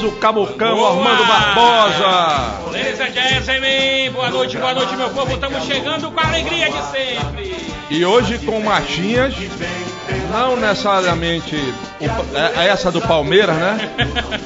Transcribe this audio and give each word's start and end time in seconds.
O 0.00 0.12
Camucão, 0.12 0.74
Boa! 0.74 0.88
Armando 0.90 1.24
Barbosa. 1.26 2.62
And 2.72 3.12
gentlemen, 3.12 4.10
boa 4.10 4.30
noite, 4.30 4.56
boa 4.56 4.72
noite, 4.72 4.96
meu 4.96 5.10
povo. 5.10 5.34
Estamos 5.34 5.64
chegando 5.64 6.10
com 6.10 6.18
a 6.18 6.26
alegria 6.28 6.70
de 6.70 6.82
sempre. 6.86 7.56
E 7.90 8.02
hoje 8.02 8.38
com 8.38 8.58
marchinhas, 8.60 9.34
não 10.32 10.56
necessariamente 10.56 11.54
o- 12.00 12.36
é- 12.36 12.64
é 12.64 12.68
essa 12.68 12.90
do 12.90 13.00
Palmeiras, 13.00 13.56
né? 13.56 13.78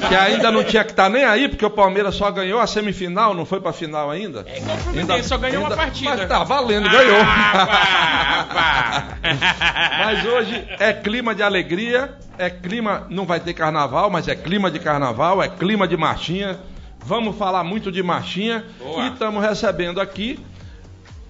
Que 0.07 0.15
ainda 0.15 0.51
não 0.51 0.63
tinha 0.63 0.83
que 0.83 0.91
estar 0.91 1.09
nem 1.09 1.23
aí, 1.23 1.47
porque 1.47 1.65
o 1.65 1.69
Palmeiras 1.69 2.15
só 2.15 2.29
ganhou 2.29 2.59
a 2.59 2.67
semifinal, 2.67 3.33
não 3.33 3.45
foi 3.45 3.59
pra 3.61 3.71
final 3.73 4.11
ainda. 4.11 4.45
É 4.47 4.57
igual 4.57 4.75
o 4.75 4.79
Fluminense, 4.79 5.29
só 5.29 5.37
ganhou 5.37 5.63
uma 5.63 5.75
partida. 5.75 6.15
Mas 6.17 6.27
tá 6.27 6.43
valendo, 6.43 6.89
ganhou. 6.89 7.17
Ah, 7.21 8.47
pá, 8.53 9.17
pá. 9.21 10.05
Mas 10.05 10.25
hoje 10.25 10.67
é 10.79 10.93
clima 10.93 11.33
de 11.33 11.43
alegria, 11.43 12.13
é 12.37 12.49
clima, 12.49 13.07
não 13.09 13.25
vai 13.25 13.39
ter 13.39 13.53
carnaval, 13.53 14.09
mas 14.09 14.27
é 14.27 14.35
clima 14.35 14.69
de 14.69 14.79
carnaval, 14.79 15.41
é 15.41 15.47
clima 15.47 15.87
de 15.87 15.97
marchinha. 15.97 16.57
Vamos 17.03 17.37
falar 17.37 17.63
muito 17.63 17.91
de 17.91 18.03
marchinha 18.03 18.65
Boa. 18.79 19.05
e 19.05 19.07
estamos 19.13 19.41
recebendo 19.41 20.01
aqui 20.01 20.39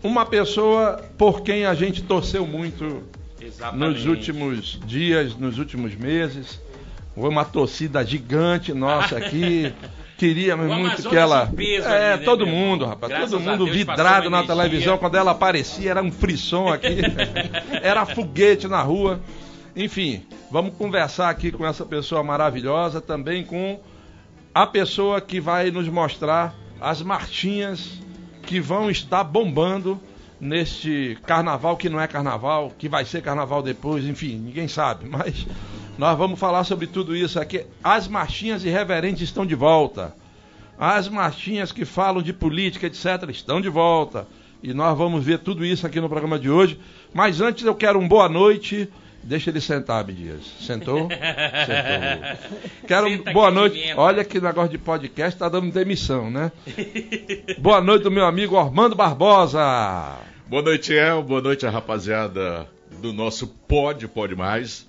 uma 0.03 0.25
pessoa 0.25 0.99
por 1.17 1.41
quem 1.41 1.65
a 1.65 1.73
gente 1.75 2.01
torceu 2.01 2.45
muito 2.47 3.03
Exatamente. 3.41 3.79
nos 3.79 4.05
últimos 4.05 4.79
dias, 4.85 5.35
nos 5.35 5.57
últimos 5.57 5.95
meses. 5.95 6.59
Uma 7.15 7.43
torcida 7.43 8.05
gigante 8.05 8.73
nossa 8.73 9.17
aqui. 9.17 9.73
Queríamos 10.17 10.65
O 10.65 10.69
muito 10.69 10.85
Amazonas 10.87 11.07
que 11.07 11.15
ela. 11.15 11.47
peso 11.47 11.87
É, 11.87 12.13
ali, 12.13 12.19
né, 12.19 12.25
todo 12.25 12.47
mundo, 12.47 12.85
rapaz. 12.85 13.11
Graças 13.11 13.31
todo 13.31 13.39
mundo 13.39 13.65
Deus, 13.65 13.77
vidrado 13.77 14.29
na 14.31 14.39
energia. 14.39 14.55
televisão. 14.55 14.97
Quando 14.97 15.15
ela 15.15 15.31
aparecia, 15.31 15.91
era 15.91 16.01
um 16.01 16.11
frisson 16.11 16.69
aqui. 16.69 16.97
era 17.83 18.05
foguete 18.05 18.67
na 18.67 18.81
rua. 18.81 19.19
Enfim, 19.75 20.23
vamos 20.51 20.73
conversar 20.73 21.29
aqui 21.29 21.51
com 21.51 21.65
essa 21.65 21.85
pessoa 21.85 22.23
maravilhosa, 22.23 22.99
também 22.99 23.43
com 23.43 23.79
a 24.53 24.65
pessoa 24.65 25.21
que 25.21 25.39
vai 25.39 25.69
nos 25.69 25.87
mostrar 25.87 26.55
as 26.81 26.99
marchinhas 27.03 28.01
que 28.41 28.59
vão 28.59 28.89
estar 28.89 29.23
bombando 29.23 29.99
neste 30.39 31.17
carnaval 31.25 31.75
que 31.77 31.89
não 31.89 31.99
é 31.99 32.07
carnaval, 32.07 32.71
que 32.77 32.87
vai 32.87 33.05
ser 33.05 33.21
carnaval 33.21 33.61
depois, 33.61 34.05
enfim, 34.05 34.37
ninguém 34.37 34.67
sabe, 34.67 35.07
mas 35.09 35.45
nós 35.97 36.17
vamos 36.17 36.39
falar 36.39 36.63
sobre 36.63 36.87
tudo 36.87 37.15
isso 37.15 37.39
aqui. 37.39 37.65
As 37.83 38.07
marchinhas 38.07 38.63
irreverentes 38.63 39.23
estão 39.23 39.45
de 39.45 39.55
volta. 39.55 40.15
As 40.79 41.09
marchinhas 41.09 41.71
que 41.71 41.85
falam 41.85 42.21
de 42.21 42.31
política, 42.31 42.85
etc., 42.85 43.29
estão 43.29 43.59
de 43.59 43.67
volta. 43.67 44.27
E 44.61 44.73
nós 44.73 44.95
vamos 44.95 45.25
ver 45.25 45.39
tudo 45.39 45.65
isso 45.65 45.87
aqui 45.87 45.99
no 45.99 46.07
programa 46.07 46.37
de 46.37 46.49
hoje. 46.49 46.79
Mas 47.13 47.41
antes 47.41 47.65
eu 47.65 47.73
quero 47.73 47.99
um 47.99 48.07
boa 48.07 48.29
noite. 48.29 48.87
Deixa 49.27 49.49
ele 49.49 49.59
sentar, 49.59 49.99
Abdias. 49.99 50.41
Sentou? 50.61 51.09
Sentou. 51.11 52.87
Quero 52.87 53.09
Senta 53.09 53.33
boa 53.33 53.51
noite. 53.51 53.93
Olha 53.97 54.23
que 54.23 54.39
negócio 54.39 54.71
de 54.71 54.77
podcast 54.77 55.37
tá 55.37 55.49
dando 55.49 55.69
demissão, 55.69 56.31
né? 56.31 56.49
boa 57.59 57.81
noite 57.81 58.03
do 58.03 58.11
meu 58.11 58.25
amigo 58.25 58.55
Armando 58.55 58.95
Barbosa. 58.95 60.15
Boa 60.47 60.61
noite, 60.61 60.93
El. 60.93 61.23
Boa 61.23 61.41
noite, 61.41 61.65
a 61.65 61.69
rapaziada 61.69 62.69
do 63.01 63.11
nosso 63.11 63.47
Pod, 63.47 64.07
Pod 64.07 64.33
Mais. 64.33 64.87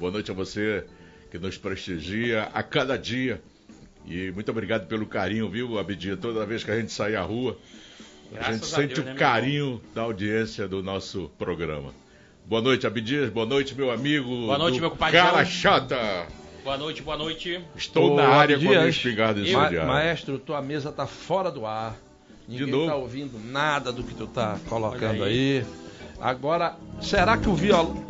Boa 0.00 0.10
noite 0.10 0.32
a 0.32 0.34
você 0.34 0.84
que 1.30 1.38
nos 1.38 1.56
prestigia 1.56 2.50
a 2.52 2.64
cada 2.64 2.98
dia. 2.98 3.40
E 4.04 4.32
muito 4.32 4.50
obrigado 4.50 4.88
pelo 4.88 5.06
carinho, 5.06 5.48
viu, 5.48 5.78
Abidia? 5.78 6.16
Toda 6.16 6.44
vez 6.44 6.64
que 6.64 6.72
a 6.72 6.76
gente 6.76 6.90
sai 6.90 7.14
à 7.14 7.22
rua, 7.22 7.56
a 8.32 8.34
Graças 8.34 8.52
gente 8.52 8.64
a 8.64 8.66
sente 8.66 8.94
Deus, 8.94 9.06
o 9.06 9.10
né, 9.10 9.14
carinho 9.14 9.80
da 9.94 10.02
audiência 10.02 10.66
do 10.66 10.82
nosso 10.82 11.30
programa. 11.38 11.94
Boa 12.48 12.62
noite, 12.62 12.86
Abidias. 12.86 13.28
Boa 13.30 13.44
noite, 13.44 13.74
meu 13.74 13.90
amigo. 13.90 14.46
Boa 14.46 14.56
noite, 14.58 14.80
meu 14.80 14.90
compadre 14.90 15.18
Cara 15.18 15.44
chata. 15.44 16.26
Boa 16.62 16.76
noite, 16.78 17.02
boa 17.02 17.16
noite. 17.16 17.60
Estou 17.74 18.12
Ô, 18.12 18.16
na 18.16 18.28
área 18.28 18.56
com 18.56 18.66
a 18.66 18.68
minha 18.68 18.88
espingarda 18.88 19.40
eu- 19.40 19.58
Ma 19.58 19.70
maestro, 19.86 20.38
tua 20.38 20.62
mesa 20.62 20.92
tá 20.92 21.06
fora 21.08 21.50
do 21.50 21.66
ar. 21.66 21.96
Ninguém 22.48 22.68
novo? 22.68 22.86
tá 22.86 22.94
ouvindo 22.94 23.36
nada 23.50 23.90
do 23.90 24.04
que 24.04 24.14
tu 24.14 24.28
tá 24.28 24.56
colocando 24.68 25.22
Olha 25.22 25.24
aí. 25.24 25.64
Agora, 26.20 26.76
será 27.00 27.36
que 27.36 27.48
o 27.48 27.54
violão. 27.54 28.04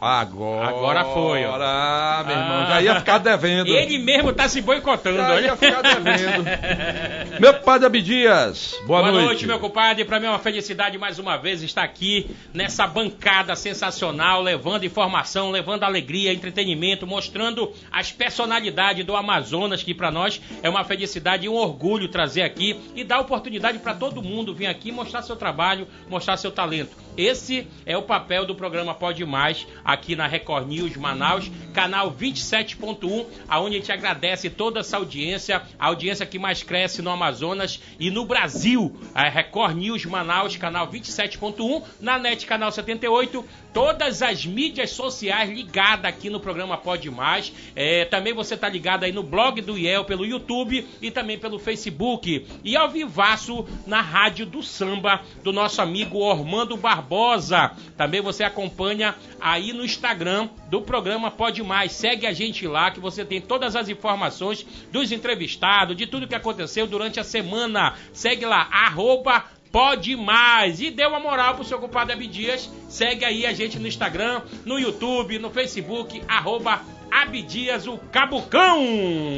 Agora. 0.00 0.68
Agora 0.68 1.04
foi, 1.04 1.44
ó. 1.44 1.56
Ah, 1.60 2.24
meu 2.26 2.36
irmão, 2.36 2.62
Ah. 2.62 2.66
já 2.70 2.82
ia 2.82 2.94
ficar 3.00 3.18
devendo. 3.18 3.68
Ele 3.68 3.98
mesmo 3.98 4.32
tá 4.32 4.48
se 4.48 4.60
boicotando, 4.60 5.18
já 5.18 5.32
olha. 5.34 5.46
ia 5.46 5.56
ficar 5.56 5.82
devendo. 5.82 6.44
meu 7.40 7.54
padre 7.60 7.86
Abdias, 7.86 8.74
boa, 8.86 9.00
Boa 9.00 9.12
noite. 9.12 9.24
noite, 9.26 9.46
meu 9.46 9.58
compadre. 9.58 10.04
Para 10.04 10.18
mim 10.18 10.26
é 10.26 10.30
uma 10.30 10.38
felicidade 10.38 10.96
mais 10.96 11.18
uma 11.18 11.36
vez 11.36 11.62
estar 11.62 11.82
aqui 11.82 12.34
nessa 12.54 12.86
bancada 12.86 13.54
sensacional, 13.54 14.40
levando 14.42 14.84
informação, 14.84 15.50
levando 15.50 15.84
alegria, 15.84 16.32
entretenimento, 16.32 17.06
mostrando 17.06 17.70
as 17.92 18.10
personalidades 18.10 19.04
do 19.04 19.14
Amazonas, 19.14 19.82
que 19.82 19.94
para 19.94 20.10
nós 20.10 20.40
é 20.62 20.70
uma 20.70 20.84
felicidade 20.84 21.46
e 21.46 21.48
um 21.48 21.54
orgulho 21.54 22.08
trazer 22.08 22.42
aqui 22.42 22.78
e 22.94 23.04
dar 23.04 23.20
oportunidade 23.20 23.78
para 23.78 23.94
todo 23.94 24.22
mundo 24.22 24.54
vir 24.54 24.66
aqui 24.66 24.90
mostrar 24.90 25.22
seu 25.22 25.36
trabalho, 25.36 25.86
mostrar 26.08 26.36
seu 26.36 26.50
talento. 26.50 26.96
Esse 27.16 27.66
é 27.84 27.96
o 27.96 28.02
papel 28.02 28.46
do 28.46 28.54
programa 28.54 28.94
Pode 28.94 29.24
Mais 29.24 29.66
aqui 29.84 30.14
na 30.14 30.26
Record 30.26 30.68
News 30.68 30.96
Manaus, 30.96 31.50
canal 31.74 32.12
27.1, 32.12 33.26
aonde 33.48 33.76
a 33.76 33.78
gente 33.78 33.92
agradece 33.92 34.48
toda 34.48 34.80
essa 34.80 34.96
audiência, 34.96 35.62
a 35.78 35.86
audiência 35.86 36.24
que 36.24 36.38
mais 36.38 36.62
cresce 36.62 37.02
no 37.02 37.10
Amazonas 37.10 37.80
e 37.98 38.10
no 38.10 38.24
Brasil. 38.24 38.96
A 39.14 39.28
Record 39.28 39.76
News 39.76 40.04
Manaus, 40.04 40.56
canal 40.56 40.88
27.1, 40.88 41.82
na 42.00 42.18
NET 42.18 42.46
canal 42.46 42.70
78, 42.70 43.44
todas 43.72 44.22
as 44.22 44.46
mídias 44.46 44.90
sociais 44.90 45.50
ligadas 45.50 46.06
aqui 46.06 46.30
no 46.30 46.40
programa 46.40 46.76
Pode 46.76 47.10
Mais. 47.10 47.52
É, 47.74 48.04
também 48.04 48.32
você 48.32 48.56
tá 48.56 48.68
ligado 48.68 49.04
aí 49.04 49.12
no 49.12 49.22
blog 49.22 49.60
do 49.60 49.76
IEL 49.76 50.04
pelo 50.04 50.24
YouTube 50.24 50.86
e 51.02 51.10
também 51.10 51.38
pelo 51.38 51.58
Facebook. 51.58 52.46
E 52.64 52.76
ao 52.76 52.88
vivaço 52.88 53.66
na 53.86 54.00
Rádio 54.00 54.46
do 54.46 54.62
Samba 54.62 55.22
do 55.42 55.52
nosso 55.52 55.82
amigo 55.82 56.18
Ormando 56.18 56.76
Barbosa. 57.00 57.72
Também 57.96 58.20
você 58.20 58.44
acompanha 58.44 59.14
aí 59.40 59.72
no 59.72 59.84
Instagram 59.84 60.48
do 60.68 60.82
programa 60.82 61.30
Pode 61.30 61.62
Mais. 61.62 61.92
Segue 61.92 62.26
a 62.26 62.32
gente 62.32 62.66
lá 62.66 62.90
que 62.90 63.00
você 63.00 63.24
tem 63.24 63.40
todas 63.40 63.74
as 63.74 63.88
informações 63.88 64.66
dos 64.92 65.10
entrevistados, 65.10 65.96
de 65.96 66.06
tudo 66.06 66.28
que 66.28 66.34
aconteceu 66.34 66.86
durante 66.86 67.18
a 67.18 67.24
semana. 67.24 67.94
Segue 68.12 68.44
lá, 68.44 68.68
arroba 68.70 69.44
Pode 69.72 70.16
mais! 70.16 70.80
E 70.80 70.90
dê 70.90 71.06
uma 71.06 71.20
moral 71.20 71.54
pro 71.54 71.64
seu 71.64 71.78
compadre 71.78 72.14
Abdias. 72.14 72.68
Segue 72.88 73.24
aí 73.24 73.46
a 73.46 73.52
gente 73.52 73.78
no 73.78 73.86
Instagram, 73.86 74.42
no 74.66 74.80
YouTube, 74.80 75.38
no 75.38 75.48
Facebook, 75.48 76.20
arroba 76.26 76.80
Abdias 77.08 77.86
o 77.86 77.96
Cabucão. 77.96 78.80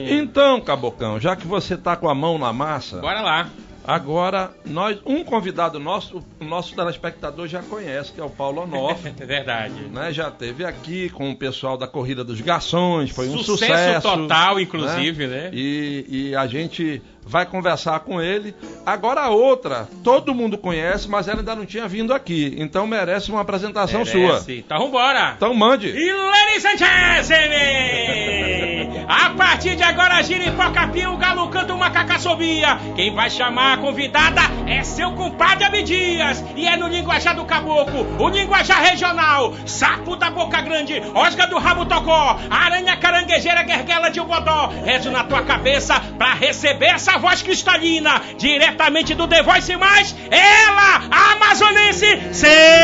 Então, 0.08 0.58
Cabocão, 0.62 1.20
já 1.20 1.36
que 1.36 1.46
você 1.46 1.76
tá 1.76 1.96
com 1.96 2.08
a 2.08 2.14
mão 2.14 2.38
na 2.38 2.50
massa, 2.50 2.98
Bora 2.98 3.20
lá. 3.20 3.50
Agora 3.86 4.50
nós, 4.64 4.98
um 5.04 5.24
convidado 5.24 5.78
nosso, 5.78 6.22
o 6.40 6.44
nosso 6.44 6.74
telespectador 6.74 7.46
já 7.48 7.62
conhece, 7.62 8.12
que 8.12 8.20
é 8.20 8.24
o 8.24 8.30
Paulo 8.30 8.62
Onoff. 8.62 9.02
É 9.22 9.26
verdade. 9.26 9.74
né, 9.90 10.12
já 10.12 10.30
teve 10.30 10.64
aqui 10.64 11.08
com 11.10 11.30
o 11.30 11.36
pessoal 11.36 11.76
da 11.76 11.86
Corrida 11.86 12.24
dos 12.24 12.40
Garçons, 12.40 13.10
foi 13.10 13.28
um 13.28 13.38
Sucesso 13.38 13.72
sucesso. 13.72 14.18
total, 14.18 14.58
inclusive, 14.58 15.26
né? 15.26 15.50
E, 15.52 16.06
e 16.08 16.34
a 16.34 16.46
gente 16.46 17.02
vai 17.24 17.46
conversar 17.46 18.00
com 18.00 18.20
ele. 18.20 18.54
Agora 18.84 19.22
a 19.22 19.30
outra, 19.30 19.88
todo 20.02 20.34
mundo 20.34 20.58
conhece, 20.58 21.08
mas 21.08 21.28
ela 21.28 21.38
ainda 21.40 21.54
não 21.54 21.64
tinha 21.64 21.86
vindo 21.86 22.12
aqui, 22.12 22.54
então 22.58 22.86
merece 22.86 23.30
uma 23.30 23.42
apresentação 23.42 24.04
sua. 24.04 24.20
Merece. 24.20 24.58
Então 24.58 24.78
vambora. 24.78 25.34
Então 25.36 25.54
mande. 25.54 25.88
E 25.88 26.10
and 26.10 26.78
gentlemen, 26.78 29.04
a 29.08 29.30
partir 29.30 29.76
de 29.76 29.82
agora, 29.82 30.22
Giripoca 30.22 30.88
Pio, 30.88 31.12
o 31.12 31.16
Galo 31.16 31.48
canta 31.48 31.74
uma 31.74 31.90
cacassobia. 31.90 32.78
Quem 32.94 33.14
vai 33.14 33.30
chamar 33.30 33.71
a 33.72 33.76
convidada 33.78 34.42
é 34.66 34.82
seu 34.84 35.12
compadre 35.12 35.64
Abdias. 35.64 36.44
E 36.54 36.66
é 36.66 36.76
no 36.76 36.88
linguajar 36.88 37.34
do 37.34 37.44
caboclo, 37.44 38.06
o 38.22 38.28
linguajar 38.28 38.82
regional. 38.82 39.54
Sapo 39.64 40.14
da 40.16 40.30
boca 40.30 40.60
grande, 40.60 41.02
osga 41.14 41.46
do 41.46 41.58
rabo 41.58 41.86
tocó, 41.86 42.38
aranha 42.50 42.96
caranguejeira, 42.96 43.62
guerguela 43.62 44.10
de 44.10 44.20
bodó. 44.20 44.70
Rezo 44.84 45.10
na 45.10 45.24
tua 45.24 45.42
cabeça 45.42 45.98
pra 46.18 46.34
receber 46.34 46.86
essa 46.86 47.18
voz 47.18 47.42
cristalina, 47.42 48.20
diretamente 48.36 49.14
do 49.14 49.26
The 49.26 49.42
Voice 49.42 49.76
Mais, 49.76 50.14
ela, 50.30 51.02
a 51.10 51.32
amazonense, 51.32 52.06
Celestina! 52.32 52.82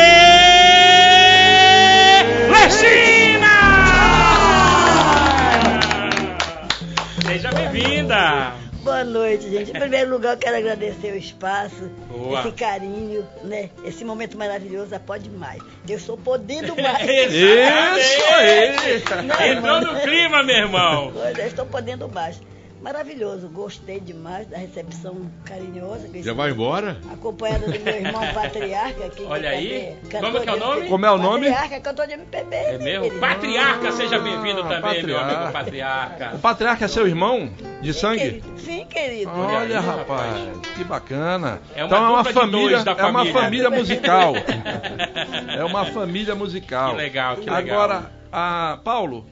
Boa 8.89 9.05
noite, 9.05 9.51
gente. 9.51 9.71
Em 9.71 9.75
primeiro 9.79 10.11
lugar, 10.11 10.33
eu 10.33 10.39
quero 10.39 10.57
agradecer 10.57 11.13
o 11.13 11.17
espaço, 11.19 11.91
Boa. 12.09 12.41
esse 12.41 12.53
carinho, 12.53 13.23
né? 13.45 13.69
Esse 13.85 14.03
momento 14.03 14.39
maravilhoso, 14.39 14.95
a 14.95 14.99
Pode 14.99 15.29
Mais. 15.29 15.63
Eu 15.87 15.99
sou 15.99 16.17
podendo 16.17 16.75
mais. 16.75 17.05
Isso 17.05 18.25
aí! 18.35 19.53
Entrou 19.53 19.83
no 19.83 20.01
clima, 20.01 20.43
meu 20.43 20.57
irmão! 20.57 21.13
Pois 21.13 21.39
é, 21.39 21.43
eu 21.43 21.47
estou 21.49 21.67
podendo 21.67 22.09
mais. 22.09 22.41
Maravilhoso, 22.83 23.49
gostei 23.49 23.99
demais 23.99 24.47
da 24.47 24.57
recepção 24.57 25.31
carinhosa. 25.45 26.09
que 26.09 26.23
Já 26.23 26.33
vai 26.33 26.51
embora? 26.51 26.97
Acompanhada 27.13 27.67
do 27.67 27.81
meu 27.81 27.95
irmão 27.95 28.23
Patriarca. 28.33 29.07
Aqui, 29.07 29.25
Olha 29.29 29.51
que 29.51 29.57
aí. 29.57 29.97
cantor 30.09 30.21
Como 30.31 30.37
é 30.39 30.41
que 30.43 30.49
é 30.49 30.53
o 30.53 30.55
de 30.55 30.61
nome? 30.61 30.89
Como 30.89 31.07
é 31.07 31.11
o 31.11 31.19
nome? 31.19 31.47
Patriarca, 31.51 31.81
cantor 31.81 32.07
de 32.07 32.13
MPB. 32.15 32.57
É 32.57 32.79
mesmo? 32.79 33.03
querido. 33.05 33.21
Patriarca, 33.21 33.93
seja 33.93 34.19
bem-vindo 34.21 34.63
Ah, 34.63 34.69
também, 34.69 35.03
meu 35.03 35.19
amigo 35.19 35.53
patriarca. 35.53 36.31
O 36.35 36.39
patriarca 36.39 36.85
é 36.85 36.89
seu 36.89 37.07
irmão 37.09 37.51
de 37.81 37.93
Sim, 37.93 38.01
sangue? 38.01 38.21
querido. 38.21 38.59
Sim, 38.59 38.87
querido. 38.87 39.31
Olha, 39.35 39.59
aí, 39.59 39.73
rapaz, 39.73 40.59
que 40.77 40.85
bacana. 40.85 41.61
É 41.75 41.83
uma 41.85 41.87
então 41.87 42.07
é 42.07 42.09
uma 42.11 42.25
família, 42.25 42.77
é 42.77 42.81
uma 43.07 43.25
família. 43.25 43.33
família 43.43 43.71
musical. 43.71 44.35
é 45.59 45.65
uma 45.65 45.85
família 45.87 46.35
musical. 46.35 46.91
Que 46.93 46.97
legal, 46.97 47.37
que 47.37 47.51
legal. 47.51 47.81
Agora, 47.81 48.11
a 48.31 48.79
Paulo, 48.85 49.27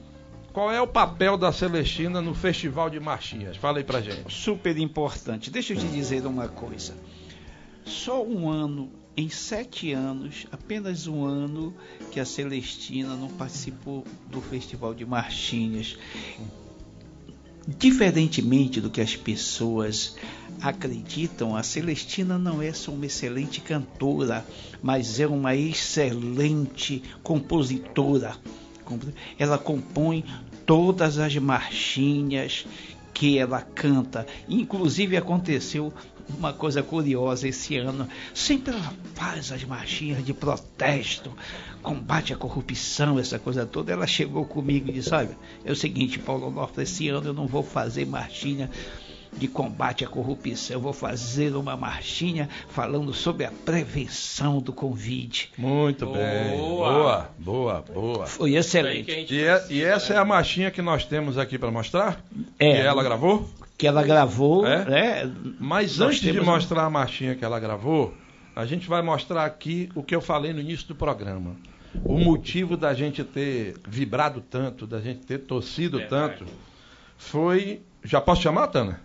qual 0.57 0.71
é 0.71 0.81
o 0.81 0.87
papel 0.87 1.37
da 1.37 1.51
Celestina 1.51 2.19
no 2.19 2.33
Festival 2.33 2.89
de 2.89 2.99
Marchinhas? 2.99 3.55
Fala 3.57 3.77
aí 3.77 3.83
pra 3.83 4.01
gente. 4.01 4.33
super 4.33 4.75
importante. 4.75 5.51
Deixa 5.51 5.73
eu 5.73 5.77
te 5.77 5.85
dizer 5.85 6.25
uma 6.25 6.47
coisa. 6.47 6.95
Só 7.85 8.25
um 8.25 8.49
ano, 8.49 8.89
em 9.15 9.29
sete 9.29 9.93
anos, 9.93 10.47
apenas 10.51 11.05
um 11.05 11.23
ano, 11.23 11.75
que 12.11 12.19
a 12.19 12.25
Celestina 12.25 13.15
não 13.15 13.27
participou 13.27 14.03
do 14.31 14.41
Festival 14.41 14.95
de 14.95 15.05
Marchinhas. 15.05 15.95
Diferentemente 17.67 18.81
do 18.81 18.89
que 18.89 18.99
as 18.99 19.15
pessoas 19.15 20.15
acreditam, 20.59 21.55
a 21.55 21.61
Celestina 21.61 22.39
não 22.39 22.63
é 22.63 22.73
só 22.73 22.91
uma 22.91 23.05
excelente 23.05 23.61
cantora, 23.61 24.43
mas 24.81 25.19
é 25.19 25.27
uma 25.27 25.55
excelente 25.55 27.03
compositora. 27.21 28.35
Ela 29.37 29.57
compõe 29.57 30.23
todas 30.67 31.17
as 31.17 31.35
marchinhas 31.37 32.67
que 33.13 33.39
ela 33.39 33.61
canta. 33.61 34.27
Inclusive 34.47 35.17
aconteceu 35.17 35.91
uma 36.37 36.51
coisa 36.53 36.83
curiosa 36.83 37.47
esse 37.47 37.77
ano. 37.77 38.07
Sempre 38.33 38.73
ela 38.75 38.93
faz 39.15 39.51
as 39.51 39.63
marchinhas 39.63 40.23
de 40.23 40.33
protesto, 40.33 41.31
combate 41.81 42.33
à 42.33 42.35
corrupção, 42.35 43.17
essa 43.17 43.39
coisa 43.39 43.65
toda. 43.65 43.93
Ela 43.93 44.05
chegou 44.05 44.45
comigo 44.45 44.89
e 44.89 44.93
disse: 44.93 45.13
Olha, 45.15 45.35
é 45.63 45.71
o 45.71 45.75
seguinte, 45.75 46.19
Paulo 46.19 46.51
Norte, 46.51 46.81
esse 46.81 47.07
ano 47.07 47.29
eu 47.29 47.33
não 47.33 47.47
vou 47.47 47.63
fazer 47.63 48.05
marchinha 48.05 48.69
de 49.37 49.47
combate 49.47 50.03
à 50.03 50.07
corrupção. 50.07 50.75
Eu 50.77 50.81
vou 50.81 50.93
fazer 50.93 51.55
uma 51.55 51.75
marchinha 51.77 52.49
falando 52.69 53.13
sobre 53.13 53.45
a 53.45 53.51
prevenção 53.51 54.59
do 54.59 54.73
Covid. 54.73 55.49
Muito 55.57 56.05
Boa. 56.05 56.17
bem. 56.17 56.57
Boa, 56.57 57.29
boa, 57.37 57.81
boa. 57.93 58.25
Foi 58.27 58.55
excelente. 58.55 59.11
E, 59.33 59.43
é- 59.43 59.65
e 59.69 59.83
essa 59.83 60.13
é 60.13 60.17
a 60.17 60.25
marchinha 60.25 60.71
que 60.71 60.81
nós 60.81 61.05
temos 61.05 61.37
aqui 61.37 61.57
para 61.57 61.71
mostrar? 61.71 62.23
É. 62.59 62.71
Que 62.73 62.87
ela 62.87 63.03
gravou? 63.03 63.49
Que 63.77 63.85
ela 63.87 64.01
gravou, 64.03 64.65
É? 64.65 64.85
né? 64.85 65.31
Mas 65.59 65.97
Nós 65.97 66.07
antes 66.09 66.21
de 66.21 66.31
temos 66.31 66.47
um- 66.47 66.51
mostrar 66.51 66.83
a 66.83 66.89
marchinha 66.89 67.35
que 67.35 67.45
ela 67.45 67.59
gravou, 67.59 68.13
a 68.55 68.65
gente 68.65 68.87
vai 68.87 69.01
mostrar 69.03 69.45
aqui 69.45 69.89
o 69.93 70.01
que 70.01 70.15
eu 70.15 70.21
falei 70.21 70.51
no 70.51 70.59
início 70.59 70.87
do 70.87 70.95
programa. 70.95 71.55
O 72.03 72.17
motivo 72.17 72.75
da 72.75 72.93
gente 72.93 73.23
ter 73.23 73.75
vibrado 73.87 74.41
tanto, 74.41 74.85
da 74.87 74.99
gente 74.99 75.19
ter 75.25 75.39
torcido 75.39 75.97
Verdade. 75.99 76.37
tanto, 76.39 76.45
foi. 77.17 77.81
Já 78.03 78.21
posso 78.21 78.41
chamar, 78.41 78.67
Tana? 78.67 78.99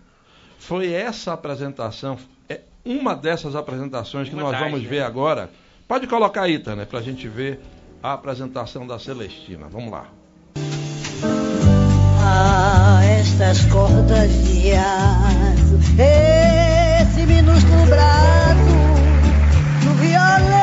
Foi 0.63 0.93
essa 0.93 1.33
apresentação, 1.33 2.17
é 2.49 2.61
uma 2.85 3.17
dessas 3.17 3.57
apresentações 3.57 4.29
que 4.29 4.35
Uma 4.35 4.45
nós 4.45 4.53
das, 4.53 4.61
vamos 4.61 4.83
né? 4.83 4.89
ver 4.89 5.03
agora. 5.03 5.51
Pode 5.89 6.07
colocar 6.07 6.43
aí, 6.43 6.57
Tana, 6.57 6.87
para 6.87 7.01
a 7.01 7.03
gente 7.03 7.27
ver 7.27 7.59
a 8.01 8.13
apresentação 8.13 8.87
da 8.87 8.97
Celestina. 8.97 9.67
Vamos 9.69 9.91
lá. 9.91 10.07
Ah, 12.25 13.01
estas 13.05 13.65
cordas 13.67 14.31
de 14.45 14.73
aço, 14.73 15.81
esse 15.99 17.27
minúsculo 17.27 17.87
braço 17.87 18.65
no 19.85 19.95
violão 19.95 20.62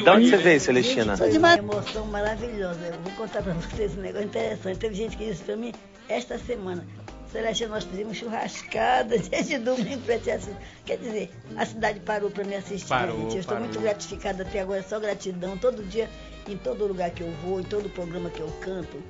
Maria. 0.00 0.02
De 0.02 0.10
onde 0.10 0.30
você 0.30 0.36
veio, 0.36 0.60
Celestina? 0.60 1.16
Sou 1.16 1.28
de 1.28 1.38
uma 1.38 1.54
emoção 1.54 2.06
maravilhosa. 2.06 2.80
Eu 2.86 3.00
vou 3.00 3.12
contar 3.12 3.42
pra 3.42 3.52
vocês 3.54 3.96
um 3.96 4.00
negócio 4.00 4.26
interessante. 4.26 4.78
Teve 4.78 4.94
gente 4.94 5.16
que 5.16 5.26
disse 5.26 5.42
pra 5.42 5.56
mim 5.56 5.72
esta 6.08 6.38
semana. 6.38 6.86
Celestina, 7.30 7.70
nós 7.70 7.84
fizemos 7.84 8.16
churrascada 8.16 9.18
desde 9.30 9.58
domingo 9.58 10.00
pra 10.02 10.18
te 10.18 10.30
assistir. 10.30 10.56
Quer 10.84 10.98
dizer, 10.98 11.30
a 11.56 11.66
cidade 11.66 12.00
parou 12.00 12.30
pra 12.30 12.44
me 12.44 12.54
assistir. 12.54 12.88
Parou, 12.88 13.18
gente. 13.22 13.34
Eu 13.34 13.40
estou 13.40 13.54
parou. 13.54 13.68
muito 13.68 13.80
gratificada 13.80 14.42
até 14.42 14.60
agora, 14.60 14.82
só 14.82 15.00
gratidão. 15.00 15.58
Todo 15.58 15.82
dia, 15.82 16.08
em 16.48 16.56
todo 16.56 16.86
lugar 16.86 17.10
que 17.10 17.22
eu 17.22 17.30
vou, 17.42 17.60
em 17.60 17.64
todo 17.64 17.88
programa 17.88 18.30
que 18.30 18.40
eu 18.40 18.48
canto, 18.60 19.02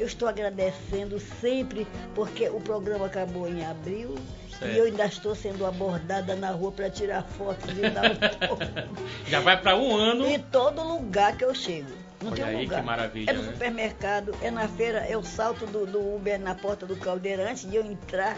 eu 0.00 0.06
estou 0.06 0.28
agradecendo 0.28 1.18
sempre, 1.40 1.86
porque 2.14 2.48
o 2.48 2.60
programa 2.60 3.06
acabou 3.06 3.48
em 3.48 3.64
abril 3.64 4.14
Certo. 4.58 4.72
e 4.74 4.78
eu 4.78 4.84
ainda 4.86 5.04
estou 5.06 5.34
sendo 5.34 5.64
abordada 5.66 6.34
na 6.34 6.50
rua 6.50 6.72
para 6.72 6.90
tirar 6.90 7.22
fotos 7.22 7.70
e 7.78 7.88
dar 7.90 8.06
autógrafo. 8.10 8.94
Já 9.26 9.40
vai 9.40 9.60
pra 9.60 9.76
um 9.76 9.94
ano. 9.96 10.26
Em 10.26 10.38
todo 10.40 10.82
lugar 10.82 11.36
que 11.36 11.44
eu 11.44 11.54
chego. 11.54 11.90
Não 12.22 12.32
Olha 12.32 12.44
tem 12.46 12.56
um 12.56 12.60
lugar. 12.62 12.80
que 12.80 12.86
maravilha, 12.86 13.30
É 13.30 13.32
no 13.32 13.42
né? 13.42 13.52
supermercado, 13.52 14.34
é 14.42 14.50
na 14.50 14.66
feira, 14.66 15.06
eu 15.08 15.22
salto 15.22 15.64
do, 15.66 15.86
do 15.86 16.16
Uber 16.16 16.40
na 16.40 16.54
porta 16.54 16.84
do 16.84 16.96
caldeira 16.96 17.48
antes 17.48 17.70
de 17.70 17.76
eu 17.76 17.84
entrar 17.84 18.36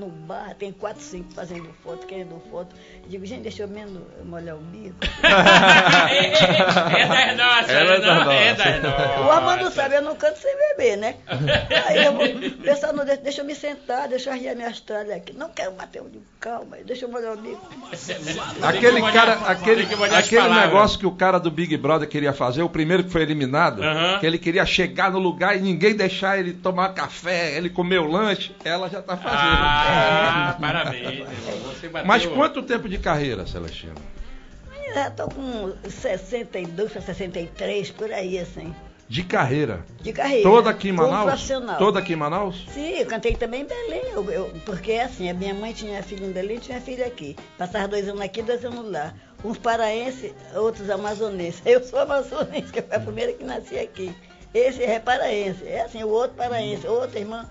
no 0.00 0.08
bar, 0.08 0.54
tem 0.58 0.72
quatro, 0.72 1.02
cinco 1.02 1.32
fazendo 1.34 1.68
foto, 1.84 2.06
querendo 2.06 2.40
foto. 2.50 2.74
Eu 3.04 3.10
digo, 3.10 3.26
gente, 3.26 3.42
deixa 3.42 3.62
eu 3.62 3.68
menos 3.68 4.02
molhar 4.24 4.56
o 4.56 4.60
bico. 4.60 4.96
É 6.10 7.06
das 7.06 7.36
nossas, 7.36 7.70
Ela 7.70 7.94
é 7.94 8.00
das 8.00 8.28
é 8.28 8.54
das 8.54 8.82
nossas. 8.82 9.26
O 9.26 9.30
Armando 9.30 9.70
sabe, 9.70 9.96
eu 9.96 10.02
não 10.02 10.16
canto 10.16 10.38
sem 10.38 10.54
beber, 10.56 10.96
né? 10.96 11.16
Aí 11.86 12.04
eu 12.04 12.12
vou, 12.14 12.26
o 12.26 12.50
pessoal 12.62 12.92
não 12.92 13.04
deixa, 13.04 13.40
eu 13.40 13.44
me 13.44 13.54
sentar, 13.54 14.08
deixa 14.08 14.30
eu 14.30 14.34
arriar 14.34 14.54
minhas 14.54 14.80
tralhas 14.80 15.16
aqui. 15.16 15.32
Não 15.36 15.50
quero 15.50 15.72
bater 15.72 16.00
o 16.00 16.04
bico, 16.04 16.24
calma, 16.38 16.76
deixa 16.84 17.04
eu 17.04 17.10
molhar 17.10 17.34
o 17.34 17.36
bico. 17.36 17.60
Aquele 18.62 19.00
Tem 19.00 19.04
que 19.04 19.12
cara, 19.12 19.32
aquele, 19.46 19.86
aquele 20.16 20.48
negócio 20.48 20.98
que 20.98 21.06
o 21.06 21.12
cara 21.12 21.38
do 21.38 21.50
Big 21.50 21.76
Brother 21.76 22.08
queria 22.08 22.32
fazer, 22.32 22.62
o 22.62 22.68
primeiro 22.68 23.04
que 23.04 23.10
foi 23.10 23.22
eliminado, 23.22 23.82
Aham. 23.82 24.18
que 24.18 24.26
ele 24.26 24.38
queria 24.38 24.64
chegar 24.64 25.10
no 25.10 25.18
lugar 25.18 25.56
e 25.56 25.60
ninguém 25.60 25.94
deixar 25.94 26.38
ele 26.38 26.52
tomar 26.52 26.90
café, 26.90 27.56
ele 27.56 27.68
comer 27.70 27.98
o 27.98 28.06
lanche, 28.06 28.54
ela 28.64 28.88
já 28.88 29.02
tá 29.02 29.16
fazendo. 29.16 29.40
Ah, 29.40 29.89
parabéns. 30.60 31.08
irmão. 31.10 31.26
Você 31.74 31.88
bateu- 31.88 32.06
Mas 32.08 32.26
quanto 32.26 32.62
tempo 32.62 32.88
de 32.88 32.98
carreira, 32.98 33.46
Celestino? 33.46 33.94
Já 34.94 35.10
tô 35.10 35.28
com 35.28 35.72
62 35.88 36.90
para 36.92 37.00
63, 37.00 37.90
por 37.90 38.12
aí, 38.12 38.38
assim. 38.38 38.74
De 39.08 39.24
carreira. 39.24 39.84
De 40.00 40.12
carreira. 40.12 40.42
Toda 40.48 40.70
aqui 40.70 40.88
em 40.88 40.92
Manaus? 40.92 41.24
profissional. 41.30 41.78
Toda 41.78 41.98
aqui 41.98 42.12
em 42.12 42.16
Manaus? 42.16 42.64
Sim, 42.72 42.90
eu 42.98 43.06
cantei 43.06 43.34
também 43.34 43.62
em 43.62 43.64
Belém, 43.64 44.02
eu- 44.12 44.30
eu- 44.30 44.52
porque 44.64 44.92
assim, 44.92 45.28
a 45.28 45.34
minha 45.34 45.52
mãe 45.52 45.72
tinha 45.72 46.00
filho 46.02 46.26
em 46.26 46.32
Belém, 46.32 46.58
tinha 46.58 46.80
filho 46.80 47.04
aqui. 47.04 47.36
Passava 47.58 47.88
dois 47.88 48.08
anos 48.08 48.20
aqui, 48.20 48.40
dois 48.42 48.64
anos 48.64 48.88
lá. 48.90 49.12
Uns 49.44 49.58
paraenses, 49.58 50.32
outros 50.54 50.88
amazonenses. 50.90 51.60
Eu 51.64 51.82
sou 51.82 51.98
amazonense, 52.00 52.72
que 52.72 52.82
foi 52.82 52.96
a 52.96 53.00
primeira 53.00 53.32
que 53.32 53.42
nasci 53.44 53.78
aqui. 53.78 54.14
Esse 54.54 54.82
é 54.82 54.98
paraense, 55.00 55.66
é 55.66 55.82
assim, 55.82 56.02
o 56.04 56.08
outro 56.08 56.36
paraense, 56.36 56.86
outro 56.86 57.16
irmão 57.18 57.44
pa- 57.44 57.50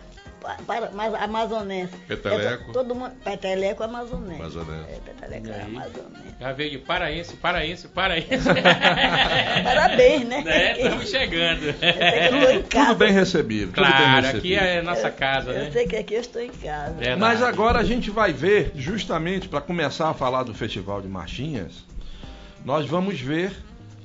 para, 0.66 0.90
mas 0.92 1.14
amazonense. 1.14 1.96
Peteleco. 2.08 2.42
É, 2.64 2.66
to- 2.68 2.72
todo 2.74 2.96
mundo, 2.96 3.12
peteleco 3.24 3.84
amazonense. 3.84 4.42
Amazonense. 4.42 4.90
É, 4.92 5.00
peteleco 5.06 5.50
é 5.50 5.54
aí? 5.54 5.62
amazonense. 5.76 6.36
Já 6.40 6.54
veio 6.54 6.72
de 6.72 6.78
paraense, 6.80 7.36
paraense, 7.38 7.88
paraense. 7.90 8.30
Parabéns, 9.64 10.26
né? 10.26 10.44
É, 10.46 10.82
estamos 10.82 11.10
chegando. 11.10 11.64
Eu 11.66 11.74
sei 11.74 11.92
que 11.94 12.36
eu 12.36 12.42
tô 12.46 12.50
em 12.52 12.64
casa. 12.64 12.86
Tudo 12.88 12.98
bem 12.98 13.12
recebido. 13.14 13.72
tudo 13.74 13.84
bem 13.86 13.92
Claro, 13.94 14.26
recebido. 14.26 14.38
aqui 14.38 14.56
é 14.56 14.82
nossa 14.82 15.10
casa, 15.12 15.52
Eu 15.52 15.64
né? 15.66 15.72
sei 15.72 15.88
que 15.88 15.96
aqui 15.96 16.14
eu 16.16 16.22
estou 16.22 16.42
em 16.42 16.50
casa. 16.52 16.94
Verdade. 16.94 17.20
Mas 17.20 17.42
agora 17.44 17.80
a 17.80 17.84
gente 17.84 18.10
vai 18.10 18.32
ver, 18.34 18.72
justamente 18.76 19.48
para 19.48 19.62
começar 19.62 20.10
a 20.10 20.14
falar 20.14 20.44
do 20.44 20.54
Festival 20.54 21.02
de 21.02 21.08
Marchinhas, 21.08 21.84
nós 22.64 22.86
vamos 22.88 23.20
ver 23.20 23.52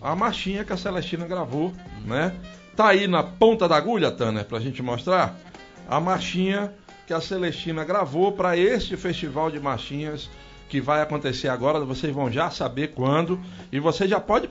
a 0.00 0.14
marchinha 0.14 0.64
que 0.64 0.72
a 0.72 0.76
Celestina 0.76 1.26
gravou, 1.26 1.72
né? 2.04 2.32
Tá 2.76 2.88
aí 2.88 3.06
na 3.06 3.22
ponta 3.22 3.68
da 3.68 3.76
agulha, 3.76 4.10
Tanner, 4.10 4.44
pra 4.44 4.58
gente 4.58 4.82
mostrar 4.82 5.36
a 5.88 6.00
marchinha 6.00 6.72
que 7.06 7.12
a 7.12 7.20
Celestina 7.20 7.84
gravou 7.84 8.32
para 8.32 8.56
este 8.56 8.96
Festival 8.96 9.50
de 9.50 9.60
Marchinhas 9.60 10.28
que 10.74 10.80
vai 10.80 11.00
acontecer 11.00 11.46
agora, 11.46 11.78
vocês 11.84 12.12
vão 12.12 12.28
já 12.28 12.50
saber 12.50 12.88
quando. 12.88 13.38
E 13.70 13.78
você 13.78 14.08
já 14.08 14.18
pode 14.18 14.48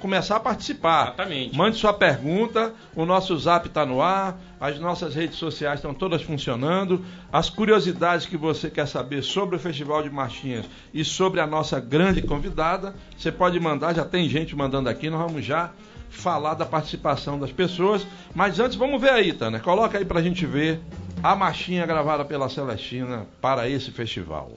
começar 0.00 0.36
a 0.36 0.40
participar. 0.40 1.14
Exatamente. 1.14 1.56
Mande 1.56 1.78
sua 1.78 1.94
pergunta, 1.94 2.74
o 2.94 3.06
nosso 3.06 3.34
zap 3.38 3.68
está 3.68 3.86
no 3.86 4.02
ar, 4.02 4.38
as 4.60 4.78
nossas 4.78 5.14
redes 5.14 5.38
sociais 5.38 5.78
estão 5.78 5.94
todas 5.94 6.20
funcionando, 6.20 7.02
as 7.32 7.48
curiosidades 7.48 8.26
que 8.26 8.36
você 8.36 8.68
quer 8.68 8.86
saber 8.86 9.22
sobre 9.22 9.56
o 9.56 9.58
Festival 9.58 10.02
de 10.02 10.10
Marchinhas 10.10 10.66
e 10.92 11.04
sobre 11.06 11.40
a 11.40 11.46
nossa 11.46 11.80
grande 11.80 12.20
convidada, 12.20 12.94
você 13.16 13.32
pode 13.32 13.58
mandar, 13.58 13.94
já 13.94 14.04
tem 14.04 14.28
gente 14.28 14.54
mandando 14.54 14.90
aqui, 14.90 15.08
nós 15.08 15.20
vamos 15.20 15.42
já 15.42 15.72
falar 16.12 16.54
da 16.54 16.64
participação 16.66 17.38
das 17.38 17.50
pessoas, 17.50 18.06
mas 18.34 18.60
antes 18.60 18.76
vamos 18.76 19.00
ver 19.00 19.10
aí, 19.10 19.32
Tânia, 19.32 19.58
coloca 19.58 19.98
aí 19.98 20.04
pra 20.04 20.22
gente 20.22 20.46
ver 20.46 20.80
a 21.22 21.34
marchinha 21.34 21.84
gravada 21.86 22.24
pela 22.24 22.48
Celestina 22.48 23.26
para 23.40 23.68
esse 23.68 23.90
festival. 23.90 24.52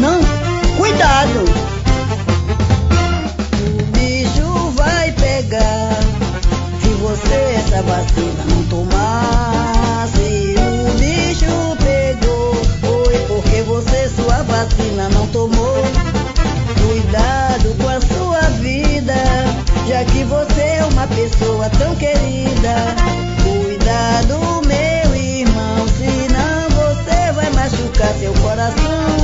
Não, 0.00 0.20
cuidado! 0.78 1.44
O 3.78 3.82
bicho 3.92 4.70
vai 4.76 5.12
pegar 5.12 6.00
se 6.80 6.88
você 6.94 7.34
essa 7.56 7.82
vacina 7.82 8.44
não 8.48 8.64
tomar. 8.68 10.06
Se 10.08 10.54
o 10.56 10.98
bicho 10.98 11.76
pegou, 11.82 12.54
foi 12.80 13.18
porque 13.26 13.62
você 13.62 14.08
sua 14.08 14.42
vacina 14.44 15.08
não 15.10 15.26
tomou. 15.28 15.99
Já 19.90 20.04
que 20.04 20.22
você 20.22 20.60
é 20.60 20.84
uma 20.84 21.06
pessoa 21.08 21.68
tão 21.70 21.96
querida. 21.96 22.74
Cuidado, 23.42 24.62
meu 24.64 25.16
irmão, 25.16 25.84
senão 25.98 26.70
você 26.78 27.32
vai 27.32 27.50
machucar 27.50 28.14
seu 28.20 28.32
coração. 28.34 29.16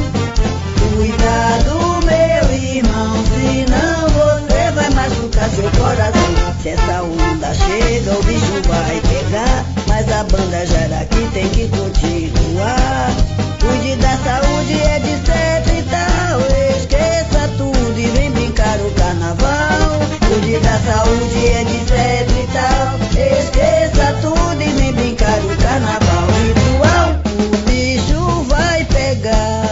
Cuidado, 0.96 2.04
meu 2.04 2.52
irmão, 2.52 3.14
senão 3.30 4.08
você 4.08 4.72
vai 4.72 4.90
machucar 4.90 5.48
seu 5.50 5.70
coração. 5.70 6.34
Se 6.60 6.70
essa 6.70 7.02
onda 7.04 7.54
chega, 7.54 8.18
o 8.18 8.22
bicho 8.24 8.62
vai 8.66 9.00
pegar. 9.02 9.64
Mas 9.86 10.10
a 10.10 10.24
banda 10.24 10.66
já 10.66 10.88
daqui 10.88 11.28
tem 11.32 11.48
que 11.50 11.68
continuar. 11.68 13.14
Cuide 13.60 13.94
da 13.96 14.16
saúde, 14.16 14.82
é 14.82 14.98
de 14.98 15.26
certo 15.26 15.68
e 15.68 15.82
tal. 15.84 16.40
Esqueça 16.76 17.48
tudo 17.56 18.00
e 18.00 18.06
vem 18.08 18.32
brincar 18.32 18.80
o 18.80 18.90
carnaval. 18.90 20.15
Cuide 20.38 20.58
da 20.58 20.78
saúde, 20.80 21.46
é 21.46 21.64
de 21.64 21.76
e 21.76 22.46
tal. 22.52 22.98
Esqueça 23.10 24.14
tudo 24.20 24.60
e 24.60 24.68
vem 24.68 24.92
brincar 24.92 25.38
o 25.38 25.56
carnaval. 25.56 26.26
Ritual, 26.44 27.08
o 27.54 27.56
bicho 27.64 28.42
vai 28.46 28.84
pegar. 28.84 29.70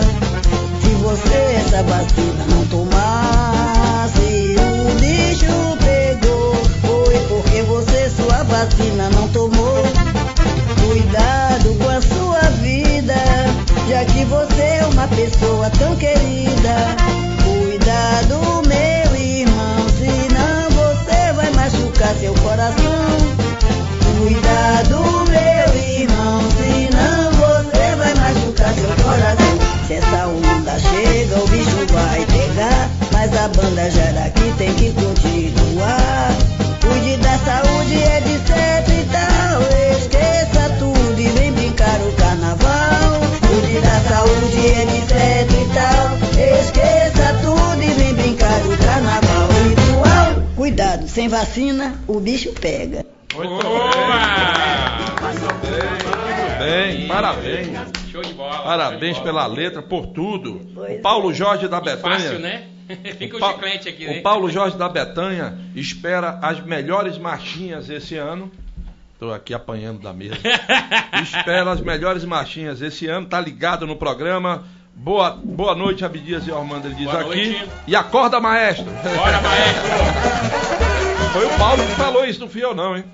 Se 0.80 0.88
você 1.02 1.61
essa 1.61 1.83
vacina 1.83 2.47
não 2.49 2.64
tomar, 2.68 4.09
se 4.16 4.56
o 4.59 4.94
bicho 5.00 5.76
pegou, 5.85 6.54
foi 6.80 7.18
porque 7.28 7.62
você 7.64 8.11
sua 8.16 8.42
vacina 8.44 9.11
não 9.11 9.28
tomou. 9.28 9.83
Cuidado 10.80 11.75
com 11.78 11.90
a 11.90 12.00
sua 12.00 12.40
vida, 12.62 13.14
já 13.87 14.02
que 14.06 14.25
você 14.25 14.62
é 14.62 14.88
uma 14.90 15.06
pessoa 15.09 15.68
tão 15.78 15.94
querida. 15.97 16.33
Mas 33.84 33.98
a 33.98 34.00
banda 34.00 34.12
já 34.12 34.12
daqui 34.12 34.54
tem 34.56 34.74
que 34.76 34.92
continuar. 34.92 36.30
Cuide 36.80 37.16
da 37.18 37.36
saúde, 37.36 38.02
é 38.02 38.20
de 38.20 38.38
certo 38.46 38.90
e 38.90 39.04
tal. 39.12 39.60
Esqueça 39.92 40.76
tudo 40.78 41.20
e 41.20 41.28
vem 41.28 41.52
brincar 41.52 42.00
o 42.00 42.12
carnaval. 42.16 43.20
Cuide 43.46 43.80
da 43.82 44.00
saúde, 44.00 44.68
é 44.68 44.84
de 44.86 45.00
certo 45.06 45.52
e 45.52 45.74
tal. 45.74 46.16
Esqueça 46.60 47.34
tudo 47.42 47.82
e 47.82 47.92
vem 47.92 48.14
brincar 48.14 48.58
o 48.64 48.78
carnaval. 48.78 49.48
Ritual, 49.68 50.42
cuidado, 50.56 51.06
sem 51.06 51.28
vacina, 51.28 52.00
o 52.08 52.20
bicho 52.20 52.52
pega. 52.54 53.04
Muito 53.34 53.62
Boa! 53.66 53.90
Bem, 56.58 57.06
parabéns. 57.06 57.68
Show 58.10 58.22
de 58.22 58.32
bola. 58.32 58.62
Parabéns 58.62 59.16
show 59.16 59.24
de 59.26 59.30
bola. 59.32 59.46
pela 59.46 59.46
letra, 59.46 59.82
por 59.82 60.06
tudo. 60.06 60.60
Pois 60.74 60.98
O 60.98 61.02
Paulo 61.02 61.30
é. 61.32 61.34
Jorge 61.34 61.68
da 61.68 61.80
Betanha. 61.80 62.18
Fácil, 62.18 62.38
né? 62.38 62.73
Fica 63.18 63.36
o 63.36 63.40
Pa- 63.40 63.52
chiclete 63.52 63.88
aqui, 63.88 64.04
o 64.06 64.10
né? 64.10 64.20
Paulo 64.20 64.50
Jorge 64.50 64.76
da 64.76 64.88
Betanha 64.88 65.58
espera 65.74 66.38
as 66.42 66.60
melhores 66.60 67.18
marchinhas 67.18 67.88
esse 67.90 68.16
ano. 68.16 68.50
Estou 69.14 69.32
aqui 69.32 69.54
apanhando 69.54 70.00
da 70.02 70.12
mesa. 70.12 70.36
espera 71.22 71.70
as 71.72 71.80
melhores 71.80 72.24
marchinhas 72.24 72.80
esse 72.82 73.06
ano. 73.06 73.26
Tá 73.26 73.40
ligado 73.40 73.86
no 73.86 73.96
programa. 73.96 74.64
Boa, 74.96 75.30
boa 75.42 75.74
noite, 75.74 76.04
Abdias 76.04 76.46
e 76.46 76.52
Armando, 76.52 76.86
ele 76.86 76.94
diz 76.94 77.06
Boa 77.06 77.20
aqui. 77.22 77.26
noite. 77.50 77.68
E 77.86 77.96
acorda, 77.96 78.38
maestro. 78.40 78.84
Bora, 79.16 79.40
maestro! 79.40 79.82
Foi 81.32 81.44
o 81.46 81.58
Paulo 81.58 81.84
que 81.84 81.92
falou 81.96 82.24
isso, 82.24 82.38
não 82.38 82.48
fui 82.48 82.62
eu 82.64 82.74
não, 82.76 82.96
hein? 82.96 83.04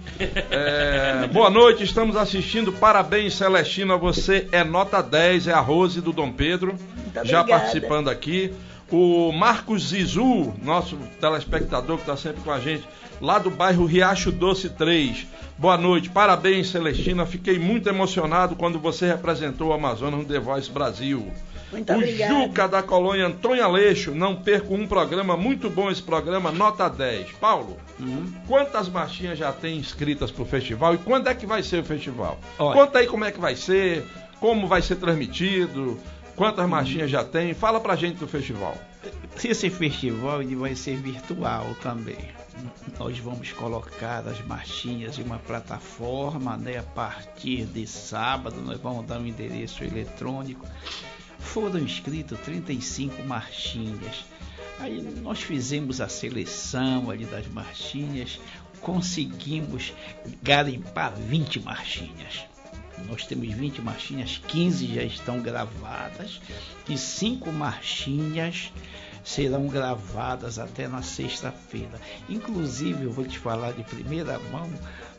É, 0.51 1.27
boa 1.33 1.49
noite, 1.49 1.83
estamos 1.85 2.17
assistindo. 2.17 2.71
Parabéns, 2.71 3.33
Celestina. 3.35 3.97
Você 3.97 4.47
é 4.53 4.63
nota 4.63 5.03
10, 5.03 5.49
é 5.49 5.53
a 5.55 5.61
Rose 5.61 6.03
do 6.03 6.13
Dom 6.13 6.31
Pedro. 6.31 6.77
já 7.25 7.41
obrigada. 7.41 7.47
participando 7.49 8.11
aqui. 8.11 8.53
O 8.91 9.31
Marcos 9.33 9.89
Zizu, 9.91 10.53
nosso 10.63 10.97
telespectador 11.21 11.97
que 11.97 12.03
está 12.03 12.17
sempre 12.17 12.43
com 12.43 12.51
a 12.51 12.59
gente, 12.59 12.87
lá 13.21 13.39
do 13.39 13.51
bairro 13.51 13.85
Riacho 13.85 14.33
Doce 14.33 14.69
3. 14.71 15.27
Boa 15.57 15.77
noite, 15.77 16.09
parabéns, 16.11 16.71
Celestina. 16.71 17.25
Fiquei 17.25 17.59
muito 17.59 17.89
emocionado 17.89 18.57
quando 18.57 18.79
você 18.81 19.07
representou 19.07 19.69
o 19.69 19.73
Amazonas 19.73 20.19
no 20.21 20.25
The 20.25 20.41
Voice 20.41 20.71
Brasil. 20.71 21.31
Muito 21.71 21.93
o 21.93 21.97
obrigada. 21.97 22.35
Juca 22.35 22.67
da 22.67 22.83
colônia 22.83 23.27
Antônio 23.27 23.63
Aleixo, 23.63 24.11
não 24.13 24.35
perco 24.35 24.75
um 24.75 24.89
programa, 24.89 25.37
muito 25.37 25.71
bom 25.71 25.89
esse 25.89 26.03
programa, 26.03 26.51
nota 26.51 26.89
10. 26.89 27.31
Paulo, 27.41 27.77
Hum. 28.01 28.27
quantas 28.49 28.89
marchinhas 28.89 29.39
já 29.39 29.53
tem 29.53 29.77
inscritas 29.77 30.33
pro 30.33 30.45
festival 30.45 30.95
e 30.95 30.99
quando 30.99 31.29
é 31.29 31.35
que 31.35 31.47
vai 31.47 31.63
ser 31.63 31.83
o 31.83 31.85
festival? 31.85 32.41
Olha. 32.59 32.75
Conta 32.75 32.99
aí 32.99 33.07
como 33.07 33.25
é 33.25 33.31
que 33.31 33.39
vai 33.39 33.55
ser, 33.55 34.05
como 34.41 34.67
vai 34.67 34.83
ser 34.83 34.97
transmitido, 34.97 35.97
quantas 36.41 36.67
marchinhas 36.67 37.11
já 37.11 37.23
tem, 37.23 37.53
fala 37.53 37.79
pra 37.79 37.95
gente 37.95 38.17
do 38.17 38.27
festival. 38.27 38.75
esse 39.45 39.69
festival 39.69 40.41
ele 40.41 40.57
vai 40.57 40.75
ser 40.75 40.97
virtual 40.97 41.77
também. 41.83 42.17
Nós 42.99 43.19
vamos 43.19 43.53
colocar 43.53 44.27
as 44.27 44.41
marchinhas 44.47 45.19
em 45.19 45.23
uma 45.23 45.39
plataforma, 45.39 46.57
né? 46.57 46.79
A 46.79 46.83
partir 46.83 47.67
de 47.67 47.87
sábado 47.87 48.57
nós 48.63 48.81
vamos 48.81 49.05
dar 49.05 49.21
um 49.21 49.27
endereço 49.27 49.85
eletrônico. 49.85 50.67
Foram 51.39 51.79
inscritos 51.79 52.41
35 52.41 53.23
marchinhas. 53.25 54.25
Aí 54.79 55.03
nós 55.21 55.43
fizemos 55.43 56.01
a 56.01 56.09
seleção 56.09 57.11
ali 57.11 57.27
das 57.27 57.47
marchinhas, 57.49 58.41
conseguimos 58.81 59.93
garimpar 60.43 61.13
20 61.15 61.61
marchinhas. 61.61 62.50
Nós 63.09 63.27
temos 63.27 63.53
20 63.53 63.83
marchinhas, 63.83 64.41
15 64.49 64.95
já 64.95 65.03
estão 65.03 65.41
gravadas 65.41 66.41
e 66.89 66.97
5 66.97 67.51
marchinhas 67.53 68.73
serão 69.25 69.67
gravadas 69.67 70.59
até 70.59 70.89
na 70.89 71.03
sexta-feira. 71.03 72.01
Inclusive, 72.29 73.05
eu 73.05 73.13
vou 73.13 73.25
te 73.25 73.39
falar 73.39 73.73
de 73.73 73.83
primeira 73.85 74.39
mão, 74.51 74.71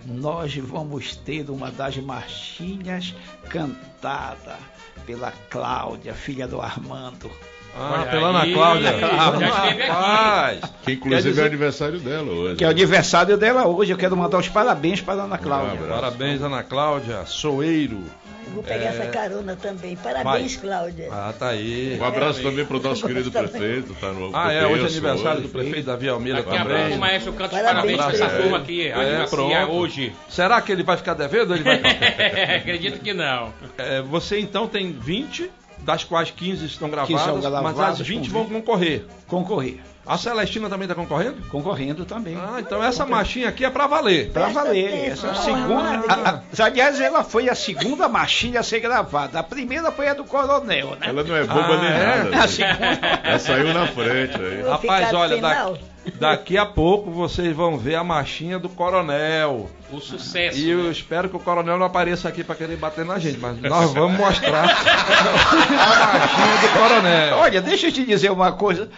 nós 0.05 0.55
vamos 0.55 1.15
ter 1.15 1.49
uma 1.49 1.71
das 1.71 1.97
marchinhas 1.97 3.13
cantada 3.49 4.57
pela 5.05 5.31
Cláudia, 5.49 6.13
filha 6.13 6.47
do 6.47 6.61
Armando. 6.61 7.29
Ah, 7.77 7.93
Olha 7.99 8.05
pela 8.11 8.27
Ana 8.29 8.41
aí, 8.43 8.53
Cláudia. 8.53 8.83
já 8.83 8.91
esteve 8.97 9.45
aqui. 9.45 9.81
Rapaz. 9.87 10.59
Que 10.83 10.91
inclusive 10.93 11.29
dizer- 11.29 11.41
é 11.43 11.45
aniversário 11.45 11.99
dela 11.99 12.31
hoje. 12.31 12.55
Que 12.57 12.63
é 12.63 12.67
o 12.67 12.69
aniversário 12.71 13.37
dela 13.37 13.65
hoje. 13.67 13.91
Eu 13.91 13.97
quero 13.97 14.17
mandar 14.17 14.37
os 14.39 14.49
parabéns 14.49 14.99
para 15.01 15.21
a 15.21 15.25
Ana 15.25 15.37
Cláudia. 15.37 15.73
abraço. 15.79 16.01
Parabéns, 16.01 16.41
Ana 16.41 16.63
Cláudia. 16.63 17.25
Soeiro. 17.25 18.03
Eu 18.47 18.55
Vou 18.55 18.63
pegar 18.63 18.87
essa 18.87 19.05
carona 19.05 19.55
também. 19.55 19.95
Parabéns, 19.95 20.57
Cláudia. 20.57 21.07
Ah, 21.09 21.33
tá 21.37 21.49
aí. 21.49 21.97
Um 21.97 22.03
abraço 22.03 22.41
também 22.41 22.65
para 22.65 22.75
o 22.75 22.81
nosso 22.81 23.07
querido 23.07 23.31
prefeito, 23.31 23.93
tá 23.93 24.11
no 24.11 24.35
Ah, 24.35 24.51
é, 24.51 24.65
hoje 24.67 24.83
é 24.83 24.87
aniversário 24.87 25.39
do 25.41 25.45
hoje. 25.45 25.53
prefeito 25.53 25.85
Davi 25.85 26.09
Almeida 26.09 26.43
Daqui 26.43 26.57
também. 26.57 26.93
o 26.93 26.99
maestro 26.99 27.31
canta 27.31 27.61
Parabéns, 27.63 27.95
pra 27.97 28.09
essa 28.11 28.29
turma 28.29 28.57
aqui. 28.57 28.87
É, 28.87 29.21
A 29.21 29.27
pronto. 29.27 29.71
hoje. 29.71 30.11
Será 30.27 30.59
que 30.59 30.69
ele 30.73 30.83
vai 30.83 30.97
ficar 30.97 31.13
devendo 31.13 31.51
ou 31.51 31.55
ele 31.55 31.63
vai 31.63 31.77
Acredito 32.57 32.99
que 32.99 33.13
não. 33.13 33.53
É, 33.77 34.01
Você 34.01 34.37
então 34.39 34.67
tem 34.67 34.91
20, 34.91 35.49
das 35.81 36.03
quais 36.03 36.31
15 36.31 36.65
estão 36.65 36.89
gravadas, 36.89 37.21
são 37.21 37.35
mas 37.35 37.43
gravadas 37.51 38.01
as 38.01 38.07
20 38.07 38.27
com 38.29 38.33
vão 38.33 38.45
concorrer. 38.45 39.05
Concorrer. 39.27 39.79
A 40.05 40.17
Celestina 40.17 40.67
também 40.67 40.85
está 40.85 40.95
concorrendo? 40.95 41.35
Concorrendo 41.49 42.05
também. 42.05 42.35
Ah, 42.35 42.59
então 42.59 42.83
essa 42.83 43.05
marchinha 43.05 43.47
aqui 43.49 43.63
é 43.63 43.69
pra 43.69 43.85
valer. 43.85 44.31
Pra 44.31 44.45
Presta 44.45 44.63
valer. 44.63 45.09
Essa 45.11 45.27
é 45.27 45.29
a 45.29 45.35
segunda. 45.35 46.03
A- 46.09 46.29
a- 46.59 46.65
aliás, 46.65 46.99
ela 46.99 47.23
foi 47.23 47.47
a 47.47 47.53
segunda 47.55 48.09
marchinha 48.09 48.61
a 48.61 48.63
ser 48.63 48.79
gravada. 48.79 49.39
A 49.39 49.43
primeira 49.43 49.91
foi 49.91 50.07
a 50.07 50.15
do 50.15 50.23
Coronel, 50.23 50.97
né? 50.99 51.07
Ela 51.07 51.23
não 51.23 51.35
é 51.35 51.43
boba 51.43 51.61
Ah, 51.75 51.77
nem 51.77 51.91
é? 51.91 52.23
nada. 52.23 52.37
A 52.43 52.47
segunda. 52.47 52.99
Ela 53.23 53.39
saiu 53.39 53.73
na 53.75 53.87
frente 53.87 54.35
aí. 54.41 54.63
Rapaz, 54.67 55.13
olha, 55.13 55.35
final. 55.35 55.77
Daqui, 56.19 56.57
a 56.57 56.65
pouco 56.65 57.11
vocês 57.11 57.55
vão 57.55 57.77
ver 57.77 57.95
a 57.95 58.03
marchinha 58.03 58.57
do 58.57 58.69
Coronel. 58.69 59.69
O 59.91 59.99
sucesso. 59.99 60.57
E 60.57 60.69
eu 60.69 60.91
espero 60.91 61.29
que 61.29 61.35
o 61.35 61.39
Coronel 61.39 61.77
não 61.77 61.85
apareça 61.85 62.29
aqui 62.29 62.43
pra 62.43 62.55
querer 62.55 62.77
bater 62.77 63.05
na 63.05 63.19
gente, 63.19 63.37
mas 63.37 63.59
nós 63.61 63.93
vamos 63.93 64.17
mostrar 64.17 64.63
a 64.65 66.13
marchinha 66.13 66.57
do 66.61 66.79
Coronel. 66.79 67.37
Olha, 67.37 67.61
deixa 67.61 67.87
eu 67.87 67.91
te 67.91 68.05
dizer 68.05 68.31
uma 68.31 68.51
coisa. 68.51 68.89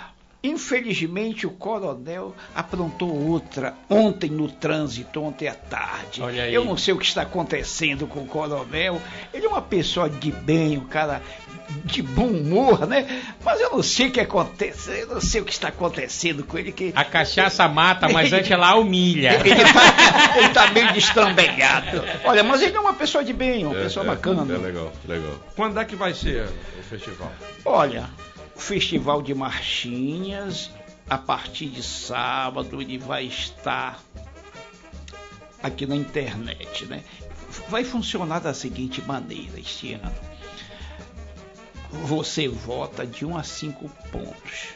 Infelizmente, 0.43 1.47
o 1.47 1.51
coronel 1.51 2.35
aprontou 2.53 3.09
outra 3.29 3.73
ontem 3.89 4.29
no 4.29 4.49
trânsito, 4.51 5.21
ontem 5.23 5.47
à 5.47 5.55
tarde. 5.55 6.21
Olha 6.21 6.43
aí. 6.43 6.53
Eu 6.53 6.65
não 6.65 6.75
sei 6.75 6.93
o 6.93 6.97
que 6.97 7.05
está 7.05 7.21
acontecendo 7.21 8.05
com 8.07 8.19
o 8.19 8.25
coronel. 8.27 9.01
Ele 9.33 9.45
é 9.45 9.49
uma 9.49 9.61
pessoa 9.61 10.09
de 10.09 10.31
bem, 10.31 10.77
um 10.77 10.85
cara 10.85 11.21
de 11.85 12.01
bom 12.01 12.27
humor, 12.27 12.85
né? 12.85 13.23
Mas 13.43 13.61
eu 13.61 13.71
não 13.71 13.81
sei 13.81 14.07
o 14.07 14.11
que 14.11 14.19
acontece, 14.19 14.91
eu 14.99 15.07
não 15.07 15.21
sei 15.21 15.39
o 15.41 15.45
que 15.45 15.53
está 15.53 15.69
acontecendo 15.69 16.43
com 16.43 16.57
ele. 16.57 16.73
Que 16.73 16.91
A 16.93 17.05
cachaça 17.05 17.65
mata, 17.69 18.09
mas 18.09 18.33
antes 18.33 18.51
ela 18.51 18.75
humilha. 18.75 19.39
ele 19.45 19.55
tá, 19.63 20.35
ele 20.37 20.49
tá 20.49 20.71
meio 20.71 20.91
destrambelhado. 20.91 22.03
Olha, 22.25 22.43
mas 22.43 22.61
ele 22.61 22.75
é 22.75 22.79
uma 22.79 22.93
pessoa 22.93 23.23
de 23.23 23.31
bem, 23.31 23.65
uma 23.65 23.77
É, 23.77 23.83
pessoa 23.83 24.05
é, 24.05 24.09
bacana. 24.09 24.41
É 24.53 24.57
legal, 24.57 24.91
legal. 25.07 25.39
Quando 25.55 25.79
é 25.79 25.85
que 25.85 25.95
vai 25.95 26.13
ser 26.13 26.43
o 26.77 26.83
festival? 26.83 27.31
Olha, 27.63 28.09
Festival 28.63 29.21
de 29.21 29.35
Marchinhas, 29.35 30.71
a 31.09 31.17
partir 31.17 31.65
de 31.65 31.83
sábado, 31.83 32.81
ele 32.81 32.97
vai 32.97 33.25
estar 33.25 34.01
aqui 35.61 35.85
na 35.85 35.97
internet, 35.97 36.85
né? 36.85 37.03
Vai 37.67 37.83
funcionar 37.83 38.39
da 38.39 38.53
seguinte 38.53 39.01
maneira 39.01 39.59
este 39.59 39.95
ano. 39.95 40.13
Você 42.05 42.47
vota 42.47 43.05
de 43.05 43.25
1 43.25 43.37
a 43.37 43.43
5 43.43 43.89
pontos. 44.09 44.69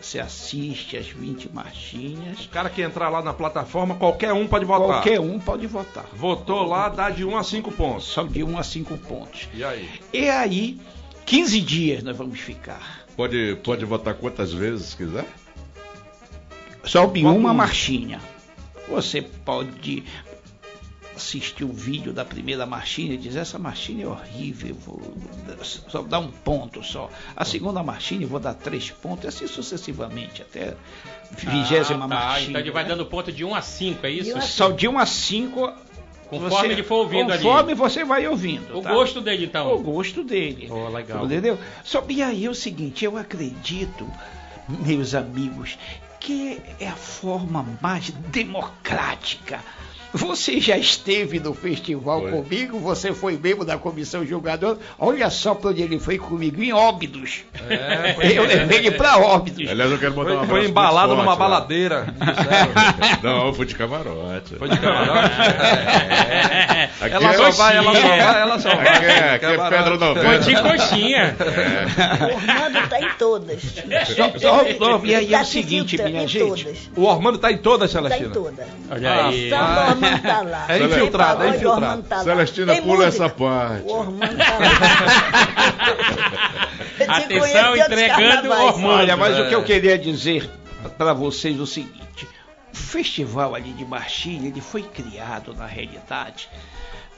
Você 0.00 0.18
assiste 0.18 0.96
as 0.96 1.08
20 1.08 1.50
marchinhas. 1.52 2.46
O 2.46 2.48
cara 2.48 2.70
que 2.70 2.80
entrar 2.80 3.10
lá 3.10 3.20
na 3.20 3.34
plataforma, 3.34 3.94
qualquer 3.96 4.32
um 4.32 4.48
pode 4.48 4.64
votar. 4.64 4.86
Qualquer 4.86 5.20
um 5.20 5.38
pode 5.38 5.66
votar. 5.66 6.06
Votou 6.14 6.66
lá, 6.66 6.88
dá 6.88 7.10
de 7.10 7.26
1 7.26 7.36
a 7.36 7.44
5 7.44 7.72
pontos. 7.72 8.06
Só 8.06 8.22
de 8.22 8.42
1 8.42 8.58
a 8.58 8.62
5 8.62 8.96
pontos. 8.96 9.50
E 9.52 9.62
aí? 9.62 10.00
E 10.14 10.30
aí, 10.30 10.80
15 11.26 11.60
dias 11.60 12.02
nós 12.02 12.16
vamos 12.16 12.40
ficar. 12.40 12.97
Pode, 13.18 13.58
pode 13.64 13.84
votar 13.84 14.14
quantas 14.14 14.52
vezes 14.52 14.94
quiser? 14.94 15.26
Sobe 16.84 17.22
uma 17.24 17.50
um. 17.50 17.52
marchinha. 17.52 18.20
Você 18.88 19.20
pode 19.20 20.04
assistir 21.16 21.64
o 21.64 21.72
vídeo 21.72 22.12
da 22.12 22.24
primeira 22.24 22.64
marchinha 22.64 23.14
e 23.14 23.16
dizer 23.16 23.40
essa 23.40 23.58
marchinha 23.58 24.04
é 24.04 24.08
horrível, 24.08 24.76
vou 24.86 25.16
só 25.64 26.00
dar 26.00 26.20
um 26.20 26.30
ponto 26.30 26.80
só. 26.84 27.10
A 27.34 27.44
segunda 27.44 27.82
marchinha 27.82 28.22
eu 28.22 28.28
vou 28.28 28.38
dar 28.38 28.54
três 28.54 28.88
pontos, 28.92 29.24
e 29.24 29.26
assim 29.26 29.48
sucessivamente, 29.48 30.42
até 30.42 30.76
vigésima 31.32 32.04
Ah, 32.04 32.08
tá. 32.08 32.14
marchinha. 32.14 32.50
Então 32.50 32.60
ele 32.60 32.70
vai 32.70 32.84
né? 32.84 32.90
dando 32.90 33.04
ponto 33.04 33.32
de 33.32 33.44
1 33.44 33.52
a 33.52 33.60
5, 33.60 34.06
é 34.06 34.10
isso? 34.10 34.38
Um 34.38 34.40
Só 34.40 34.70
de 34.70 34.86
1 34.86 34.96
a 34.96 35.04
5. 35.06 35.72
Conforme 36.28 36.72
ele 36.72 36.82
for 36.82 36.96
ouvindo 36.96 37.32
ali. 37.32 37.42
Conforme 37.42 37.74
você 37.74 38.04
vai 38.04 38.26
ouvindo. 38.26 38.78
O 38.78 38.82
tá? 38.82 38.92
gosto 38.92 39.20
dele, 39.20 39.46
então. 39.46 39.74
O 39.74 39.78
gosto 39.78 40.22
dele. 40.22 40.68
Oh, 40.70 40.88
legal. 40.88 41.24
Entendeu? 41.24 41.58
Só, 41.82 42.04
e 42.08 42.22
aí 42.22 42.44
é 42.44 42.50
o 42.50 42.54
seguinte, 42.54 43.04
eu 43.04 43.16
acredito, 43.16 44.06
meus 44.68 45.14
amigos, 45.14 45.78
que 46.20 46.60
é 46.78 46.88
a 46.88 46.96
forma 46.96 47.64
mais 47.80 48.10
democrática. 48.10 49.60
Você 50.12 50.58
já 50.60 50.76
esteve 50.78 51.38
no 51.38 51.52
festival 51.52 52.22
Foi. 52.22 52.30
comigo, 52.30 52.78
você 52.78 53.12
foi 53.12 53.36
membro 53.36 53.64
da 53.64 53.76
comissão 53.76 54.24
julgadora. 54.24 54.78
Olha 54.98 55.28
só 55.28 55.54
para 55.54 55.70
onde 55.70 55.82
ele 55.82 55.98
foi 55.98 56.16
comigo, 56.18 56.62
em 56.62 56.72
Óbidos. 56.72 57.40
É, 57.68 58.14
foi- 58.16 58.38
eu 58.38 58.44
levei 58.44 58.78
ele 58.78 58.90
para 58.92 59.18
Óbidos. 59.18 59.68
Aliás, 59.70 59.90
eu 59.92 59.98
quero 59.98 60.16
mandar 60.16 60.34
um 60.34 60.38
Foi, 60.38 60.46
foi 60.60 60.68
embalado 60.68 61.08
forte 61.08 61.20
numa 61.20 61.32
lá. 61.32 61.36
baladeira. 61.36 62.06
Não, 63.22 63.48
eu 63.48 63.52
fui 63.52 63.66
de 63.66 63.74
camarote. 63.74 64.54
Foi 64.56 64.68
de 64.68 64.78
camarote? 64.78 65.34
É. 65.40 66.88
Aqui 67.00 67.14
Ela 67.14 67.30
é 67.30 67.36
só 67.36 67.50
vai, 67.50 67.76
ela 67.76 67.92
só 67.94 68.00
vai, 68.00 68.40
ela 68.40 68.58
só 68.58 68.74
vai. 68.74 68.88
Aqui 68.88 69.04
é, 69.06 69.34
aqui 69.34 69.44
é. 69.46 69.56
Pedra 69.56 69.98
Foi 69.98 69.98
90. 69.98 70.38
de 70.38 70.62
coxinha. 70.62 71.36
O 72.20 72.34
Ormando 72.34 72.88
tá 72.88 73.00
em 73.00 73.08
todas. 73.18 73.62
Só- 73.62 74.38
só- 74.38 75.00
e 75.04 75.14
aí 75.14 75.34
é 75.34 75.36
Tá 75.38 75.42
o 75.42 75.44
se 75.44 75.52
seguinte, 75.52 76.02
minha 76.02 76.26
gente. 76.26 76.64
Todas. 76.64 76.90
O 76.96 77.02
Ormando 77.04 77.38
tá 77.38 77.52
em 77.52 77.58
todas, 77.58 77.92
Tá 77.92 77.98
em 77.98 78.02
Celestina. 78.02 78.30
todas. 78.34 78.66
Olha 78.90 79.10
Ah, 79.10 79.28
aí. 79.28 79.50
O 79.52 79.97
Ormando 80.06 80.22
tá 80.22 80.42
lá. 80.42 80.66
É 80.68 80.82
infiltrado, 80.82 81.42
é 81.42 81.46
o 81.46 81.54
infiltrado. 81.54 82.02
Tá. 82.02 82.24
Celestina, 82.24 82.72
Tem 82.72 82.82
pula 82.82 83.06
música, 83.06 83.24
essa 83.24 83.34
parte. 83.34 83.86
O 83.86 83.90
Ormando 83.92 84.36
tá 84.36 84.58
lá. 84.58 84.68
Atenção, 87.18 87.76
entregando 87.76 88.48
o. 88.48 88.66
Ormando. 88.66 88.94
Olha, 88.94 89.16
mas 89.16 89.36
é. 89.36 89.42
o 89.42 89.48
que 89.48 89.54
eu 89.54 89.62
queria 89.62 89.98
dizer 89.98 90.50
para 90.96 91.12
vocês 91.12 91.58
é 91.58 91.62
o 91.62 91.66
seguinte: 91.66 92.28
o 92.72 92.76
festival 92.76 93.54
ali 93.54 93.72
de 93.72 93.84
Marchinha, 93.84 94.48
ele 94.48 94.60
foi 94.60 94.82
criado 94.82 95.54
na 95.54 95.66
realidade 95.66 96.48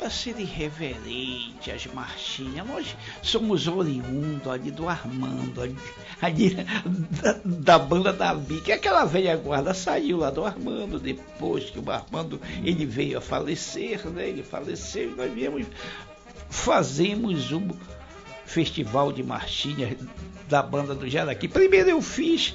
para 0.00 0.08
ser 0.08 0.40
irreverente 0.40 1.70
às 1.70 1.84
marchinhas. 1.86 2.66
Nós 2.66 2.96
somos 3.22 3.68
oriundo 3.68 4.50
ali 4.50 4.70
do 4.70 4.88
Armando, 4.88 5.60
ali, 5.60 5.76
ali 6.22 6.56
da, 7.22 7.40
da 7.44 7.78
banda 7.78 8.10
da 8.10 8.34
Bic. 8.34 8.72
Aquela 8.72 9.04
velha 9.04 9.36
guarda 9.36 9.74
saiu 9.74 10.16
lá 10.16 10.30
do 10.30 10.42
Armando 10.42 10.98
depois 10.98 11.68
que 11.68 11.78
o 11.78 11.90
Armando 11.90 12.40
ele 12.64 12.86
veio 12.86 13.18
a 13.18 13.20
falecer, 13.20 14.08
né? 14.08 14.30
Ele 14.30 14.42
faleceu 14.42 15.12
e 15.12 15.14
nós 15.14 15.30
viemos 15.30 15.66
fazemos 16.48 17.52
um 17.52 17.68
festival 18.46 19.12
de 19.12 19.22
marchinha 19.22 19.96
da 20.50 20.62
banda 20.62 20.94
do 20.94 21.08
Jaraqui. 21.08 21.46
Primeiro 21.46 21.88
eu 21.88 22.02
fiz 22.02 22.54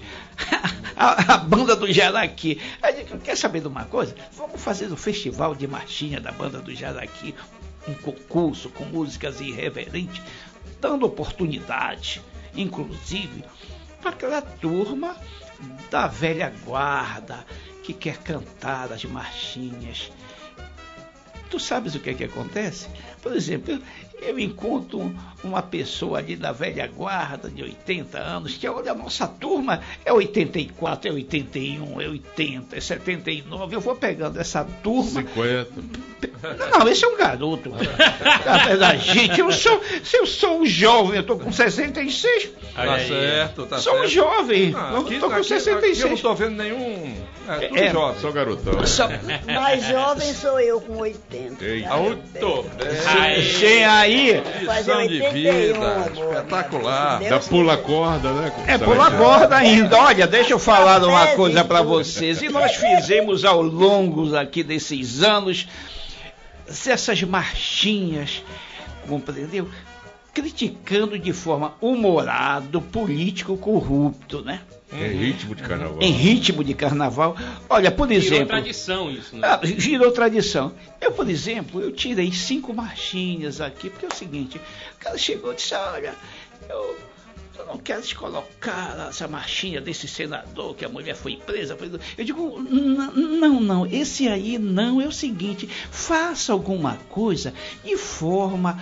a, 0.95 1.35
a 1.35 1.37
banda 1.37 1.75
do 1.75 1.91
Jaraqui. 1.91 2.61
Eu 2.83 2.93
digo, 2.93 3.17
quer 3.19 3.37
saber 3.37 3.61
de 3.61 3.67
uma 3.67 3.85
coisa? 3.85 4.13
Vamos 4.33 4.61
fazer 4.61 4.91
o 4.91 4.97
festival 4.97 5.55
de 5.55 5.65
marchinha 5.65 6.19
da 6.19 6.31
banda 6.31 6.59
do 6.59 6.75
Jaraqui, 6.75 7.33
um 7.87 7.93
concurso 7.93 8.69
com 8.69 8.83
músicas 8.83 9.39
irreverentes, 9.39 10.21
dando 10.81 11.05
oportunidade, 11.05 12.21
inclusive, 12.53 13.45
para 14.01 14.11
aquela 14.11 14.41
turma 14.41 15.15
da 15.89 16.05
velha 16.05 16.53
guarda 16.65 17.45
que 17.81 17.93
quer 17.93 18.17
cantar 18.17 18.91
as 18.91 19.05
marchinhas 19.05 20.11
Tu 21.49 21.59
sabes 21.59 21.95
o 21.95 21.99
que 21.99 22.09
é 22.09 22.13
que 22.13 22.23
acontece? 22.23 22.87
Por 23.21 23.33
exemplo, 23.33 23.79
eu 24.21 24.37
encontro 24.37 25.15
uma 25.45 25.61
pessoa 25.61 26.17
ali 26.19 26.35
da 26.35 26.51
velha 26.51 26.87
guarda, 26.87 27.49
de 27.49 27.61
80 27.63 28.17
anos, 28.17 28.55
que 28.55 28.67
olha, 28.67 28.91
a 28.91 28.95
nossa 28.95 29.27
turma 29.27 29.81
é 30.03 30.11
84, 30.11 31.09
é 31.09 31.13
81, 31.13 32.01
é 32.01 32.07
80, 32.07 32.75
é 32.77 32.81
79. 32.81 33.75
Eu 33.75 33.81
vou 33.81 33.95
pegando 33.95 34.39
essa 34.39 34.63
turma. 34.83 35.21
50. 35.21 35.67
Não, 36.71 36.87
esse 36.87 37.03
é 37.05 37.07
um 37.07 37.17
garoto. 37.17 37.71
Da 38.79 38.95
gente, 38.97 39.39
eu 39.39 39.51
sou, 39.51 39.81
se 40.03 40.17
eu 40.17 40.25
sou 40.25 40.61
um 40.61 40.65
jovem, 40.65 41.17
eu 41.17 41.23
tô 41.23 41.37
com 41.37 41.51
66. 41.51 42.49
Tá 42.75 42.93
aí. 42.95 43.07
certo, 43.07 43.65
tá 43.65 43.77
sou 43.77 43.93
um 43.93 43.97
certo. 43.99 44.11
jovem, 44.11 44.73
Ah, 44.75 44.91
eu 44.93 44.99
aqui- 45.01 45.19
tô 45.19 45.27
com 45.29 45.35
aqui- 45.35 45.53
Aqui 45.53 45.69
eu 45.69 45.75
não 45.75 45.79
66. 45.79 46.21
tô 46.21 46.33
vendo 46.35 46.55
nenhum. 46.57 47.15
É, 47.47 47.67
tudo 47.67 47.79
É. 47.79 47.91
jovem. 47.91 48.21
Só 48.21 48.31
garotão. 48.31 48.85
Só- 48.87 49.07
Mais 49.45 49.85
jovem 49.87 50.33
sou 50.33 50.59
eu 50.59 50.81
com 50.81 50.97
80. 50.97 51.63
Ei. 51.63 51.83
tá 51.83 51.95
Muito 51.97 52.23
bem. 52.33 52.87
Aí. 53.07 53.43
Sim, 53.53 53.83
aí. 53.83 54.43
Lição 54.61 55.07
de 55.07 55.21
81 55.21 55.34
vida, 55.35 56.11
espetacular. 56.13 57.19
Da 57.19 57.39
pula 57.39 57.77
corda, 57.77 58.31
né? 58.31 58.51
É 58.67 58.77
pula 58.77 59.11
corda 59.11 59.57
ainda. 59.57 59.97
Olha, 59.99 60.25
deixa 60.25 60.53
eu 60.53 60.59
falar 60.59 61.03
uma 61.03 61.27
coisa 61.27 61.63
para 61.63 61.81
vocês. 61.81 62.41
E 62.41 62.49
nós 62.49 62.75
fizemos 62.75 63.43
ao 63.43 63.61
longo 63.61 64.35
aqui 64.35 64.63
desses 64.63 65.21
anos 65.21 65.67
essas 66.67 67.21
marchinhas, 67.23 68.43
compreendeu? 69.07 69.69
Criticando 70.33 71.17
de 71.17 71.31
forma 71.31 71.75
humorado, 71.79 72.81
político 72.81 73.55
corrupto, 73.57 74.41
né? 74.41 74.61
Em 74.93 75.07
ritmo 75.17 75.55
de 75.55 75.63
carnaval. 75.63 75.97
Em 76.01 76.11
ritmo 76.11 76.63
de 76.63 76.73
carnaval. 76.73 77.35
Olha, 77.69 77.91
por 77.91 78.07
Virou 78.07 78.23
exemplo. 78.23 78.47
tradição 78.47 79.11
isso, 79.11 79.35
né? 79.35 79.47
Ah, 79.47 79.57
virou 79.63 80.11
tradição. 80.11 80.73
Eu, 81.01 81.11
por 81.11 81.27
exemplo, 81.29 81.81
eu 81.81 81.91
tirei 81.91 82.31
cinco 82.31 82.73
marchinhas 82.73 83.59
aqui, 83.59 83.89
porque 83.89 84.05
é 84.05 84.09
o 84.09 84.15
seguinte, 84.15 84.57
o 84.57 84.99
cara 85.03 85.17
chegou 85.17 85.51
e 85.53 85.55
disse, 85.55 85.73
olha, 85.73 86.13
eu, 86.69 86.97
eu 87.57 87.65
não 87.65 87.77
quero 87.79 88.03
colocar 88.15 89.07
essa 89.09 89.27
marchinha 89.27 89.81
desse 89.81 90.07
senador 90.07 90.75
que 90.75 90.85
a 90.85 90.89
mulher 90.89 91.15
foi 91.15 91.35
presa. 91.37 91.75
foi- 91.75 91.91
Eu 92.17 92.23
digo, 92.23 92.59
"N- 92.59 93.39
não, 93.39 93.59
não, 93.59 93.85
esse 93.87 94.27
aí 94.27 94.57
não, 94.59 95.01
é 95.01 95.07
o 95.07 95.11
seguinte, 95.11 95.67
faça 95.89 96.53
alguma 96.53 96.95
coisa 97.09 97.53
de 97.83 97.97
forma 97.97 98.79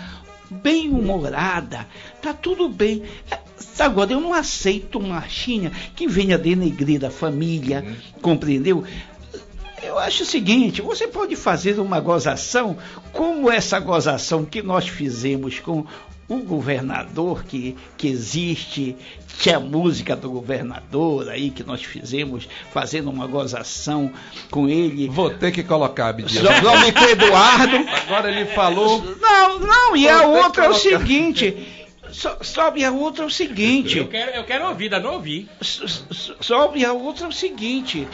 bem 0.52 0.90
humorada, 0.90 1.88
tá 2.22 2.34
tudo 2.34 2.68
bem. 2.70 3.04
É, 3.80 3.84
Agora, 3.84 4.14
eu 4.14 4.22
não 4.22 4.34
aceito 4.34 5.00
marchinha 5.00 5.72
que 5.96 6.08
venha 6.08 6.38
denegrir 6.38 7.04
a 7.06 7.10
família, 7.10 7.86
compreendeu? 8.22 8.84
Eu 9.82 10.00
acho 10.00 10.24
o 10.24 10.26
seguinte, 10.26 10.82
você 10.82 11.08
pode 11.08 11.36
fazer 11.36 11.78
uma 11.80 12.00
gozação 12.00 12.78
como 13.12 13.52
essa 13.52 13.80
gozação 13.80 14.46
que 14.46 14.62
nós 14.62 14.88
fizemos 14.88 15.60
com 15.60 15.86
o 16.28 16.38
governador 16.38 17.44
que, 17.44 17.76
que 17.98 18.08
existe, 18.08 18.96
que 19.40 19.50
é 19.50 19.56
a 19.56 19.60
música 19.60 20.16
do 20.16 20.32
governador 20.32 21.30
aí 21.30 21.50
que 21.50 21.64
nós 21.64 21.84
fizemos, 21.84 22.48
fazendo 22.72 23.10
uma 23.10 23.28
gozação 23.28 24.12
com 24.50 24.70
ele. 24.70 25.10
Vou 25.10 25.30
ter 25.30 25.52
que 25.52 25.64
colocar, 25.64 26.10
Abdias. 26.10 26.44
Nome 26.44 26.94
Eduardo. 27.12 27.76
Agora 28.08 28.32
ele 28.32 28.46
falou. 28.46 29.04
Não, 29.22 29.60
não, 29.60 29.96
e 29.98 30.08
a 30.08 30.22
Vou 30.22 30.32
que 30.32 30.44
outra 30.44 30.66
é 30.66 30.70
o 30.70 30.74
seguinte. 30.74 31.83
So, 32.14 32.38
sobe 32.44 32.86
a 32.86 32.92
outra 32.92 33.24
é 33.24 33.28
o 33.28 33.30
seguinte. 33.30 33.98
Eu 33.98 34.08
quero, 34.08 34.32
eu 34.32 34.44
quero 34.46 34.68
ouvir, 34.68 34.90
não 34.92 35.14
ouvi. 35.16 35.50
S- 35.60 35.84
s- 35.84 36.36
Sobe 36.42 36.86
a 36.86 36.94
outra 36.94 37.26
é 37.26 37.30
o 37.30 37.32
seguinte: 37.32 38.08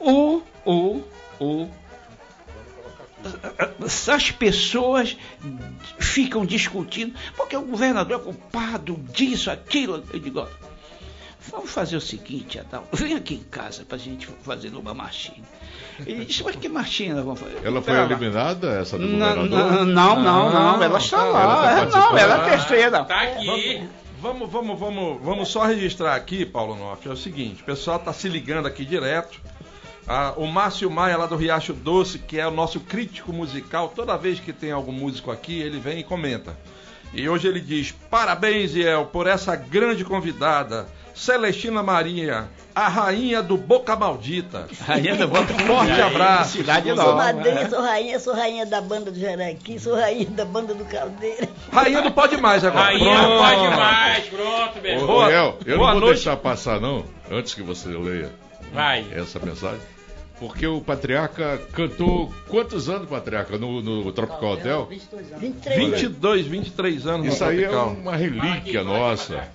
o, 0.00 0.42
o, 0.64 1.02
o. 1.38 1.68
As 4.12 4.30
pessoas 4.32 5.16
ficam 5.98 6.44
discutindo, 6.44 7.14
porque 7.36 7.56
o 7.56 7.62
governador 7.62 8.20
é 8.20 8.24
culpado 8.24 8.96
disso, 9.12 9.50
aquilo. 9.50 10.02
Eu 10.12 10.18
digo, 10.18 10.40
ó, 10.40 10.48
vamos 11.48 11.70
fazer 11.70 11.96
o 11.96 12.00
seguinte, 12.00 12.58
Adão, 12.58 12.84
vem 12.92 13.14
aqui 13.14 13.34
em 13.34 13.44
casa 13.44 13.84
pra 13.84 13.96
gente 13.96 14.26
fazer 14.42 14.74
uma 14.74 14.92
marchinha. 14.92 15.42
Ele 16.06 16.24
disse, 16.24 16.42
mas 16.42 16.56
que 16.56 16.68
vamos 16.68 17.40
fazer? 17.40 17.60
Ela 17.64 17.82
foi 17.82 17.94
eliminada, 17.94 18.70
essa 18.80 18.98
do 18.98 19.06
Não, 19.06 19.34
governador? 19.36 19.86
não, 19.86 20.16
não, 20.16 20.22
não, 20.22 20.50
não, 20.52 20.82
ela 20.82 20.98
está 20.98 21.18
Ela 21.18 21.30
lá. 21.32 21.62
tá 21.62 21.80
É, 21.80 21.86
não, 21.86 22.18
ela 22.18 22.46
é 22.46 22.50
terceira. 22.50 23.04
Tá 23.04 23.22
aqui. 23.22 23.88
Vamos, 24.20 24.50
vamos, 24.50 24.78
vamos, 24.78 25.20
vamos 25.22 25.48
só 25.48 25.64
registrar 25.64 26.14
aqui, 26.14 26.46
Paulo 26.46 26.76
Noff. 26.76 27.08
É 27.08 27.10
o 27.10 27.16
seguinte, 27.16 27.62
o 27.62 27.64
pessoal 27.64 27.98
tá 27.98 28.12
se 28.12 28.28
ligando 28.28 28.66
aqui 28.66 28.84
direto. 28.84 29.40
Ah, 30.06 30.32
o 30.36 30.46
Márcio 30.46 30.90
Maia, 30.90 31.16
lá 31.16 31.26
do 31.26 31.36
Riacho 31.36 31.72
Doce, 31.72 32.18
que 32.20 32.38
é 32.38 32.46
o 32.46 32.50
nosso 32.50 32.80
crítico 32.80 33.32
musical, 33.32 33.92
toda 33.94 34.16
vez 34.16 34.40
que 34.40 34.52
tem 34.52 34.72
algum 34.72 34.92
músico 34.92 35.30
aqui, 35.30 35.60
ele 35.60 35.78
vem 35.78 36.00
e 36.00 36.04
comenta. 36.04 36.56
E 37.14 37.28
hoje 37.28 37.46
ele 37.48 37.60
diz: 37.60 37.92
Parabéns, 38.10 38.74
Iel, 38.74 39.06
por 39.06 39.26
essa 39.26 39.54
grande 39.54 40.04
convidada, 40.04 40.86
Celestina 41.14 41.82
Maria, 41.82 42.48
a 42.74 42.88
rainha 42.88 43.42
do 43.42 43.56
Boca 43.56 43.94
Maldita. 43.94 44.66
Rainha 44.86 45.14
da 45.16 45.26
Boca 45.26 45.46
Forte 45.54 46.00
abraço. 46.00 46.52
Cidade 46.58 46.86
Sou 46.88 46.96
Nova. 46.96 47.14
madrinha, 47.16 47.68
sou 47.68 47.82
rainha, 47.82 48.18
sou 48.18 48.34
rainha 48.34 48.66
da 48.66 48.80
banda 48.80 49.10
do 49.10 49.18
Jaraqui, 49.20 49.78
sou 49.78 49.94
rainha 49.94 50.30
da 50.30 50.44
banda 50.44 50.74
do 50.74 50.84
Caldeira. 50.84 51.48
Rainha 51.72 52.02
do 52.02 52.10
Pode 52.10 52.36
Mais 52.38 52.64
agora. 52.64 52.84
Rainha 52.86 53.14
Pronto. 53.14 53.38
pode 53.42 53.76
mais. 53.76 54.24
Pronto, 54.28 54.82
meu. 54.82 55.06
Boa- 55.06 55.30
El, 55.32 55.58
eu 55.66 55.76
boa 55.78 55.88
não 55.92 56.00
vou 56.00 56.08
noite. 56.08 56.14
deixar 56.16 56.36
passar, 56.36 56.80
não, 56.80 57.04
antes 57.30 57.54
que 57.54 57.62
você 57.62 57.88
leia 57.88 58.30
Vai. 58.72 59.04
essa 59.12 59.38
mensagem. 59.38 59.80
Porque 60.40 60.66
o 60.66 60.80
Patriarca 60.80 61.60
cantou 61.72 62.32
quantos 62.48 62.88
anos, 62.88 63.08
Patriarca, 63.08 63.56
no, 63.58 63.80
no 63.80 64.10
Tropical 64.10 64.54
Hotel? 64.54 64.86
23 64.86 65.30
anos. 65.32 65.40
22, 66.00 66.46
23 66.46 67.06
anos 67.06 67.26
Isso 67.28 67.44
no 67.44 67.50
aí 67.50 67.58
é 67.62 67.68
Tropical. 67.68 67.88
uma 68.00 68.16
relíquia 68.16 68.82
nossa. 68.82 69.46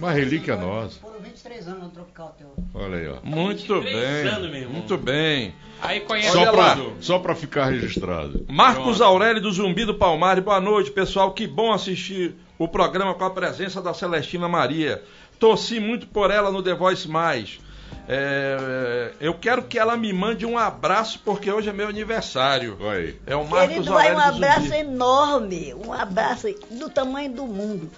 Uma 0.00 0.12
relíquia 0.12 0.56
nossa. 0.56 0.98
Foram 0.98 1.20
23 1.20 1.68
anos 1.68 1.82
no 1.82 1.88
Tropical 1.90 2.28
Hotel. 2.28 2.54
Olha 2.72 2.96
aí, 2.96 3.06
ó. 3.06 3.18
Muito 3.22 3.80
23 3.82 3.84
bem. 3.84 4.32
anos, 4.32 4.50
meu 4.50 4.60
irmão. 4.60 4.72
muito 4.72 4.96
bem. 4.96 5.54
Aí 5.82 6.00
conhece 6.00 6.32
Só 6.32 6.40
Olha 6.40 6.52
pra, 6.52 6.78
só 7.00 7.18
pra 7.18 7.34
ficar 7.34 7.66
registrado. 7.66 8.46
Marcos 8.48 8.96
Pronto. 8.96 9.04
Aurélio 9.04 9.42
do 9.42 9.52
Zumbi 9.52 9.84
do 9.84 9.94
Palmares, 9.94 10.42
boa 10.42 10.58
noite, 10.58 10.90
pessoal. 10.90 11.32
Que 11.34 11.46
bom 11.46 11.70
assistir 11.70 12.34
o 12.58 12.66
programa 12.66 13.12
com 13.12 13.24
a 13.24 13.30
presença 13.30 13.82
da 13.82 13.92
Celestina 13.92 14.48
Maria. 14.48 15.02
Torci 15.38 15.78
muito 15.78 16.06
por 16.06 16.30
ela 16.30 16.50
no 16.50 16.62
The 16.62 16.72
Voice 16.72 17.06
Mais. 17.06 17.60
É, 18.08 19.12
eu 19.20 19.34
quero 19.34 19.62
que 19.64 19.78
ela 19.78 19.96
me 19.96 20.12
mande 20.12 20.44
um 20.44 20.58
abraço, 20.58 21.20
porque 21.24 21.50
hoje 21.50 21.68
é 21.68 21.72
meu 21.72 21.88
aniversário. 21.88 22.76
Aí. 22.88 23.16
É 23.26 23.36
o 23.36 23.46
Marcos 23.46 23.68
Querido, 23.68 23.92
vai 23.92 24.14
um 24.14 24.18
abraço 24.18 24.74
enorme, 24.74 25.74
um 25.74 25.92
abraço 25.92 26.48
do 26.70 26.88
tamanho 26.88 27.32
do 27.32 27.46
mundo. 27.46 27.90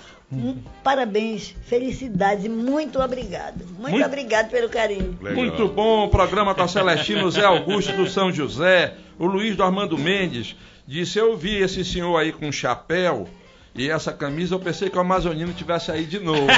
Parabéns, 0.83 1.55
felicidades, 1.67 2.47
muito 2.49 3.01
obrigado. 3.01 3.65
Muito, 3.79 3.91
Muito- 3.93 4.07
obrigado 4.07 4.51
pelo 4.51 4.69
carinho. 4.69 5.19
Legal. 5.21 5.45
Muito 5.45 5.69
bom 5.69 6.05
o 6.05 6.09
programa 6.09 6.55
com 6.55 6.63
a 6.63 6.69
Celestina, 6.69 7.25
o 7.25 7.31
Zé 7.31 7.45
Augusto 7.45 7.93
do 7.93 8.09
São 8.09 8.33
José, 8.33 8.95
o 9.19 9.27
Luiz 9.27 9.57
do 9.57 9.63
Armando 9.63 9.97
Mendes. 9.99 10.57
Disse: 10.87 11.19
Eu 11.19 11.37
vi 11.37 11.59
esse 11.59 11.85
senhor 11.85 12.17
aí 12.17 12.33
com 12.33 12.51
chapéu 12.51 13.29
e 13.75 13.89
essa 13.91 14.13
camisa, 14.13 14.55
eu 14.55 14.59
pensei 14.61 14.91
que 14.91 14.97
o 14.99 15.01
Amazonino 15.01 15.53
tivesse 15.53 15.91
aí 15.91 16.05
de 16.05 16.19
novo. 16.19 16.47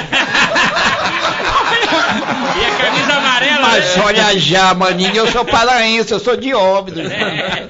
E 2.57 2.65
a 2.65 2.77
camisa 2.77 3.13
amarela, 3.13 3.61
Mas 3.61 3.97
né? 3.97 4.03
olha 4.03 4.39
já, 4.39 4.73
maninho, 4.73 5.15
eu 5.15 5.27
sou 5.27 5.43
paraense, 5.45 6.11
eu 6.11 6.19
sou 6.19 6.35
de 6.37 6.53
óbidos. 6.53 7.09
É, 7.11 7.67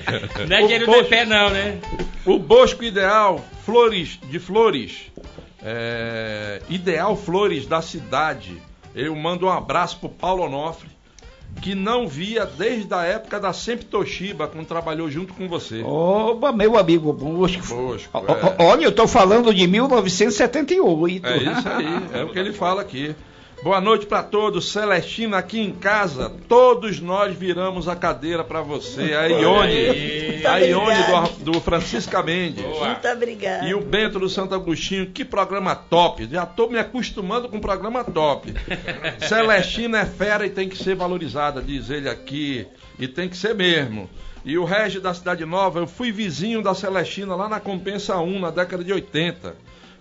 não 0.48 0.58
é 0.58 0.62
dinheiro 0.62 0.92
de 0.92 1.04
pé, 1.10 1.26
não, 1.26 1.50
né? 1.50 1.78
O 2.26 2.38
Bosco 2.40 2.84
Ideal, 2.84 3.44
Flores, 3.66 4.20
de 4.30 4.40
Flores. 4.40 5.12
É, 5.68 6.62
Ideal 6.70 7.18
Flores 7.18 7.66
da 7.66 7.82
cidade. 7.82 8.62
Eu 8.94 9.16
mando 9.16 9.48
um 9.48 9.52
abraço 9.52 10.00
pro 10.00 10.08
Paulo 10.08 10.44
Onofre, 10.44 10.88
que 11.60 11.74
não 11.74 12.08
via 12.08 12.46
desde 12.46 12.94
a 12.94 13.04
época 13.04 13.40
da 13.40 13.52
Sempre 13.52 13.86
Toshiba, 13.86 14.48
quando 14.48 14.68
trabalhou 14.68 15.10
junto 15.10 15.34
com 15.34 15.48
você. 15.48 15.82
Oba, 15.82 16.52
meu 16.52 16.78
amigo 16.78 17.12
Bosco. 17.12 17.66
Bosco, 17.68 18.18
é. 18.18 18.64
Olha, 18.64 18.86
eu 18.86 18.92
tô 18.92 19.08
falando 19.08 19.54
de 19.54 19.66
1978. 19.68 21.26
É 21.26 21.38
isso 21.38 21.68
aí, 21.70 22.20
é 22.20 22.24
o 22.24 22.30
que 22.30 22.38
ele 22.38 22.54
fala 22.54 22.82
aqui. 22.82 23.16
Boa 23.66 23.82
noite 23.82 24.06
para 24.06 24.22
todos. 24.22 24.72
Celestina 24.72 25.40
aqui 25.40 25.60
em 25.60 25.72
casa. 25.72 26.32
Todos 26.48 27.00
nós 27.00 27.36
viramos 27.36 27.88
a 27.88 27.96
cadeira 27.96 28.44
para 28.44 28.62
você. 28.62 29.16
A 29.16 29.26
Ione, 29.26 30.46
a 30.46 30.58
Ione 30.60 31.40
do, 31.40 31.52
do 31.52 31.60
Francisca 31.60 32.22
Mendes. 32.22 32.64
Boa. 32.64 32.90
Muito 32.90 33.08
obrigada. 33.08 33.68
E 33.68 33.74
o 33.74 33.82
Bento 33.82 34.20
do 34.20 34.30
Santo 34.30 34.54
Agostinho, 34.54 35.08
que 35.08 35.26
programa 35.26 35.76
top. 35.76 36.28
Já 36.32 36.46
tô 36.46 36.68
me 36.68 36.78
acostumando 36.78 37.50
com 37.50 37.60
programa 37.60 38.04
top. 38.04 38.54
Celestina 39.28 40.02
é 40.02 40.06
fera 40.06 40.46
e 40.46 40.52
tem 40.52 40.70
que 40.70 40.78
ser 40.78 40.94
valorizada, 40.94 41.60
diz 41.60 41.90
ele 41.90 42.08
aqui. 42.08 42.68
E 43.00 43.08
tem 43.08 43.28
que 43.28 43.36
ser 43.36 43.56
mesmo. 43.56 44.08
E 44.46 44.60
o 44.60 44.64
Regi 44.64 45.00
da 45.00 45.12
Cidade 45.12 45.44
Nova, 45.44 45.80
eu 45.80 45.88
fui 45.88 46.12
vizinho 46.12 46.62
da 46.62 46.76
Celestina 46.76 47.36
lá 47.36 47.50
na 47.50 47.60
Compensa 47.60 48.16
1, 48.18 48.40
na 48.42 48.52
década 48.52 48.84
de 48.84 48.94
80. 48.94 49.56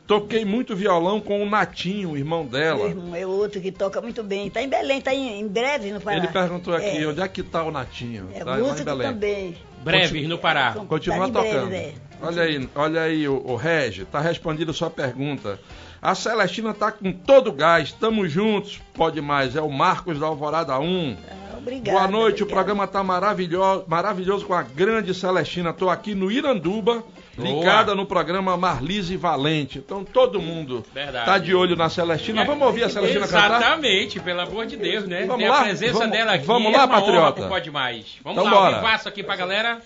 Toquei 0.06 0.44
muito 0.44 0.74
violão 0.76 1.20
com 1.20 1.42
o 1.42 1.48
Natinho, 1.48 2.10
o 2.10 2.16
irmão 2.16 2.42
Meu 2.42 2.52
dela. 2.52 2.88
irmão 2.88 3.14
é 3.14 3.26
outro 3.26 3.60
que 3.60 3.72
toca 3.72 4.00
muito 4.00 4.22
bem. 4.22 4.46
Está 4.48 4.62
em 4.62 4.68
Belém, 4.68 4.98
está 4.98 5.14
em, 5.14 5.40
em 5.40 5.48
breve 5.48 5.90
no 5.92 6.00
Pará. 6.00 6.16
Ele 6.18 6.28
perguntou 6.28 6.74
aqui, 6.74 7.02
É, 7.02 7.06
onde 7.06 7.20
é 7.20 7.28
que 7.28 7.42
tá 7.42 7.62
o 7.62 7.70
Natinho? 7.70 8.28
é 8.34 8.44
tá 8.44 8.56
músico 8.56 8.84
também. 8.96 9.56
Breves 9.82 10.28
no 10.28 10.38
Pará. 10.38 10.72
Tá 10.72 10.80
Continua 10.84 11.28
breve, 11.28 11.48
tocando. 11.50 11.72
é. 11.74 11.92
Olha 12.22 12.42
aí, 12.42 12.68
olha 12.74 13.02
aí, 13.02 13.28
o, 13.28 13.42
o 13.44 13.54
Regi, 13.56 14.04
tá 14.06 14.20
respondendo 14.20 14.72
sua 14.72 14.88
pergunta. 14.88 15.58
A 16.04 16.14
Celestina 16.14 16.74
tá 16.74 16.92
com 16.92 17.10
todo 17.10 17.48
o 17.48 17.52
gás, 17.52 17.90
tamo 17.92 18.28
juntos, 18.28 18.78
pode 18.92 19.22
mais. 19.22 19.56
É 19.56 19.62
o 19.62 19.70
Marcos 19.70 20.18
da 20.20 20.26
Alvorada 20.26 20.78
1. 20.78 21.16
Ah, 21.30 21.56
obrigada. 21.56 21.98
Boa 21.98 22.06
noite, 22.10 22.42
o 22.42 22.44
obrigada. 22.44 22.52
programa 22.66 22.86
tá 22.86 23.02
maravilhoso, 23.02 23.84
maravilhoso 23.88 24.44
com 24.44 24.52
a 24.52 24.62
grande 24.62 25.14
Celestina. 25.14 25.72
Tô 25.72 25.88
aqui 25.88 26.14
no 26.14 26.30
Iranduba, 26.30 27.02
ligada 27.38 27.94
no 27.94 28.04
programa 28.04 28.54
Marlise 28.54 29.16
Valente. 29.16 29.78
Então 29.78 30.04
todo 30.04 30.42
mundo 30.42 30.84
Verdade. 30.92 31.24
tá 31.24 31.38
de 31.38 31.54
olho 31.54 31.74
na 31.74 31.88
Celestina. 31.88 32.44
Vamos 32.44 32.66
ouvir 32.66 32.84
a 32.84 32.90
Celestina 32.90 33.26
cantar? 33.26 33.56
Exatamente, 33.62 34.20
pelo 34.20 34.40
amor 34.42 34.66
de 34.66 34.76
Deus, 34.76 35.06
né? 35.08 35.22
Vamos 35.24 35.38
Tem 35.38 35.48
lá? 35.48 35.60
a 35.60 35.62
presença 35.64 35.92
Vamos- 35.94 36.10
dela 36.10 36.34
aqui. 36.34 36.44
vamos 36.44 36.68
é 36.70 36.76
lá, 36.76 36.84
uma 36.84 36.96
honra 36.96 37.00
patriota? 37.02 37.40
pro 37.40 37.48
Pode 37.48 37.70
Mais. 37.70 38.16
Vamos 38.22 38.42
Então 38.42 38.52
lá, 38.54 38.60
bora. 38.60 38.76
vivaço 38.76 39.08
aqui 39.08 39.22
pra 39.22 39.36
galera. 39.36 39.80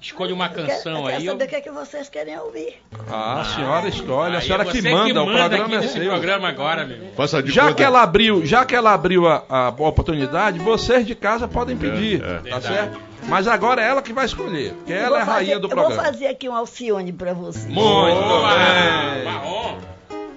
Escolha 0.00 0.32
uma 0.32 0.46
Eu 0.46 0.50
quero- 0.50 0.68
canção 0.68 0.92
eu 0.98 1.02
quero 1.04 1.16
aí. 1.16 1.26
eu- 1.26 1.32
saber 1.32 1.44
o 1.44 1.48
que, 1.48 1.56
é 1.56 1.60
que 1.60 1.70
vocês 1.72 2.08
querem 2.08 2.38
ouvir. 2.38 2.80
Ah, 3.10 3.40
a 3.40 3.44
senhora 3.44 3.88
escolhe, 3.88 4.36
a 4.36 4.40
senhora 4.40 4.62
é 4.62 4.66
que 4.66 4.80
você 4.80 4.90
manda, 4.90 5.22
o 5.22 5.26
programa 5.26 5.64
aqui 5.64 5.74
é 5.74 5.82
seu. 5.82 6.08
programa 6.08 6.48
agora, 6.48 6.84
meu. 6.86 6.98
Faça 7.16 7.42
de 7.42 7.50
Já 7.50 7.62
conta- 7.62 7.74
que 7.74 7.82
ela 7.82 8.02
abriu, 8.02 8.46
já 8.46 8.64
que 8.64 8.76
ela 8.76 8.92
abriu 8.94 9.26
a, 9.26 9.44
a 9.48 9.68
oportunidade, 9.70 10.60
vocês 10.60 11.04
de 11.04 11.16
casa 11.16 11.48
podem 11.48 11.76
pedir, 11.76 12.22
É, 12.22 12.26
é. 12.26 12.34
tá 12.34 12.38
Verdade. 12.40 12.66
certo? 12.66 13.00
Mas 13.28 13.48
agora 13.48 13.82
é 13.82 13.88
ela 13.88 14.00
que 14.00 14.12
vai 14.12 14.24
escolher, 14.24 14.72
porque 14.74 14.92
Eu 14.92 14.96
ela 14.98 15.18
é 15.18 15.22
a 15.22 15.24
rainha 15.24 15.54
fazer- 15.56 15.60
do 15.60 15.66
Eu 15.66 15.76
vou 15.76 15.84
programa. 15.84 16.02
fazer 16.04 16.26
aqui 16.28 16.48
um 16.48 16.54
Alcione 16.54 17.12
pra 17.12 17.32
você. 17.34 17.68
Muito 17.68 17.82
bem. 17.84 19.24
Marrom. 19.24 19.78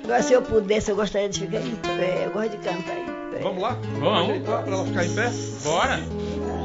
Agora, 0.04 0.24
se 0.24 0.34
eu 0.34 0.41
pudesse, 0.41 0.89
eu 0.89 0.95
gostaria 0.95 1.30
de 1.30 1.39
ficar 1.39 1.60
em 1.60 1.76
pé. 1.76 2.24
Eu 2.26 2.32
gosto 2.32 2.50
de 2.50 2.58
cantar 2.58 2.97
em 2.97 3.06
pé. 3.32 3.39
Vamos 3.43 3.62
lá? 3.62 3.78
Vamos. 4.00 4.30
Ajeitar 4.30 4.63
pra 4.63 4.74
ela 4.74 4.86
ficar 4.86 5.06
em 5.06 5.15
pé? 5.15 5.32
Bora. 5.63 6.00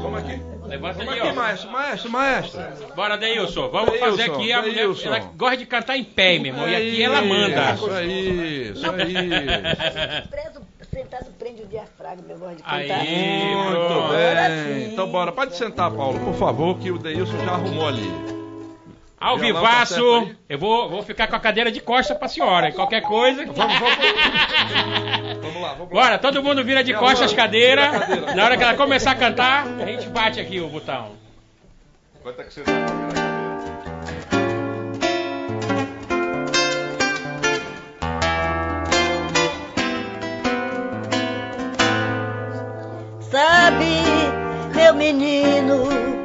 Vamos 0.01 0.19
aqui. 0.19 0.41
Levanta 0.67 1.01
aí, 1.03 1.09
aqui, 1.19 1.27
ó. 1.29 1.33
maestro, 1.33 1.71
maestro, 1.71 2.11
maestro. 2.11 2.61
Bora, 2.95 3.17
Deilson. 3.17 3.69
Vamos 3.69 3.91
Deilson, 3.91 4.05
fazer 4.09 4.23
aqui. 4.31 4.51
A 4.51 4.61
mulher 4.61 4.75
Deilson. 4.75 5.07
ela 5.07 5.19
gosta 5.35 5.57
de 5.57 5.65
cantar 5.65 5.97
em 5.97 6.03
pé, 6.03 6.37
meu 6.39 6.47
irmão. 6.53 6.67
E 6.69 6.75
aqui 6.75 7.01
ela 7.01 7.19
Isso 7.21 7.27
manda. 7.27 7.97
aí, 7.97 8.71
isso 8.71 8.91
aí. 8.91 10.27
Preso, 10.29 10.61
sentado, 10.91 11.25
prende 11.39 11.61
o 11.61 11.65
diafragma. 11.67 12.25
Eu 12.29 12.37
gosto 12.37 12.57
de 12.57 12.63
Aí, 12.65 12.87
cantar. 12.87 13.03
Muito 13.05 13.87
pronto. 13.87 14.03
Agora 14.13 14.49
bem. 14.49 14.85
Então 14.93 15.09
bora, 15.09 15.31
pode 15.31 15.55
sentar, 15.55 15.91
Paulo, 15.91 16.19
por 16.19 16.33
favor, 16.35 16.77
que 16.77 16.91
o 16.91 16.97
Deilson 16.97 17.37
já 17.45 17.51
arrumou 17.53 17.87
ali. 17.87 18.11
Ao 19.19 19.37
Violão 19.37 19.61
vivaço, 19.61 20.25
tá 20.27 20.35
eu 20.47 20.59
vou, 20.59 20.89
vou 20.89 21.01
ficar 21.01 21.27
com 21.27 21.35
a 21.35 21.39
cadeira 21.39 21.71
de 21.71 21.81
costa 21.81 22.13
pra 22.13 22.27
senhora. 22.27 22.71
Qualquer 22.71 23.01
coisa. 23.01 23.45
Vamos, 23.45 23.79
vamos. 23.79 23.97
Vamos 25.41 25.61
lá, 25.61 25.73
vamos 25.73 25.93
lá. 25.93 26.01
Bora, 26.01 26.17
todo 26.19 26.43
mundo 26.43 26.63
vira 26.63 26.83
de 26.83 26.91
Vira 26.91 26.99
costas 26.99 27.31
as 27.31 27.33
cadeiras. 27.33 27.87
a 27.95 27.99
cadeira. 27.99 28.35
Na 28.35 28.45
hora 28.45 28.55
que 28.55 28.63
ela 28.63 28.75
começar 28.75 29.11
a 29.11 29.15
cantar, 29.15 29.65
a 29.65 29.85
gente 29.85 30.07
bate 30.09 30.39
aqui 30.39 30.59
o 30.59 30.67
botão. 30.67 31.13
Vai 32.23 32.33
ter 32.33 32.43
que 32.45 32.61
primeira 32.61 33.27
Sabe, 43.31 44.01
meu 44.75 44.95
menino, 44.95 46.16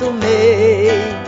acostumei 0.00 1.19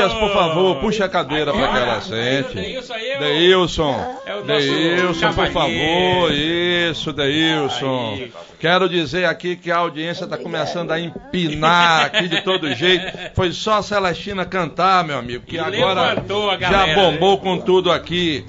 Abdias, 0.00 0.14
por 0.14 0.32
favor, 0.32 0.76
puxa 0.76 1.04
a 1.04 1.08
cadeira 1.08 1.52
para 1.52 1.68
que 1.68 1.76
ela 1.78 2.00
sente. 2.00 2.54
Deilson 2.54 2.94
aí, 2.94 3.16
ô. 3.16 3.18
Deilson, 3.18 4.16
É 4.26 4.34
o 4.34 4.44
nosso 4.44 4.46
Deilson, 4.46 5.32
por 5.32 5.46
favor, 5.50 6.32
isso, 6.32 7.12
Deilson. 7.12 8.28
Quero 8.58 8.88
dizer 8.88 9.24
aqui 9.24 9.56
que 9.56 9.70
a 9.70 9.78
audiência 9.78 10.24
está 10.24 10.36
começando 10.36 10.90
a 10.90 11.00
empinar 11.00 12.04
aqui 12.06 12.28
de 12.28 12.42
todo 12.42 12.72
jeito. 12.74 13.06
Foi 13.34 13.52
só 13.52 13.78
a 13.78 13.82
Celestina 13.82 14.44
cantar, 14.44 15.04
meu 15.04 15.18
amigo, 15.18 15.44
que 15.46 15.58
agora 15.58 16.10
levantou 16.10 16.50
a 16.50 16.58
já 16.58 16.70
galera, 16.70 16.94
bombou 17.00 17.38
com 17.38 17.58
tudo 17.58 17.90
aqui. 17.90 18.44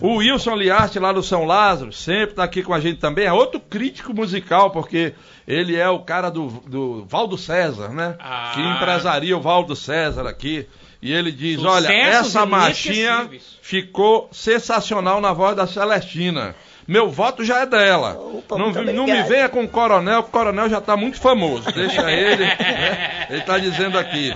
O 0.00 0.16
Wilson 0.16 0.56
Liarte, 0.56 0.98
lá 0.98 1.12
do 1.12 1.22
São 1.22 1.44
Lázaro, 1.44 1.92
sempre 1.92 2.30
está 2.30 2.44
aqui 2.44 2.62
com 2.62 2.74
a 2.74 2.80
gente 2.80 2.98
também. 2.98 3.24
É 3.24 3.32
outro 3.32 3.58
crítico 3.58 4.12
musical, 4.12 4.70
porque 4.70 5.14
ele 5.48 5.76
é 5.76 5.88
o 5.88 6.00
cara 6.00 6.30
do, 6.30 6.48
do 6.66 7.06
Valdo 7.08 7.38
César, 7.38 7.88
né? 7.88 8.16
Ah. 8.20 8.52
Que 8.54 8.60
empresaria 8.60 9.34
o 9.34 9.40
Valdo 9.40 9.74
César 9.74 10.26
aqui. 10.28 10.66
E 11.04 11.12
ele 11.12 11.30
diz: 11.30 11.60
Sucessos 11.60 11.84
olha, 11.84 11.92
essa 11.94 12.46
marchinha 12.46 13.30
ficou 13.60 14.26
sensacional 14.32 15.20
na 15.20 15.34
voz 15.34 15.54
da 15.54 15.66
Celestina. 15.66 16.56
Meu 16.88 17.10
voto 17.10 17.44
já 17.44 17.60
é 17.60 17.66
dela. 17.66 18.14
Opa, 18.18 18.56
não, 18.56 18.72
não 18.72 19.04
me 19.06 19.22
venha 19.24 19.48
com 19.50 19.64
o 19.64 19.68
coronel, 19.68 20.22
que 20.22 20.30
o 20.30 20.32
coronel 20.32 20.68
já 20.70 20.78
está 20.78 20.96
muito 20.96 21.20
famoso. 21.20 21.70
Deixa 21.72 22.10
ele. 22.10 22.44
né? 22.46 23.26
Ele 23.28 23.38
está 23.38 23.58
dizendo 23.58 23.98
aqui. 23.98 24.34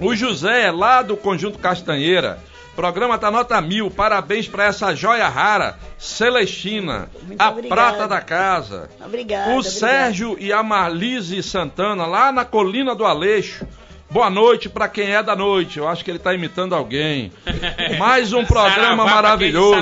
O 0.00 0.16
José, 0.16 0.72
lá 0.72 1.00
do 1.00 1.16
Conjunto 1.16 1.60
Castanheira. 1.60 2.40
Programa 2.74 3.16
tá 3.16 3.30
nota 3.30 3.60
mil. 3.60 3.88
Parabéns 3.88 4.48
para 4.48 4.64
essa 4.64 4.96
joia 4.96 5.28
rara, 5.28 5.78
Celestina, 5.96 7.08
Muito 7.22 7.40
a 7.40 7.50
obrigada. 7.50 7.80
prata 7.82 8.08
da 8.08 8.20
casa. 8.20 8.90
Obrigada. 9.04 9.50
O 9.52 9.58
obrigada. 9.58 9.76
Sérgio 9.78 10.36
e 10.40 10.52
a 10.52 10.60
Marlise 10.60 11.40
Santana, 11.40 12.04
lá 12.04 12.32
na 12.32 12.44
Colina 12.44 12.92
do 12.92 13.04
Aleixo. 13.04 13.64
Boa 14.14 14.30
noite 14.30 14.68
para 14.68 14.86
quem 14.88 15.12
é 15.12 15.20
da 15.24 15.34
noite. 15.34 15.76
Eu 15.80 15.88
acho 15.88 16.04
que 16.04 16.10
ele 16.12 16.20
tá 16.20 16.32
imitando 16.32 16.72
alguém. 16.72 17.32
Mais 17.98 18.32
um 18.32 18.44
programa 18.44 19.02
Saravá 19.02 19.04
maravilhoso. 19.16 19.80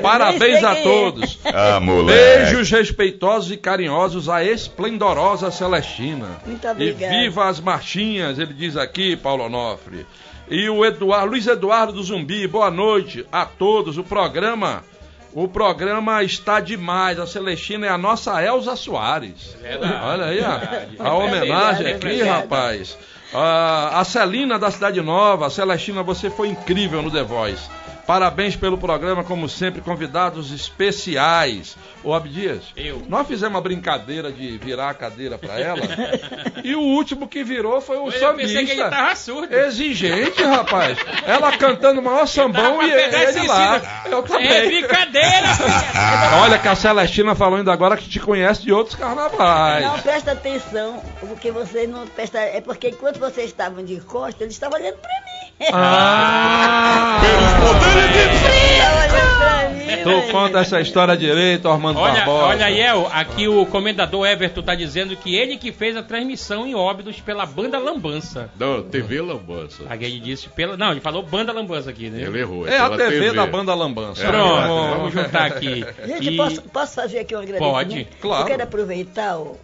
Parabéns 0.00 0.62
a 0.62 0.76
todos. 0.76 1.38
Ah. 1.56 1.80
Beijos 1.80 2.70
respeitosos 2.70 3.50
e 3.50 3.56
carinhosos 3.56 4.28
à 4.28 4.44
esplendorosa 4.44 5.50
Celestina. 5.50 6.26
Muito 6.46 6.64
E 6.64 6.70
obrigada. 6.70 7.12
viva 7.12 7.48
as 7.48 7.58
marchinhas, 7.58 8.38
ele 8.38 8.52
diz 8.54 8.76
aqui, 8.76 9.16
Paulo 9.16 9.44
Onofre. 9.44 10.06
E 10.48 10.68
o 10.68 10.84
Eduardo, 10.84 11.30
Luiz 11.30 11.46
Eduardo 11.48 11.92
do 11.94 12.02
Zumbi, 12.02 12.46
boa 12.46 12.70
noite 12.70 13.26
a 13.32 13.44
todos. 13.44 13.98
O 13.98 14.04
programa, 14.04 14.84
o 15.32 15.48
programa 15.48 16.22
está 16.22 16.60
demais. 16.60 17.18
A 17.18 17.26
Celestina 17.26 17.86
é 17.86 17.90
a 17.90 17.98
nossa 17.98 18.40
Elza 18.42 18.76
Soares. 18.76 19.56
Verdade, 19.60 20.04
Olha 20.04 20.24
aí, 20.26 20.40
a, 20.44 20.56
verdade. 20.56 20.96
a 20.98 21.14
homenagem 21.14 21.92
aqui, 21.92 22.22
rapaz. 22.22 22.96
Ah, 23.34 23.98
a 23.98 24.04
Celina 24.04 24.60
da 24.60 24.70
Cidade 24.70 25.00
Nova, 25.00 25.50
Celestina, 25.50 26.04
você 26.04 26.30
foi 26.30 26.48
incrível 26.48 27.02
no 27.02 27.10
The 27.10 27.24
Voice. 27.24 27.68
Parabéns 28.06 28.54
pelo 28.54 28.78
programa, 28.78 29.24
como 29.24 29.48
sempre, 29.48 29.80
convidados 29.80 30.52
especiais. 30.52 31.76
Ô 32.04 32.12
Abdias, 32.12 32.62
Eu. 32.76 33.02
nós 33.08 33.26
fizemos 33.26 33.54
uma 33.54 33.60
brincadeira 33.62 34.30
de 34.30 34.58
virar 34.58 34.90
a 34.90 34.94
cadeira 34.94 35.38
pra 35.38 35.58
ela. 35.58 35.80
e 36.62 36.74
o 36.74 36.80
último 36.80 37.26
que 37.26 37.42
virou 37.42 37.80
foi 37.80 37.96
o 37.96 38.08
Eu 38.08 38.12
sambista. 38.12 38.58
pensei 38.58 38.66
que 38.66 38.72
ele 38.80 38.90
tava 38.90 39.16
surdo. 39.16 39.54
Exigente, 39.54 40.42
rapaz. 40.42 40.98
Ela 41.26 41.56
cantando 41.56 42.00
o 42.00 42.04
maior 42.04 42.26
sambão 42.26 42.82
e 42.82 42.90
ele 42.92 43.16
esse 43.16 43.46
lá. 43.46 43.80
Eu 44.06 44.18
É 44.18 44.22
também. 44.22 44.66
brincadeira, 44.68 45.48
filha. 45.56 46.42
Olha 46.42 46.58
que 46.58 46.68
a 46.68 46.74
Celestina 46.76 47.34
falou 47.34 47.56
ainda 47.58 47.72
agora 47.72 47.96
que 47.96 48.08
te 48.08 48.20
conhece 48.20 48.62
de 48.62 48.72
outros 48.72 48.96
carnavais. 48.96 49.84
Não, 49.86 49.98
presta 50.00 50.32
atenção, 50.32 51.02
porque 51.20 51.50
vocês 51.50 51.88
não 51.88 52.06
prestam. 52.06 52.40
É 52.42 52.60
porque 52.60 52.88
enquanto 52.90 53.18
vocês 53.18 53.46
estavam 53.46 53.82
de 53.82 53.98
costas, 54.02 54.42
eles 54.42 54.52
estavam 54.54 54.78
olhando 54.78 54.96
pra 54.98 55.10
mim. 55.10 55.70
Ah! 55.72 57.20
Estavam 57.64 58.98
olhando 59.00 59.38
pra 59.38 59.48
mim. 59.48 59.53
Tu 60.02 60.32
conta 60.32 60.58
essa 60.60 60.80
história 60.80 61.16
direito, 61.16 61.68
Armando 61.68 61.98
Olha, 61.98 62.14
Barbosa. 62.24 62.46
olha, 62.46 62.70
El, 62.70 63.06
aqui 63.12 63.46
o 63.48 63.64
comendador 63.66 64.26
Everton 64.26 64.62
tá 64.62 64.74
dizendo 64.74 65.16
que 65.16 65.34
ele 65.36 65.56
que 65.56 65.70
fez 65.72 65.96
a 65.96 66.02
transmissão 66.02 66.66
em 66.66 66.74
Óbidos 66.74 67.20
pela 67.20 67.46
banda 67.46 67.78
Lambança. 67.78 68.50
Não, 68.58 68.82
TV 68.82 69.20
Lambança. 69.20 69.84
Aqui 69.88 70.04
ele 70.04 70.20
disse 70.20 70.48
pela. 70.48 70.76
Não, 70.76 70.90
ele 70.92 71.00
falou 71.00 71.22
banda 71.22 71.52
Lambança 71.52 71.90
aqui, 71.90 72.10
né? 72.10 72.22
Ele 72.22 72.40
errou. 72.40 72.66
É 72.66 72.78
a 72.78 72.90
pela 72.90 72.96
TV, 73.10 73.32
da 73.32 73.46
banda 73.46 73.74
Lambança. 73.74 74.22
É. 74.24 74.26
Pronto, 74.30 74.62
É. 74.62 74.96
vamos 74.96 75.12
juntar 75.12 75.44
aqui. 75.46 75.84
Gente, 76.06 76.30
E- 76.30 76.36
posso, 76.36 76.62
posso 76.62 76.94
fazer 76.94 77.18
aqui 77.20 77.34
um 77.34 77.38
agradecimento? 77.40 77.72
Pode, 77.72 78.08
claro. 78.20 78.42
Eu 78.42 78.46
quero 78.46 78.62
aproveitar 78.62 79.38
o, 79.38 79.58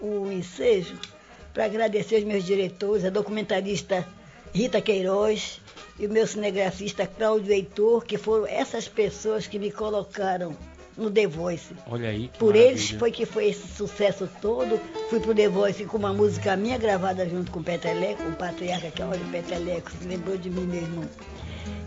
o 0.00 0.30
ensejo 0.32 0.94
para 1.54 1.64
agradecer 1.64 2.16
os 2.18 2.24
meus 2.24 2.44
diretores, 2.44 3.04
a 3.04 3.10
documentarista 3.10 4.06
Rita 4.54 4.80
Queiroz 4.80 5.60
e 5.98 6.06
o 6.06 6.10
meu 6.10 6.26
cinegrafista 6.26 7.06
Cláudio 7.06 7.52
Heitor, 7.52 8.04
que 8.04 8.16
foram 8.16 8.46
essas 8.46 8.88
pessoas 8.88 9.46
que 9.46 9.58
me 9.58 9.70
colocaram 9.70 10.56
no 10.96 11.10
The 11.10 11.26
Voice. 11.26 11.74
Olha 11.86 12.10
aí. 12.10 12.30
Por 12.38 12.54
maravilha. 12.54 12.70
eles 12.70 12.90
foi 12.90 13.12
que 13.12 13.24
foi 13.24 13.48
esse 13.48 13.68
sucesso 13.68 14.28
todo. 14.42 14.80
Fui 15.08 15.20
pro 15.20 15.34
The 15.34 15.48
Voice 15.48 15.84
com 15.84 15.96
uma 15.96 16.12
música 16.12 16.56
minha 16.56 16.76
gravada 16.76 17.28
junto 17.28 17.50
com 17.52 17.60
o 17.60 17.64
Peteleco, 17.64 18.22
o 18.24 18.32
patriarca 18.32 18.90
que 18.90 19.00
é 19.00 19.06
o 19.06 19.30
Peteleco, 19.30 19.90
se 19.90 20.06
lembrou 20.06 20.36
de 20.36 20.50
mim, 20.50 20.66
meu 20.66 20.82
irmão. 20.82 21.04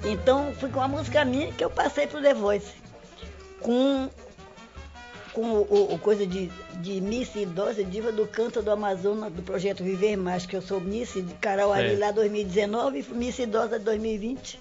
Então 0.03 0.53
fui 0.53 0.69
com 0.69 0.79
uma 0.79 0.87
música 0.87 1.23
minha 1.25 1.51
que 1.51 1.63
eu 1.63 1.69
passei 1.69 2.07
pro 2.07 2.21
The 2.21 2.33
Voice. 2.33 2.73
Com, 3.59 4.09
com 5.33 5.41
o, 5.41 5.93
o- 5.93 5.99
coisa 5.99 6.25
de, 6.27 6.47
de 6.81 6.99
Miss 7.01 7.33
Idosa, 7.35 7.83
diva 7.83 8.11
do 8.11 8.27
canto 8.27 8.61
do 8.61 8.71
Amazonas, 8.71 9.31
do 9.31 9.41
projeto 9.41 9.83
Viver 9.83 10.17
Mais, 10.17 10.45
que 10.45 10.55
eu 10.55 10.61
sou 10.61 10.79
Miss 10.81 11.13
de 11.13 11.33
Carauari 11.35 11.89
Certo. 11.89 11.99
lá 11.99 12.11
2019 12.11 12.99
e 13.09 13.13
Miss 13.13 13.39
Idosa 13.39 13.79
2020 13.79 14.59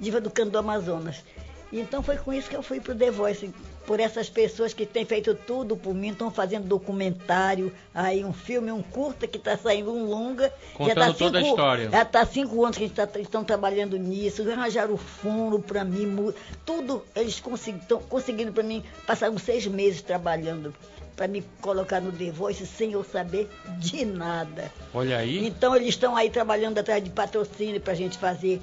diva 0.00 0.20
do 0.20 0.30
canto 0.30 0.50
do 0.50 0.58
Amazonas. 0.58 1.24
E 1.72 1.80
Então 1.80 2.02
foi 2.02 2.16
com 2.16 2.32
isso 2.32 2.48
que 2.50 2.56
eu 2.56 2.62
fui 2.62 2.80
pro 2.80 2.94
The 2.94 3.10
Voice, 3.10 3.50
por 3.86 4.00
essas 4.00 4.28
pessoas 4.28 4.72
que 4.72 4.86
têm 4.86 5.04
feito 5.04 5.34
tudo 5.34 5.76
por 5.76 5.94
mim, 5.94 6.10
estão 6.10 6.30
fazendo 6.30 6.66
documentário, 6.66 7.72
aí 7.94 8.24
um 8.24 8.32
filme, 8.32 8.70
um 8.72 8.82
curta 8.82 9.26
que 9.26 9.36
está 9.36 9.56
saindo, 9.56 9.92
um 9.92 10.04
longa. 10.04 10.52
Contando 10.74 10.94
tá 10.94 11.12
toda 11.12 11.38
a 11.38 11.42
história. 11.42 11.90
Já 11.90 12.02
está 12.02 12.26
cinco 12.26 12.64
anos 12.64 12.76
que 12.76 12.84
a 12.84 12.86
gente 12.86 12.96
tá, 12.96 13.08
estão 13.20 13.44
trabalhando 13.44 13.96
nisso, 13.98 14.48
arranjaram 14.50 14.96
fundo 14.96 15.58
para 15.58 15.84
mim, 15.84 16.32
tudo 16.64 17.04
eles 17.14 17.42
estão 17.42 18.00
conseguindo 18.00 18.52
para 18.52 18.62
mim, 18.62 18.82
passaram 19.06 19.38
seis 19.38 19.66
meses 19.66 20.02
trabalhando 20.02 20.74
para 21.16 21.28
me 21.28 21.42
colocar 21.60 22.00
no 22.00 22.10
The 22.12 22.30
Voice 22.30 22.66
sem 22.66 22.92
eu 22.92 23.04
saber 23.04 23.48
de 23.78 24.04
nada. 24.04 24.72
Olha 24.92 25.18
aí. 25.18 25.46
Então 25.46 25.74
eles 25.74 25.88
estão 25.90 26.16
aí 26.16 26.30
trabalhando 26.30 26.78
atrás 26.78 27.02
de 27.02 27.10
patrocínio 27.10 27.80
para 27.80 27.92
a 27.92 27.96
gente 27.96 28.18
fazer, 28.18 28.60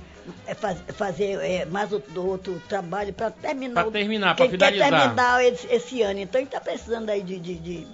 é, 0.48 0.54
faz- 0.54 0.84
fazer 0.96 1.40
é, 1.42 1.66
mais 1.66 1.92
outro, 1.92 2.26
outro 2.28 2.62
trabalho 2.68 3.14
para 3.14 3.32
terminar. 3.32 3.82
Pra 3.82 3.88
o- 3.88 3.92
terminar, 3.92 4.36
pra 4.36 4.48
quem 4.48 4.58
quer 4.58 4.72
finalizar. 4.74 5.02
terminar 5.16 5.44
esse, 5.46 5.68
esse 5.68 6.02
ano. 6.02 6.20
Então 6.20 6.40
a 6.40 6.44
gente 6.44 6.54
está 6.54 6.60
precisando 6.62 7.10
aí 7.10 7.22
de, 7.22 7.40
de, 7.40 7.56
de, 7.56 7.88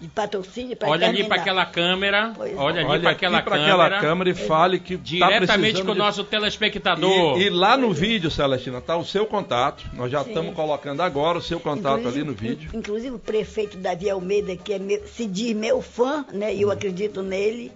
de 0.00 0.08
patrocínio 0.08 0.76
para 0.76 0.88
Olha 0.88 1.00
terminar. 1.06 1.20
ali 1.20 1.28
para 1.28 1.40
aquela 1.40 1.66
câmera. 1.66 2.32
Pois 2.36 2.52
é. 2.52 2.56
Olha 2.56 2.80
ali 2.80 2.88
Olha 2.90 3.00
para 3.02 3.10
aquela 3.10 3.38
aquela 3.38 4.00
câmera 4.00 4.30
e 4.30 4.34
fale 4.34 4.78
que 4.80 4.96
tá 4.96 5.02
Diretamente 5.04 5.46
precisando 5.60 5.84
com 5.86 5.90
o 5.92 5.94
de- 5.94 5.98
nosso 5.98 6.24
telespectador. 6.24 7.38
E, 7.38 7.44
e 7.44 7.50
lá 7.50 7.76
no 7.76 7.92
vídeo, 7.92 8.30
Celestina, 8.30 8.80
tá 8.80 8.96
o 8.96 9.04
seu 9.04 9.26
contato. 9.26 9.84
Nós 9.94 10.10
já 10.10 10.22
Sim. 10.22 10.30
estamos 10.30 10.54
colocando 10.54 11.00
agora 11.02 11.38
o 11.38 11.42
seu 11.42 11.60
contato 11.60 12.06
ali 12.08 12.22
no 12.24 12.32
vídeo. 12.32 12.70
in- 12.74 12.78
Inclusive 12.78 13.14
o 13.14 13.18
prefeito 13.18 13.76
Davi 13.76 14.08
Almeida, 14.10 14.56
que 14.56 14.72
é 14.72 14.78
meu- 14.78 15.06
se 15.06 15.26
diz 15.26 15.54
meu 15.54 15.80
fã, 15.82 16.24
né? 16.32 16.54
E 16.54 16.62
eu 16.62 16.70
acredito 16.70 17.22
nele, 17.22 17.70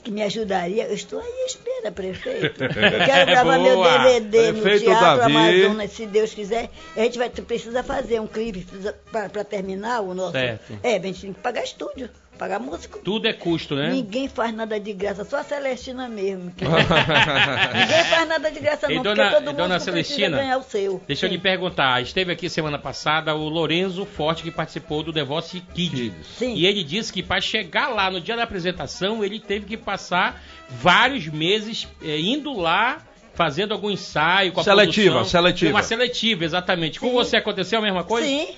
que 0.00 0.10
me 0.10 0.22
ajudaria. 0.22 0.84
Eu 0.86 0.94
estou 0.94 1.20
aí 1.20 1.42
à 1.42 1.46
espera, 1.46 1.92
prefeito. 1.92 2.64
Eu 2.64 2.68
quero 3.04 3.26
gravar 3.30 3.58
meu. 3.58 3.82
DVD 3.82 4.52
no 4.52 4.62
Prefeito 4.62 4.84
Teatro 4.84 5.18
Davi. 5.18 5.36
Amazonas, 5.36 5.92
se 5.92 6.06
Deus 6.06 6.34
quiser. 6.34 6.70
A 6.96 7.00
gente 7.00 7.18
vai 7.18 7.30
precisa 7.30 7.82
fazer 7.82 8.20
um 8.20 8.26
clipe 8.26 8.66
para 9.10 9.44
terminar 9.44 10.00
o 10.00 10.14
nosso. 10.14 10.32
Certo. 10.32 10.78
É, 10.82 10.96
a 10.96 11.00
gente 11.00 11.20
tem 11.20 11.32
que 11.32 11.40
pagar 11.40 11.64
estúdio, 11.64 12.08
pagar 12.42 12.58
músico. 12.58 12.98
Tudo 12.98 13.28
é 13.28 13.32
custo, 13.32 13.76
né? 13.76 13.90
Ninguém 13.90 14.26
faz 14.28 14.52
nada 14.52 14.80
de 14.80 14.92
graça, 14.92 15.24
só 15.24 15.36
a 15.38 15.44
Celestina 15.44 16.08
mesmo. 16.08 16.50
que- 16.50 16.64
Ninguém 16.66 18.04
faz 18.04 18.28
nada 18.28 18.50
de 18.50 18.58
graça 18.58 18.90
E 18.90 18.96
não, 18.96 19.02
dona- 19.04 19.22
porque 19.30 19.36
todo 19.44 19.50
e 19.50 19.54
dona 19.54 19.78
Celestina, 19.78 20.38
ganhar 20.38 20.58
o 20.58 20.62
seu. 20.64 21.00
Deixa 21.06 21.26
eu 21.26 21.30
lhe 21.30 21.36
Sim. 21.36 21.40
perguntar, 21.42 22.02
esteve 22.02 22.32
aqui 22.32 22.48
semana 22.48 22.80
passada 22.80 23.32
o 23.34 23.48
Lorenzo 23.48 24.04
Forte 24.04 24.42
que 24.42 24.50
participou 24.50 25.04
do 25.04 25.12
The 25.12 25.22
Voice 25.22 25.60
Kids. 25.72 26.00
Kids. 26.00 26.26
Sim. 26.36 26.54
E 26.54 26.66
ele 26.66 26.82
disse 26.82 27.12
que 27.12 27.22
para 27.22 27.40
chegar 27.40 27.88
lá 27.90 28.10
no 28.10 28.20
dia 28.20 28.34
da 28.34 28.42
apresentação, 28.42 29.22
ele 29.24 29.38
teve 29.38 29.64
que 29.66 29.76
passar 29.76 30.42
vários 30.68 31.28
meses 31.28 31.86
eh, 32.02 32.18
indo 32.18 32.52
lá 32.58 32.98
fazendo 33.34 33.72
algum 33.72 33.90
ensaio 33.90 34.50
com 34.52 34.60
a 34.60 34.64
Seletiva, 34.64 35.12
produção. 35.16 35.30
seletiva. 35.40 35.70
Uma 35.70 35.82
seletiva, 35.84 36.44
exatamente. 36.44 36.98
Com 36.98 37.06
Sim. 37.06 37.12
você 37.12 37.36
aconteceu 37.36 37.78
a 37.78 37.82
mesma 37.82 38.02
coisa? 38.04 38.26
Sim, 38.26 38.48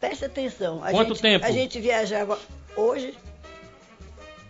preste 0.00 0.24
atenção. 0.24 0.82
A 0.82 0.90
Quanto 0.90 1.08
gente, 1.08 1.20
tempo? 1.22 1.44
A 1.46 1.50
gente 1.52 1.78
viajava 1.78 2.38
hoje, 2.76 3.14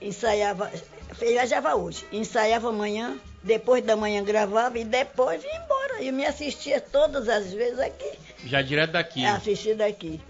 ensaiava, 0.00 0.70
viajava 1.18 1.74
hoje, 1.74 2.04
ensaiava 2.12 2.68
amanhã, 2.68 3.18
depois 3.42 3.84
da 3.84 3.96
manhã 3.96 4.22
gravava 4.22 4.78
e 4.78 4.84
depois 4.84 5.42
ia 5.42 5.56
embora. 5.56 6.02
Eu 6.02 6.12
me 6.12 6.24
assistia 6.24 6.80
todas 6.80 7.28
as 7.28 7.52
vezes 7.52 7.78
aqui, 7.78 8.12
Já 8.44 8.62
direto 8.62 8.92
daqui. 8.92 9.24
assistia 9.24 9.74
daqui. 9.76 10.20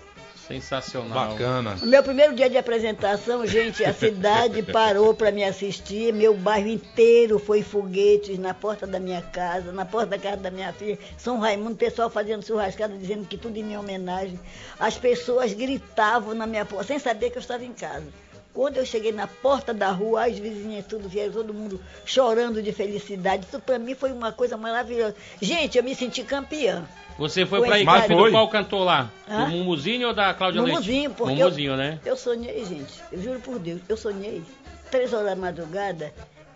Sensacional. 0.53 1.30
Bacana. 1.30 1.76
No 1.76 1.86
meu 1.86 2.03
primeiro 2.03 2.34
dia 2.34 2.50
de 2.50 2.59
apresentação, 2.59 3.46
gente, 3.46 3.84
a 3.84 3.92
cidade 3.92 4.62
parou 4.72 5.14
para 5.14 5.30
me 5.30 5.42
assistir, 5.42 6.12
meu 6.12 6.34
bairro 6.34 6.68
inteiro 6.68 7.38
foi 7.38 7.62
foguetes 7.62 8.38
na 8.38 8.53
porta 8.53 8.86
da 8.86 9.00
minha 9.00 9.22
casa, 9.22 9.72
na 9.72 9.84
porta 9.86 10.11
da 10.11 10.18
casa 10.18 10.36
da 10.36 10.50
minha 10.50 10.72
filha, 10.72 10.98
São 11.16 11.38
Raimundo, 11.38 11.76
pessoal 11.76 12.11
fazendo 12.11 12.44
churrascada, 12.44 12.96
dizendo 12.96 13.26
que 13.26 13.38
tudo 13.38 13.57
em 13.57 13.64
minha 13.64 13.80
homenagem. 13.80 14.38
As 14.78 14.98
pessoas 14.98 15.55
gritavam 15.55 16.34
na 16.34 16.46
minha 16.46 16.64
porta, 16.64 16.84
sem 16.84 16.98
saber 16.98 17.30
que 17.30 17.38
eu 17.38 17.40
estava 17.40 17.64
em 17.64 17.72
casa. 17.72 18.07
Quando 18.55 18.76
eu 18.76 18.84
cheguei 18.84 19.12
na 19.12 19.26
porta 19.26 19.72
da 19.72 19.90
rua, 19.90 20.26
as 20.26 20.38
vizinhas 20.38 20.84
tudo 20.86 21.09
vieram, 21.09 21.32
todo 21.32 21.55
mundo 21.55 21.80
chorando 22.05 22.62
de 22.62 22.70
felicidade. 22.70 23.46
Isso 23.48 23.59
para 23.59 23.78
mim 23.78 23.94
foi 23.94 24.12
uma 24.12 24.30
coisa 24.30 24.57
maravilhosa. 24.57 25.14
Gente, 25.40 25.78
eu 25.78 25.84
me 25.84 25.94
senti 25.94 26.22
campeã. 26.22 26.84
Você 27.18 27.46
foi 27.46 27.61
pra 27.61 27.82
mas 27.84 28.05
equipe 28.05 28.14
foi. 28.14 28.30
do 28.30 28.36
qual 28.36 28.48
cantor 28.48 28.84
lá? 28.84 29.11
Hã? 29.28 29.44
Do 29.44 29.50
Mumuzinho 29.53 30.09
ou 30.09 30.14
da 30.14 30.34
Cláudia 30.34 30.61
Leite? 30.61 30.74
Mumuzinho, 30.74 31.11
porque 31.11 31.34
Mumuzinho, 31.34 31.72
eu, 31.72 31.76
né? 31.76 31.98
eu 32.05 32.16
sonhei, 32.16 32.64
gente, 32.64 32.94
eu 33.11 33.22
juro 33.22 33.40
por 33.40 33.59
Deus, 33.59 33.80
eu 33.88 33.96
sonhei, 33.96 34.42
três 34.90 35.12
horas 35.12 35.26
da 35.26 35.36
madrugada, 35.36 36.12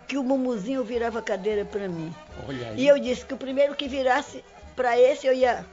que 0.07 0.17
o 0.17 0.23
Mumuzinho 0.23 0.83
virava 0.83 1.21
cadeira 1.21 1.65
para 1.65 1.87
mim. 1.87 2.13
Olha 2.47 2.69
aí. 2.69 2.81
E 2.81 2.87
eu 2.87 2.99
disse 2.99 3.25
que 3.25 3.33
o 3.33 3.37
primeiro 3.37 3.75
que 3.75 3.87
virasse 3.87 4.43
para 4.75 4.99
esse 4.99 5.27
eu 5.27 5.33
ia, 5.33 5.65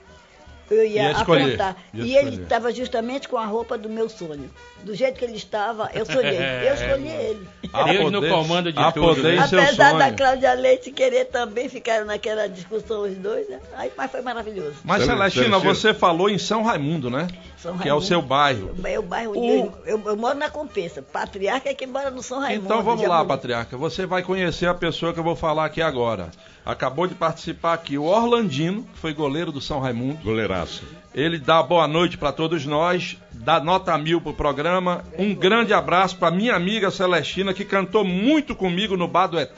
eu 0.70 0.84
ia, 0.84 1.02
Ia 1.02 1.12
escolher, 1.12 1.44
apontar. 1.54 1.76
ia 1.92 2.04
e 2.04 2.16
ele 2.16 2.42
estava 2.42 2.72
justamente 2.72 3.28
com 3.28 3.36
a 3.36 3.44
roupa 3.46 3.76
do 3.76 3.88
meu 3.88 4.08
sonho. 4.08 4.50
Do 4.82 4.94
jeito 4.94 5.18
que 5.18 5.24
ele 5.24 5.36
estava, 5.36 5.90
eu 5.94 6.04
sonhei. 6.04 6.36
Eu 6.64 6.74
escolhi 6.74 7.08
ele. 7.08 7.48
Há 7.72 7.84
Deus 7.84 8.12
no 8.12 8.20
poder- 8.20 8.30
comando 8.30 8.70
de 8.72 8.78
há 8.78 8.92
tudo, 8.92 9.14
poder 9.16 9.36
né? 9.38 9.42
Apesar 9.44 9.94
da 9.94 10.00
sonho. 10.04 10.16
Cláudia 10.16 10.52
Leite 10.52 10.90
querer 10.90 11.24
também, 11.24 11.70
ficaram 11.70 12.04
naquela 12.04 12.46
discussão 12.48 13.00
os 13.02 13.14
dois, 13.16 13.48
né? 13.48 13.60
Aí, 13.76 13.90
mas 13.96 14.10
foi 14.10 14.20
maravilhoso. 14.20 14.74
Mas, 14.84 15.02
Cele- 15.02 15.12
Celestina, 15.16 15.58
você 15.58 15.94
falou 15.94 16.28
em 16.28 16.36
São 16.36 16.62
Raimundo, 16.62 17.08
né? 17.08 17.28
São 17.56 17.78
Que 17.78 17.88
é 17.88 17.94
o 17.94 17.96
Raimundo. 17.96 18.06
seu 18.06 18.20
bairro. 18.20 18.74
É 18.84 18.98
o 18.98 19.02
bairro 19.02 19.32
O- 19.38 19.44
eu, 19.50 19.72
eu, 19.86 20.02
eu 20.04 20.16
moro 20.18 20.36
na 20.36 20.50
Compensa. 20.50 21.00
Patriarca 21.00 21.70
é 21.70 21.74
quem 21.74 21.88
mora 21.88 22.10
no 22.10 22.22
São 22.22 22.38
Raimundo. 22.40 22.66
Então 22.66 22.82
vamos 22.82 23.08
lá. 23.08 23.24
Patriarca. 23.24 23.78
Você 23.78 24.04
vai 24.04 24.22
conhecer 24.22 24.66
a 24.66 24.74
pessoa 24.74 25.14
que 25.14 25.18
eu 25.18 25.24
vou 25.24 25.34
falar 25.34 25.64
aqui 25.64 25.80
agora. 25.80 26.30
Acabou 26.64 27.06
de 27.06 27.14
participar 27.14 27.74
aqui 27.74 27.98
o 27.98 28.04
Orlandino, 28.04 28.84
que 28.84 28.98
foi 28.98 29.12
goleiro 29.12 29.52
do 29.52 29.60
São 29.60 29.80
Raimundo. 29.80 30.18
Goleiraço. 30.22 30.82
Ele 31.14 31.38
dá 31.38 31.62
boa 31.62 31.86
noite 31.86 32.16
para 32.16 32.32
todos 32.32 32.64
nós, 32.64 33.16
dá 33.32 33.60
nota 33.60 33.96
mil 33.98 34.20
pro 34.20 34.32
programa. 34.32 35.04
Um 35.18 35.34
grande 35.34 35.72
abraço 35.72 36.16
para 36.16 36.34
minha 36.34 36.54
amiga 36.56 36.90
Celestina, 36.90 37.52
que 37.52 37.64
cantou 37.64 38.04
muito 38.04 38.56
comigo 38.56 38.96
no 38.96 39.06
Bar 39.06 39.28
do 39.28 39.38
ET. 39.38 39.56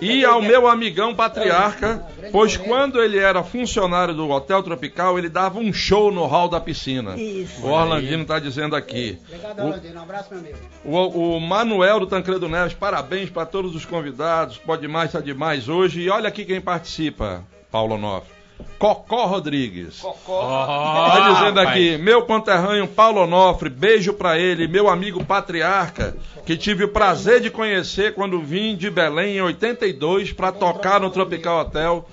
E 0.00 0.24
ao 0.24 0.42
meu 0.42 0.66
amigão 0.68 1.14
Patriarca, 1.14 2.04
pois 2.32 2.56
quando 2.56 3.00
ele 3.02 3.18
era 3.18 3.42
funcionário 3.44 4.12
do 4.14 4.28
Hotel 4.28 4.62
Tropical, 4.62 5.18
ele 5.18 5.28
dava 5.28 5.58
um 5.58 5.72
show 5.72 6.10
no 6.12 6.26
hall 6.26 6.48
da 6.48 6.60
piscina. 6.60 7.16
Isso. 7.16 7.64
O 7.64 7.70
Orlandino 7.70 8.22
está 8.22 8.38
dizendo 8.38 8.74
aqui. 8.76 9.18
Obrigado, 9.28 9.58
O- 9.60 9.66
Orlandino. 9.66 10.00
Um 10.00 10.02
abraço, 10.02 10.28
meu 10.30 10.40
amigo. 10.40 10.58
o, 10.84 11.36
o 11.36 11.40
Manuel 11.40 12.00
do 12.00 12.06
Tancredo 12.06 12.48
Neves, 12.48 12.74
parabéns 12.74 13.30
para 13.30 13.46
todos 13.46 13.74
os 13.74 13.84
convidados. 13.84 14.58
Pode 14.58 14.86
mais, 14.88 15.12
tá 15.12 15.20
demais 15.20 15.68
hoje. 15.68 16.00
E 16.02 16.10
olha 16.10 16.28
aqui 16.28 16.44
quem 16.44 16.60
participa, 16.60 17.44
Paulo 17.70 17.94
Onofre. 17.94 18.30
Cocó 18.78 19.26
Rodrigues. 19.26 20.02
Ó, 20.04 21.08
Tá 21.10 21.30
dizendo 21.30 21.58
rapaz. 21.60 21.68
aqui, 21.68 21.98
meu 21.98 22.22
conterrâneo 22.22 22.86
Paulo 22.88 23.22
Onofre, 23.22 23.68
beijo 23.70 24.12
pra 24.12 24.38
ele, 24.38 24.66
meu 24.68 24.88
amigo 24.88 25.24
patriarca, 25.24 26.16
que 26.44 26.56
tive 26.56 26.84
o 26.84 26.88
prazer 26.88 27.40
de 27.40 27.50
conhecer 27.50 28.14
quando 28.14 28.40
vim 28.40 28.76
de 28.76 28.90
Belém 28.90 29.36
em 29.36 29.40
82 29.42 30.32
pra 30.32 30.52
tocar 30.52 31.00
no 31.00 31.10
Tropical 31.10 31.60
Hotel. 31.60 32.08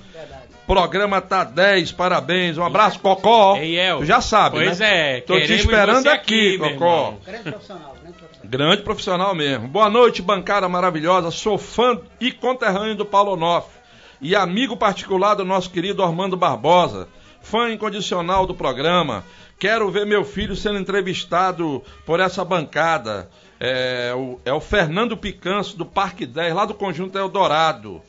Programa 0.68 1.20
tá 1.20 1.44
10, 1.44 1.92
parabéns. 1.92 2.58
Um 2.58 2.64
abraço, 2.64 3.00
Cocó. 3.00 3.58
Ei, 3.58 3.78
El. 3.78 3.98
Tu 4.00 4.06
já 4.06 4.22
sabe, 4.22 4.58
Pois 4.64 4.80
né? 4.80 5.18
é, 5.18 5.22
Tô 5.22 5.38
te 5.40 5.54
esperando 5.54 6.04
você 6.04 6.10
aqui, 6.10 6.56
aqui, 6.56 6.58
Cocó. 6.60 7.16
Grande 7.26 7.44
profissional, 7.52 7.96
grande 8.02 8.18
profissional. 8.18 8.50
Grande 8.50 8.82
profissional 8.84 9.36
mesmo. 9.36 9.68
Boa 9.68 9.90
noite, 9.90 10.22
bancada 10.22 10.70
maravilhosa. 10.70 11.30
Sou 11.30 11.58
fã 11.58 12.00
e 12.22 12.32
conterrâneo 12.32 12.96
do 12.96 13.06
Paulo 13.06 13.34
Onofre 13.34 13.81
e 14.22 14.36
amigo 14.36 14.78
particular 14.78 15.34
do 15.34 15.44
nosso 15.44 15.72
querido 15.72 16.04
Armando 16.04 16.38
Barbosa. 16.38 17.08
Fã 17.42 17.72
incondicional 17.72 18.46
do 18.46 18.54
programa. 18.54 19.24
Quero 19.58 19.90
ver 19.90 20.06
meu 20.06 20.24
filho 20.24 20.56
sendo 20.56 20.78
entrevistado 20.78 21.84
por 22.06 22.20
essa 22.20 22.46
bancada. 22.46 23.30
É 23.60 24.14
o, 24.16 24.40
é 24.46 24.54
o 24.54 24.60
Fernando 24.60 25.18
Picanço, 25.18 25.78
do 25.78 25.86
Parque 25.86 26.26
10, 26.26 26.54
lá 26.54 26.66
do 26.66 26.76
Conjunto 26.76 27.18
Eldorado. 27.18 28.02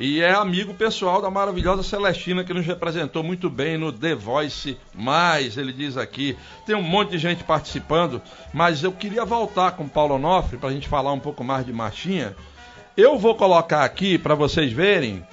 E 0.00 0.20
é 0.20 0.32
amigo 0.32 0.74
pessoal 0.74 1.20
da 1.20 1.28
maravilhosa 1.28 1.82
Celestina, 1.82 2.44
que 2.44 2.54
nos 2.54 2.64
representou 2.64 3.22
muito 3.22 3.50
bem 3.50 3.76
no 3.76 3.92
The 3.92 4.14
Voice 4.14 4.78
Mais, 4.94 5.56
ele 5.56 5.72
diz 5.72 5.96
aqui. 5.96 6.36
Tem 6.64 6.76
um 6.76 6.82
monte 6.82 7.10
de 7.10 7.18
gente 7.18 7.42
participando, 7.42 8.22
mas 8.54 8.84
eu 8.84 8.92
queria 8.92 9.24
voltar 9.24 9.72
com 9.72 9.84
o 9.84 9.88
Paulo 9.88 10.14
Onofre 10.14 10.56
para 10.56 10.68
a 10.68 10.72
gente 10.72 10.88
falar 10.88 11.12
um 11.12 11.18
pouco 11.18 11.42
mais 11.42 11.66
de 11.66 11.72
marchinha. 11.72 12.36
Eu 12.96 13.18
vou 13.18 13.34
colocar 13.34 13.82
aqui 13.82 14.18
para 14.18 14.36
vocês 14.36 14.72
verem 14.72 15.24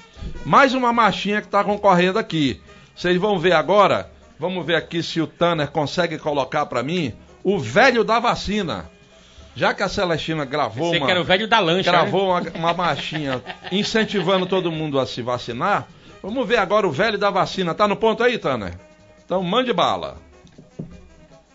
mais 0.45 0.73
uma 0.73 0.93
marchinha 0.93 1.41
que 1.41 1.47
está 1.47 1.63
concorrendo 1.63 2.19
aqui. 2.19 2.61
Vocês 2.95 3.17
vão 3.17 3.39
ver 3.39 3.53
agora. 3.53 4.09
Vamos 4.39 4.65
ver 4.65 4.75
aqui 4.75 5.01
se 5.01 5.21
o 5.21 5.27
Tanner 5.27 5.71
consegue 5.71 6.17
colocar 6.17 6.65
para 6.65 6.83
mim 6.83 7.13
o 7.43 7.57
velho 7.59 8.03
da 8.03 8.19
vacina. 8.19 8.89
Já 9.55 9.73
que 9.73 9.81
a 9.81 9.87
Celestina 9.87 10.43
gravou 10.43 10.89
Você 10.89 10.97
uma 10.97 11.09
era 11.09 11.21
o 11.21 11.23
velho 11.23 11.47
da 11.47 11.59
lancha, 11.59 11.89
né? 11.89 11.97
gravou 11.97 12.29
uma, 12.29 12.41
uma 12.55 12.73
marchinha 12.73 13.41
incentivando 13.71 14.45
todo 14.45 14.71
mundo 14.71 14.99
a 14.99 15.05
se 15.05 15.21
vacinar. 15.21 15.87
Vamos 16.21 16.45
ver 16.45 16.57
agora 16.57 16.85
o 16.87 16.91
velho 16.91 17.17
da 17.17 17.29
vacina. 17.29 17.73
Tá 17.73 17.87
no 17.87 17.95
ponto 17.95 18.21
aí, 18.21 18.37
Tanner? 18.37 18.73
Então 19.23 19.41
mande 19.41 19.71
bala. 19.71 20.17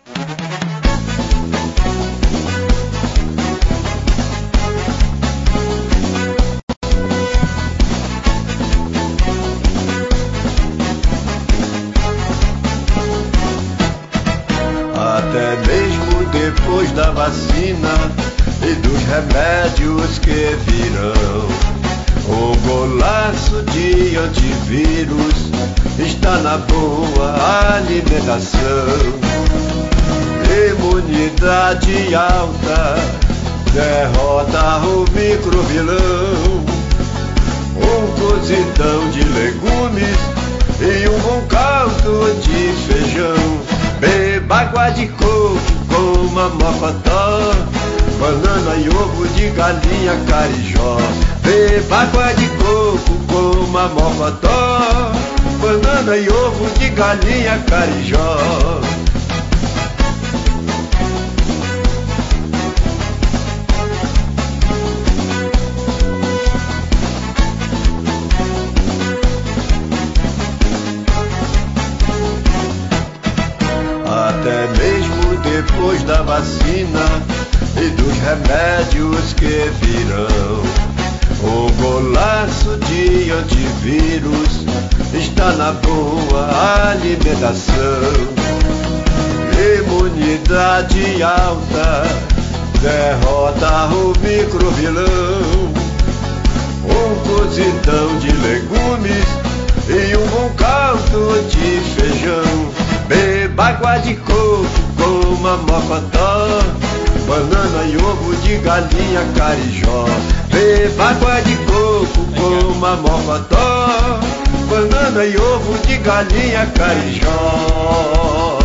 Até 0.09 0.70
vacina 17.21 17.93
e 18.63 18.73
dos 18.75 18.99
remédios 19.03 20.17
que 20.17 20.55
virão. 20.65 21.47
O 22.27 22.55
golaço 22.65 23.61
de 23.71 24.17
antivírus 24.17 25.51
está 25.99 26.37
na 26.37 26.57
boa 26.57 27.75
alimentação. 27.75 28.59
Imunidade 30.69 32.15
alta 32.15 32.95
derrota 33.71 34.77
o 34.87 35.05
microvilão. 35.11 36.65
Um 37.77 38.19
cozidão 38.19 39.09
de 39.11 39.23
legumes 39.25 40.17
e 40.79 41.07
um 41.07 41.19
bom 41.19 41.45
caldo 41.47 42.33
de 42.41 42.73
feijão. 42.87 43.61
Beba 43.99 44.61
água 44.61 44.89
de 44.89 45.07
coco 45.09 45.70
com 46.01 46.25
uma 46.25 46.49
mocotó, 46.49 47.53
banana 48.19 48.75
e 48.75 48.89
ovo 48.89 49.27
de 49.35 49.49
galinha 49.51 50.17
carijó. 50.27 50.97
Beba 51.43 52.01
água 52.01 52.33
de 52.33 52.47
coco 52.49 53.13
com 53.27 53.65
uma 53.65 53.87
mocotó, 53.89 55.11
banana 55.61 56.17
e 56.17 56.27
ovo 56.27 56.69
de 56.79 56.89
galinha 56.89 57.63
carijó. 57.69 59.00
Que 79.41 79.71
virão. 79.81 80.61
O 81.41 81.71
golaço 81.81 82.77
de 82.85 83.31
antivírus 83.31 84.63
está 85.15 85.53
na 85.53 85.71
boa 85.71 86.91
alimentação. 86.91 87.73
Imunidade 89.79 91.23
alta 91.23 92.03
derrota 92.81 93.87
o 93.87 94.13
microvilão. 94.19 95.73
Um 96.85 97.15
cozidão 97.27 98.19
de 98.19 98.31
legumes 98.31 99.25
e 99.89 100.15
um 100.17 100.27
bom 100.27 100.51
caldo 100.55 101.49
de 101.49 101.81
feijão. 101.95 102.71
Beba 103.07 103.69
água 103.69 103.97
de 103.97 104.15
coco 104.17 104.65
com 104.97 105.33
uma 105.33 105.57
mocotó, 105.57 106.59
banana 107.27 107.83
e 107.85 107.97
ovo 107.97 108.35
de 108.37 108.57
galinha 108.57 109.25
carijó. 109.35 110.05
Beba 110.49 111.09
água 111.09 111.41
de 111.41 111.55
coco 111.57 112.25
com 112.35 112.71
uma 112.73 112.95
mocotó, 112.97 114.19
banana 114.69 115.25
e 115.25 115.37
ovo 115.37 115.77
de 115.87 115.97
galinha 115.97 116.65
carijó. 116.77 118.61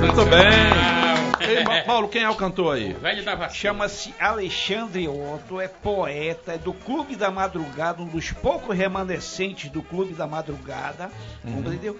Muito 0.00 0.24
bem. 0.26 0.84
Paulo, 1.86 2.08
quem 2.08 2.22
é 2.22 2.30
o 2.30 2.34
cantor 2.34 2.76
aí? 2.76 2.96
Chama-se 3.50 4.14
Alexandre 4.18 5.06
Otto, 5.06 5.60
é 5.60 5.68
poeta, 5.68 6.54
é 6.54 6.58
do 6.58 6.72
Clube 6.72 7.14
da 7.14 7.30
Madrugada, 7.30 8.02
um 8.02 8.06
dos 8.06 8.32
poucos 8.32 8.76
remanescentes 8.76 9.70
do 9.70 9.82
Clube 9.82 10.14
da 10.14 10.26
Madrugada, 10.26 11.10
uhum. 11.44 11.58
entendeu? 11.58 11.98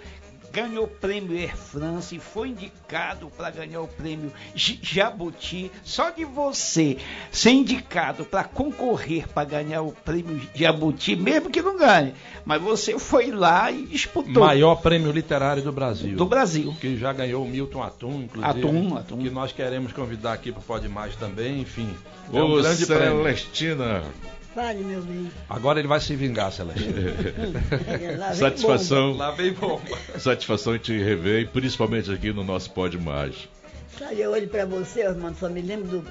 Ganhou 0.54 0.84
o 0.84 0.88
prêmio 0.88 1.36
Air 1.36 1.56
France 1.56 2.14
e 2.14 2.20
foi 2.20 2.50
indicado 2.50 3.28
para 3.36 3.50
ganhar 3.50 3.80
o 3.80 3.88
prêmio 3.88 4.32
Jabuti. 4.54 5.68
Só 5.82 6.10
de 6.10 6.24
você 6.24 6.96
ser 7.32 7.50
indicado 7.50 8.24
para 8.24 8.44
concorrer 8.44 9.26
para 9.26 9.44
ganhar 9.44 9.82
o 9.82 9.90
prêmio 9.90 10.40
Jabuti, 10.54 11.16
mesmo 11.16 11.50
que 11.50 11.60
não 11.60 11.76
ganhe, 11.76 12.14
mas 12.44 12.62
você 12.62 12.96
foi 13.00 13.32
lá 13.32 13.72
e 13.72 13.84
disputou. 13.86 14.44
Maior 14.44 14.76
prêmio 14.76 15.10
literário 15.10 15.60
do 15.60 15.72
Brasil. 15.72 16.16
Do 16.16 16.24
Brasil. 16.26 16.72
Que 16.80 16.96
já 16.96 17.12
ganhou 17.12 17.44
o 17.44 17.48
Milton 17.48 17.82
Atum, 17.82 18.22
inclusive. 18.22 18.60
Atum, 18.60 18.96
Atum. 18.96 19.18
Que 19.18 19.30
nós 19.30 19.50
queremos 19.50 19.92
convidar 19.92 20.34
aqui 20.34 20.52
pro 20.52 20.62
Pode 20.62 20.88
Mais 20.88 21.16
também, 21.16 21.60
enfim. 21.60 21.92
É 22.32 22.40
um 22.40 22.52
Ô, 22.52 22.62
grande 22.62 22.86
prêmio. 22.86 23.24
Fale, 24.54 24.84
meu 24.84 25.02
bem. 25.02 25.30
Agora 25.50 25.78
ele 25.80 25.88
vai 25.88 26.00
se 26.00 26.14
vingar, 26.14 26.52
Celeste. 26.52 26.84
Satisfação, 28.38 29.16
Lá 29.16 29.30
vem 29.32 29.52
bomba. 29.52 29.98
satisfação 30.18 30.76
em 30.76 30.78
te 30.78 30.96
rever, 31.02 31.42
e 31.42 31.46
principalmente 31.46 32.10
aqui 32.12 32.32
no 32.32 32.44
nosso 32.44 32.70
Pode 32.70 32.96
Mais. 32.98 33.34
bomba. 33.34 33.48
Sabe, 33.98 34.20
eu 34.20 34.30
olho 34.32 34.48
pra 34.48 34.64
você, 34.64 35.00
irmão, 35.02 35.34
só 35.38 35.48
me 35.48 35.60
lembro 35.60 35.86
do 36.00 36.04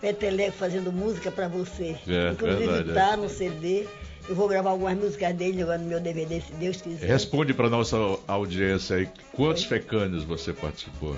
Peteleco 0.00 0.52
fazendo 0.56 0.92
música 0.92 1.30
pra 1.30 1.48
você. 1.48 1.96
É, 2.08 2.30
Inclusive 2.32 2.66
verdade, 2.66 2.92
tá 2.94 3.16
no 3.16 3.28
CD. 3.28 3.86
Eu 4.28 4.34
vou 4.36 4.46
gravar 4.48 4.70
algumas 4.70 4.96
músicas 4.96 5.34
dele 5.34 5.62
agora 5.62 5.78
no 5.78 5.86
meu 5.86 5.98
DVD, 6.00 6.40
se 6.40 6.52
Deus 6.52 6.80
quiser. 6.80 7.06
Responde 7.06 7.52
para 7.54 7.68
nossa 7.68 7.96
audiência 8.26 8.96
aí, 8.96 9.08
quantos 9.32 9.64
fecânios 9.64 10.24
você 10.24 10.52
participou? 10.52 11.16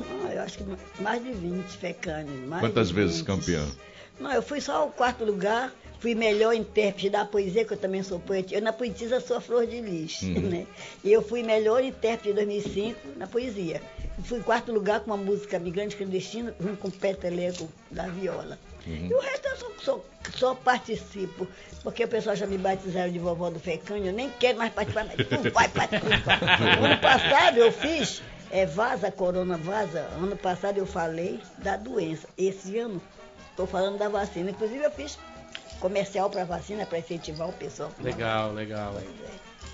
Ah, 0.00 0.34
eu 0.34 0.42
acho 0.42 0.58
que 0.58 0.64
mais 1.02 1.22
de 1.22 1.32
20 1.32 1.64
fecânios. 1.66 2.48
Quantas 2.60 2.88
de 2.88 2.94
vezes 2.94 3.18
20. 3.18 3.26
campeão? 3.26 3.66
Não, 4.20 4.32
eu 4.32 4.42
fui 4.42 4.60
só 4.60 4.86
o 4.86 4.90
quarto 4.90 5.24
lugar, 5.24 5.72
fui 5.98 6.14
melhor 6.14 6.54
intérprete 6.54 7.08
da 7.10 7.24
poesia, 7.24 7.64
que 7.64 7.72
eu 7.72 7.76
também 7.78 8.02
sou 8.02 8.18
poetisa. 8.20 8.56
Eu 8.56 8.62
na 8.62 8.72
poetisa 8.72 9.20
sou 9.20 9.36
a 9.38 9.40
Flor 9.40 9.66
de 9.66 9.80
Lis, 9.80 10.22
Uhum. 10.22 10.40
né? 10.50 10.66
E 11.02 11.12
eu 11.12 11.22
fui 11.22 11.42
melhor 11.42 11.82
intérprete 11.82 12.28
de 12.28 12.34
2005 12.34 12.98
na 13.16 13.26
poesia. 13.26 13.80
Fui 14.24 14.38
em 14.38 14.42
quarto 14.42 14.70
lugar 14.70 15.00
com 15.00 15.06
uma 15.10 15.16
música 15.16 15.58
Migrante 15.58 15.96
Clandestino, 15.96 16.52
junto 16.60 16.76
com 16.76 16.88
o 16.88 16.92
Peteleco 16.92 17.68
da 17.90 18.04
viola. 18.08 18.58
Uhum. 18.86 19.08
E 19.10 19.14
o 19.14 19.20
resto 19.20 19.46
eu 19.48 19.56
só, 19.56 19.70
só- 19.82 20.04
só 20.36 20.54
participo, 20.54 21.46
porque 21.82 22.04
o 22.04 22.08
pessoal 22.08 22.36
já 22.36 22.46
me 22.46 22.58
batizaram 22.58 23.10
de 23.10 23.18
vovó 23.18 23.48
do 23.50 23.58
Fecânio, 23.58 24.06
eu 24.08 24.12
nem 24.12 24.28
quero 24.38 24.58
mais 24.58 24.72
participar, 24.72 25.06
mas 25.06 25.16
tu 25.26 25.50
vai 25.52 25.68
participar. 25.68 26.38
ano 26.84 26.98
passado 27.00 27.56
eu 27.58 27.72
fiz 27.72 28.22
é, 28.50 28.66
Vaza, 28.66 29.10
Corona 29.10 29.56
Vaza, 29.56 30.00
ano 30.18 30.36
passado 30.36 30.76
eu 30.78 30.86
falei 30.86 31.40
da 31.58 31.76
doença. 31.78 32.26
Esse 32.36 32.78
ano 32.78 33.00
estou 33.60 33.66
falando 33.66 33.98
da 33.98 34.08
vacina. 34.08 34.50
Inclusive 34.50 34.84
eu 34.84 34.90
fiz 34.90 35.18
comercial 35.80 36.30
para 36.30 36.44
vacina, 36.44 36.86
para 36.86 36.98
incentivar 36.98 37.48
o 37.48 37.52
pessoal. 37.52 37.90
Legal, 38.00 38.52
legal. 38.52 38.94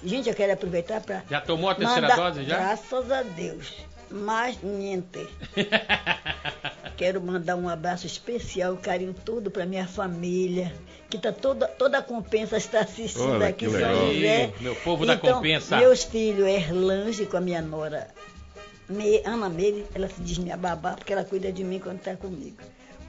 Gente, 0.05 0.29
eu 0.29 0.35
quero 0.35 0.53
aproveitar 0.53 1.01
para. 1.01 1.23
Já 1.31 1.41
tomou 1.41 1.71
a 1.71 1.75
terceira 1.75 2.15
dose 2.15 2.45
já? 2.45 2.57
Graças 2.57 3.11
a 3.11 3.23
Deus. 3.23 3.73
Mas 4.11 4.63
niente. 4.63 5.27
Quero 6.97 7.21
mandar 7.21 7.57
um 7.57 7.69
abraço 7.69 8.07
especial, 8.07 8.73
um 8.73 8.77
carinho 8.77 9.13
todo 9.13 9.51
para 9.51 9.67
minha 9.67 9.87
família, 9.87 10.73
que 11.11 11.19
tá 11.19 11.31
toda, 11.31 11.67
toda 11.69 11.99
a 11.99 12.03
compensa 12.03 12.57
está 12.57 12.81
assistindo 12.81 13.33
Olha, 13.33 13.49
aqui 13.49 13.67
São 13.69 13.75
legal. 13.75 14.07
José. 14.15 14.53
Meu 14.61 14.75
povo 14.77 15.05
da 15.05 15.15
então, 15.15 15.35
compensa. 15.35 15.77
Meus 15.77 16.05
filhos, 16.05 16.47
Erlange 16.47 17.27
com 17.27 17.37
a 17.37 17.41
minha 17.41 17.61
nora, 17.61 18.09
Me- 18.89 19.21
Ana 19.27 19.51
Meire, 19.51 19.85
ela 19.95 20.09
se 20.09 20.21
diz 20.23 20.39
minha 20.39 20.57
babá, 20.57 20.93
porque 20.95 21.13
ela 21.13 21.25
cuida 21.25 21.53
de 21.53 21.63
mim 21.65 21.79
quando 21.81 21.99
está 21.99 22.17
comigo. 22.17 22.57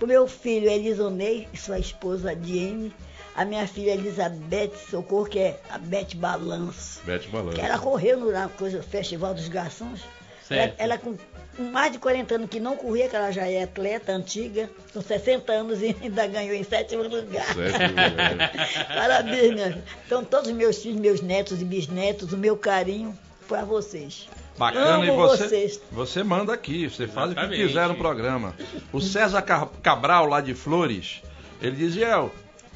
O 0.01 0.05
meu 0.05 0.27
filho 0.27 0.69
Elisonei 0.69 1.47
e 1.51 1.57
sua 1.57 1.79
esposa 1.79 2.35
Diene, 2.35 2.93
a 3.35 3.43
minha 3.43 3.67
filha 3.67 3.91
Elizabeth 3.91 4.71
Socorro, 4.89 5.25
que 5.25 5.39
é 5.39 5.59
a 5.69 5.77
Beth 5.77 6.15
Balanço. 6.15 7.01
Bete 7.03 7.27
balanço. 7.29 7.55
Que 7.55 7.61
ela 7.61 7.79
correu 7.79 8.19
no 8.19 8.49
coisa, 8.49 8.81
Festival 8.81 9.33
dos 9.33 9.47
Garçons. 9.47 10.01
Ela, 10.49 10.61
Certo. 10.61 10.75
ela 10.79 10.97
com 10.97 11.17
mais 11.71 11.91
de 11.91 11.99
40 11.99 12.35
anos 12.35 12.49
que 12.49 12.59
não 12.59 12.77
corria, 12.77 13.09
que 13.09 13.15
ela 13.15 13.31
já 13.31 13.47
é 13.47 13.63
atleta 13.63 14.11
antiga, 14.11 14.69
com 14.93 15.01
60 15.01 15.51
anos 15.51 15.81
e 15.81 15.95
ainda 16.01 16.27
ganhou 16.27 16.55
em 16.55 16.63
sétimo 16.63 17.03
lugar. 17.03 17.45
Parabéns, 18.87 19.53
minha 19.53 19.71
filha. 19.71 19.83
Então, 20.05 20.23
todos 20.23 20.49
os 20.49 20.55
meus 20.55 20.77
filhos, 20.77 20.99
meus 20.99 21.21
netos 21.21 21.61
e 21.61 21.65
bisnetos, 21.65 22.31
o 22.33 22.37
meu 22.37 22.55
carinho 22.55 23.17
para 23.47 23.63
vocês. 23.65 24.29
Bacana, 24.57 24.95
Amo 24.95 25.05
e 25.05 25.11
você, 25.11 25.47
vocês. 25.47 25.81
você 25.91 26.23
manda 26.23 26.53
aqui, 26.53 26.87
você 26.89 27.07
faz 27.07 27.31
o 27.31 27.33
que 27.35 27.39
Exatamente. 27.41 27.67
quiser 27.67 27.87
no 27.87 27.95
programa. 27.95 28.55
O 28.91 28.99
César 28.99 29.41
Cabral, 29.41 30.25
lá 30.25 30.41
de 30.41 30.53
Flores, 30.55 31.21
ele 31.61 31.75
dizia, 31.75 32.07
El, 32.07 32.31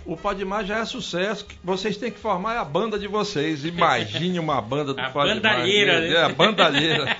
o 0.05 0.15
Pode 0.17 0.43
Mais 0.45 0.67
já 0.67 0.79
é 0.79 0.85
sucesso, 0.85 1.45
que 1.45 1.55
vocês 1.63 1.97
têm 1.97 2.11
que 2.11 2.19
formar 2.19 2.59
a 2.59 2.63
banda 2.65 2.97
de 2.99 3.07
vocês. 3.07 3.63
Imagine 3.65 4.39
uma 4.39 4.61
banda 4.61 4.93
do 4.93 4.99
A 5.01 5.09
Pode 5.09 5.33
bandalheira, 5.35 5.93
Mais. 5.99 6.09
né? 6.11 6.15
É, 6.17 6.23
a 6.23 6.29
bandalheira. 6.29 7.17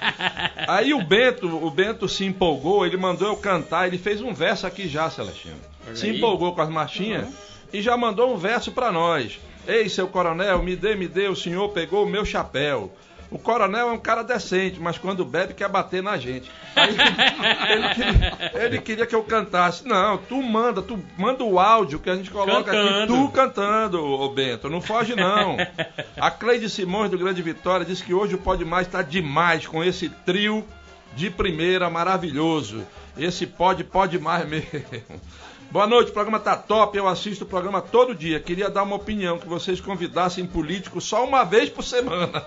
Aí 0.68 0.94
o 0.94 1.04
Bento, 1.04 1.48
o 1.48 1.70
Bento 1.72 2.08
se 2.08 2.24
empolgou, 2.26 2.86
ele 2.86 2.98
mandou 2.98 3.28
eu 3.28 3.36
cantar, 3.38 3.88
ele 3.88 3.98
fez 3.98 4.22
um 4.22 4.34
verso 4.34 4.66
aqui 4.68 4.88
já, 4.88 5.10
Celestino. 5.10 5.56
Olha 5.86 5.96
Se 5.96 6.08
aí. 6.08 6.18
empolgou 6.18 6.54
com 6.54 6.62
as 6.62 6.70
marchinhas 6.70 7.28
e 7.74 7.82
já 7.82 7.96
mandou 7.98 8.34
um 8.34 8.38
verso 8.38 8.72
pra 8.72 8.92
nós. 8.92 9.40
Ei, 9.68 9.88
seu 9.90 10.08
coronel, 10.08 10.62
me 10.64 10.76
dê, 10.76 10.96
me 10.96 11.08
dê, 11.08 11.28
o 11.28 11.36
senhor 11.36 11.70
pegou 11.70 12.04
o 12.04 12.10
meu 12.10 12.26
chapéu. 12.26 12.92
O 13.32 13.40
coronel 13.40 13.88
é 13.88 13.92
um 13.94 13.98
cara 13.98 14.24
decente, 14.24 14.78
mas 14.78 14.98
quando 14.98 15.24
bebe 15.24 15.54
quer 15.54 15.70
bater 15.70 16.04
na 16.04 16.18
gente. 16.18 16.52
Aí, 16.76 16.90
ele, 17.72 17.90
queria, 17.96 18.52
ele 18.66 18.82
queria 18.82 19.06
que 19.06 19.16
eu 19.16 19.24
cantasse. 19.24 19.88
Não, 19.88 20.18
tu 20.18 20.44
manda, 20.44 20.82
tu 20.82 21.00
manda 21.18 21.42
o 21.42 21.58
áudio 21.58 21.98
que 21.98 22.10
a 22.10 22.16
gente 22.16 22.30
coloca 22.30 22.70
aqui, 22.72 22.90
Cantando. 22.90 23.14
tu 23.14 23.30
cantando, 23.32 24.04
ô 24.04 24.30
Bento. 24.30 24.70
Não 24.70 24.82
foge 24.82 25.16
não. 25.16 25.56
A 26.18 26.30
Cleide 26.30 26.70
Simões 26.70 27.10
do 27.10 27.18
Grande 27.18 27.42
Vitória 27.42 27.86
disse 27.86 28.04
que 28.04 28.14
hoje 28.14 28.36
o 28.36 28.38
Pode 28.38 28.66
Mais 28.66 28.86
tá 28.86 29.02
demais 29.02 29.66
com 29.66 29.82
esse 29.82 30.10
trio 30.10 30.68
de 31.16 31.30
primeira 31.30 31.90
maravilhoso. 31.90 32.86
Esse 33.18 33.48
pode, 33.48 33.86
pode 33.86 34.20
mais 34.20 34.46
mesmo. 34.48 34.70
Boa 35.72 35.88
noite, 35.88 36.12
o 36.12 36.14
programa 36.14 36.38
tá 36.38 36.58
top, 36.58 36.98
eu 36.98 37.08
assisto 37.08 37.46
o 37.46 37.48
programa 37.48 37.82
todo 37.82 38.14
dia. 38.14 38.42
Queria 38.42 38.70
dar 38.70 38.84
uma 38.84 38.98
opinião 38.98 39.38
que 39.38 39.48
vocês 39.48 39.80
convidassem 39.80 40.46
políticos 40.46 41.06
só 41.06 41.24
uma 41.24 41.46
vez 41.46 41.70
por 41.70 41.82
semana. 41.82 42.46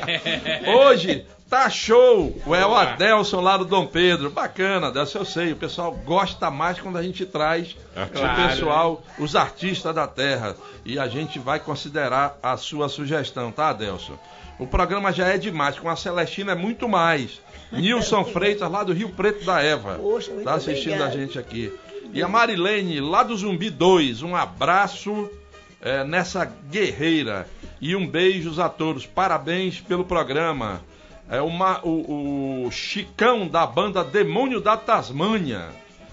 Hoje 0.66 1.26
tá 1.50 1.68
show. 1.68 2.34
O 2.46 2.54
El. 2.54 2.74
Adelson 2.74 3.42
lá 3.42 3.58
do 3.58 3.66
Dom 3.66 3.86
Pedro. 3.86 4.30
Bacana, 4.30 4.90
dessa 4.90 5.18
eu 5.18 5.24
sei. 5.26 5.52
O 5.52 5.56
pessoal 5.56 5.92
gosta 5.92 6.50
mais 6.50 6.80
quando 6.80 6.96
a 6.96 7.02
gente 7.02 7.26
traz 7.26 7.76
o 7.94 8.18
claro, 8.18 8.48
pessoal, 8.48 9.04
os 9.18 9.36
artistas 9.36 9.94
da 9.94 10.06
terra. 10.06 10.56
E 10.82 10.98
a 10.98 11.06
gente 11.08 11.38
vai 11.38 11.60
considerar 11.60 12.38
a 12.42 12.56
sua 12.56 12.88
sugestão, 12.88 13.52
tá, 13.52 13.68
Adelson? 13.68 14.18
O 14.58 14.66
programa 14.66 15.12
já 15.12 15.28
é 15.28 15.36
demais, 15.36 15.78
com 15.78 15.90
a 15.90 15.96
Celestina 15.96 16.52
é 16.52 16.54
muito 16.54 16.88
mais. 16.88 17.38
Nilson 17.70 18.24
Freitas, 18.24 18.70
lá 18.70 18.82
do 18.82 18.94
Rio 18.94 19.10
Preto 19.10 19.44
da 19.44 19.60
Eva. 19.60 19.98
Poxa, 20.00 20.32
muito 20.32 20.44
tá 20.44 20.54
assistindo 20.54 20.94
obrigada. 20.94 21.12
a 21.12 21.18
gente 21.18 21.38
aqui. 21.38 21.70
E 22.12 22.22
a 22.22 22.28
Marilene, 22.28 23.00
lá 23.00 23.22
do 23.22 23.36
Zumbi 23.36 23.70
2, 23.70 24.22
um 24.22 24.34
abraço 24.34 25.30
é, 25.80 26.04
nessa 26.04 26.44
guerreira. 26.44 27.48
E 27.80 27.94
um 27.94 28.06
beijos 28.06 28.58
a 28.58 28.68
todos. 28.68 29.06
Parabéns 29.06 29.80
pelo 29.80 30.04
programa. 30.04 30.82
É 31.28 31.40
uma, 31.40 31.80
o, 31.84 32.66
o 32.66 32.70
Chicão 32.70 33.46
da 33.48 33.66
banda 33.66 34.02
Demônio 34.04 34.60
da 34.60 34.76
Tasmânia. 34.76 35.68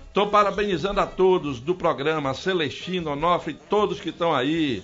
Estou 0.08 0.28
parabenizando 0.28 1.00
a 1.00 1.08
todos 1.08 1.60
do 1.60 1.74
programa, 1.74 2.34
Celestino, 2.34 3.12
Onofre, 3.12 3.54
todos 3.54 4.00
que 4.00 4.10
estão 4.10 4.34
aí. 4.34 4.84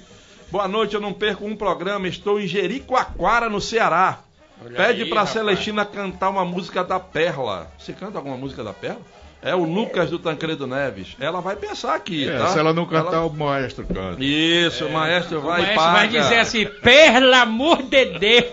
Boa 0.52 0.68
noite, 0.68 0.96
eu 0.96 1.02
não 1.02 1.14
perco 1.14 1.46
um 1.46 1.56
programa, 1.56 2.08
estou 2.08 2.40
em 2.40 2.48
Jericoacoara, 2.48 3.48
no 3.48 3.62
Ceará. 3.62 4.20
Olha 4.66 4.76
Pede 4.76 5.04
rapaz. 5.04 5.30
Celestina 5.30 5.86
cantar 5.86 6.30
uma 6.30 6.44
música 6.44 6.84
da 6.84 7.00
Perla. 7.00 7.72
Você 7.78 7.94
canta 7.94 8.18
alguma 8.18 8.36
música 8.36 8.64
da 8.64 8.74
Perla? 8.74 9.02
É 9.42 9.56
o 9.56 9.64
Lucas 9.64 10.10
do 10.10 10.20
Tancredo 10.20 10.68
Neves. 10.68 11.16
Ela 11.18 11.40
vai 11.40 11.56
pensar 11.56 11.96
aqui, 11.96 12.28
É, 12.30 12.38
tá? 12.38 12.48
se 12.50 12.60
ela 12.60 12.74
não 12.74 12.86
cantar, 12.86 13.24
o 13.24 13.30
maestro 13.34 13.86
canta. 13.86 14.22
Isso, 14.22 14.86
o 14.86 14.92
maestro 14.92 15.38
O 15.40 15.42
vai 15.42 15.60
e 15.62 15.64
maestro 15.64 15.76
paga. 15.82 15.94
vai 15.98 16.08
dizer 16.10 16.40
assim, 16.40 16.66
pelo 16.66 17.34
amor 17.34 17.82
de 17.84 18.06
Deus. 18.20 18.46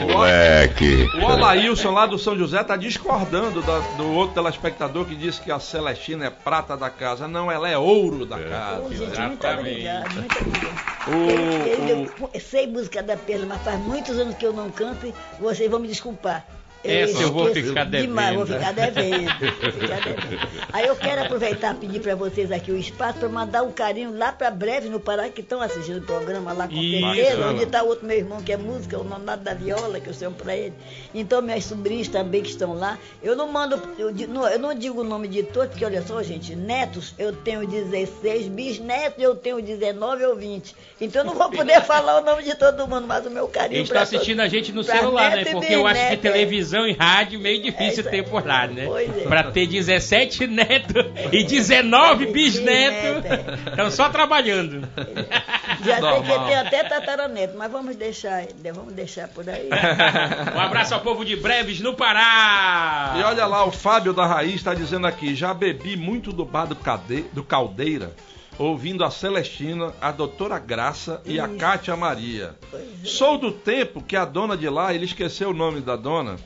Moleque. 0.00 1.08
O 1.20 1.24
Olailson 1.24 1.92
lá 1.92 2.06
do 2.06 2.18
São 2.18 2.36
José 2.36 2.62
tá 2.64 2.76
discordando 2.76 3.62
da- 3.62 3.78
do 3.96 4.12
outro 4.12 4.34
telespectador 4.34 5.04
que 5.04 5.14
disse 5.14 5.40
que 5.40 5.50
a 5.52 5.60
Celestina 5.60 6.26
é 6.26 6.30
prata 6.30 6.76
da 6.76 6.90
casa. 6.90 7.28
Não, 7.28 7.50
ela 7.50 7.68
é 7.68 7.78
ouro 7.78 8.26
da 8.26 8.38
casa. 8.38 8.80
Ô, 8.82 8.88
gente, 8.88 8.98
muito 9.00 9.12
Exatamente. 9.46 9.68
obrigada, 9.70 10.08
muito 10.10 10.38
obrigada. 10.38 10.74
O- 11.06 11.68
Eu, 11.68 11.88
eu- 11.88 12.10
o- 12.20 12.30
eu 12.34 12.40
sei 12.40 12.66
música 12.66 13.02
da 13.02 13.16
Perla, 13.16 13.46
mas 13.48 13.62
faz 13.62 13.78
muitos 13.78 14.18
anos 14.18 14.34
que 14.36 14.44
eu 14.44 14.52
não 14.52 14.70
canto 14.70 15.06
e 15.06 15.14
vocês 15.40 15.70
vão 15.70 15.78
me 15.80 15.88
desculpar. 15.88 16.44
Essa 16.84 17.22
eu 17.22 17.32
vou 17.32 17.52
ficar 17.52 17.84
Demais, 17.84 18.34
vou 18.34 18.44
devendo. 18.44 18.60
ficar 18.60 18.72
devendo. 18.72 19.30
ficar 19.30 20.00
devendo. 20.00 20.48
Aí 20.72 20.86
eu 20.86 20.96
quero 20.96 21.22
aproveitar 21.22 21.74
e 21.74 21.78
pedir 21.78 22.00
para 22.00 22.14
vocês 22.14 22.50
aqui 22.50 22.72
o 22.72 22.76
espaço 22.76 23.18
para 23.20 23.28
mandar 23.28 23.62
um 23.62 23.70
carinho 23.70 24.16
lá 24.16 24.32
para 24.32 24.50
breve 24.50 24.88
no 24.88 24.98
Pará, 24.98 25.28
que 25.28 25.40
estão 25.40 25.60
assistindo 25.60 25.98
o 25.98 26.02
programa 26.02 26.52
lá 26.52 26.66
com 26.66 26.74
certeza, 26.74 27.46
onde 27.46 27.62
está 27.64 27.82
o 27.82 27.88
outro 27.88 28.06
meu 28.06 28.16
irmão 28.16 28.42
que 28.42 28.52
é 28.52 28.56
música, 28.56 28.98
o 28.98 29.04
Nonato 29.04 29.44
da 29.44 29.54
Viola, 29.54 30.00
que 30.00 30.08
eu 30.08 30.14
chamo 30.14 30.34
para 30.36 30.56
ele. 30.56 30.74
Então, 31.14 31.40
minhas 31.40 31.64
sobrinhas 31.64 32.08
também 32.08 32.42
que 32.42 32.50
estão 32.50 32.74
lá. 32.74 32.98
Eu 33.22 33.36
não 33.36 33.48
mando, 33.48 33.80
eu, 33.98 34.12
não, 34.28 34.48
eu 34.48 34.58
não 34.58 34.74
digo 34.74 35.00
o 35.00 35.04
nome 35.04 35.28
de 35.28 35.42
todos, 35.42 35.70
porque 35.70 35.84
olha 35.84 36.02
só, 36.02 36.22
gente, 36.22 36.56
netos 36.56 37.14
eu 37.18 37.32
tenho 37.32 37.66
16, 37.66 38.48
bisnetos 38.48 39.22
eu 39.22 39.34
tenho 39.34 39.62
19 39.62 40.24
ou 40.24 40.36
20. 40.36 40.74
Então 41.00 41.22
eu 41.22 41.26
não 41.26 41.34
vou 41.34 41.50
poder 41.50 41.80
falar 41.84 42.20
o 42.20 42.24
nome 42.24 42.42
de 42.42 42.54
todo 42.56 42.86
mundo, 42.88 43.06
mas 43.06 43.24
o 43.26 43.30
meu 43.30 43.46
carinho 43.46 43.78
Eles 43.78 43.88
estão 43.88 44.00
pra 44.00 44.06
todos. 44.06 44.14
assistindo 44.14 44.40
a 44.40 44.48
gente 44.48 44.72
no 44.72 44.82
celular, 44.82 45.36
né? 45.36 45.44
Porque 45.44 45.74
eu 45.74 45.86
acho 45.86 46.00
que 46.00 46.28
é. 46.28 46.32
Televisão 46.72 46.86
e 46.86 46.92
rádio 46.92 47.38
meio 47.38 47.62
difícil 47.62 48.00
Essa- 48.00 48.10
ter 48.10 48.24
por 48.28 48.44
lá, 48.46 48.66
né? 48.66 48.86
Pois 48.86 49.18
é. 49.18 49.22
Pra 49.22 49.44
ter 49.44 49.66
17 49.66 50.46
netos 50.46 51.04
e 51.30 51.44
19 51.44 52.26
bisnetos. 52.26 53.22
Bisneto, 53.22 53.26
é. 53.68 53.70
Estão 53.70 53.90
só 53.90 54.08
trabalhando. 54.08 54.88
Já 55.84 56.00
Normal. 56.00 56.22
que 56.22 56.46
tem 56.46 56.54
até 56.54 56.84
tataraneto, 56.84 57.56
mas 57.58 57.70
vamos 57.70 57.96
deixar, 57.96 58.44
vamos 58.74 58.92
deixar 58.94 59.28
por 59.28 59.48
aí. 59.48 59.68
Um 60.54 60.60
abraço 60.60 60.94
ao 60.94 61.00
povo 61.00 61.24
de 61.24 61.34
Breves 61.36 61.80
no 61.80 61.94
Pará. 61.94 63.14
E 63.18 63.22
olha 63.22 63.46
lá, 63.46 63.64
o 63.64 63.70
Fábio 63.72 64.12
da 64.12 64.26
Raiz 64.26 64.54
está 64.56 64.74
dizendo 64.74 65.06
aqui: 65.06 65.34
já 65.34 65.52
bebi 65.52 65.96
muito 65.96 66.32
do 66.32 66.44
bar 66.44 66.66
do, 66.66 66.76
Cade- 66.76 67.24
do 67.32 67.42
Caldeira, 67.42 68.12
ouvindo 68.58 69.04
a 69.04 69.10
Celestina, 69.10 69.92
a 70.00 70.10
doutora 70.10 70.58
Graça 70.58 71.20
e 71.24 71.40
a. 71.40 71.48
Cátia 71.48 71.96
Maria. 71.96 72.56
É. 72.72 72.78
Sou 73.04 73.38
do 73.38 73.52
tempo 73.52 74.02
que 74.02 74.16
a 74.16 74.24
dona 74.24 74.56
de 74.56 74.68
lá, 74.68 74.92
ele 74.92 75.04
esqueceu 75.04 75.50
o 75.50 75.54
nome 75.54 75.80
da 75.80 75.96
dona, 75.96 76.36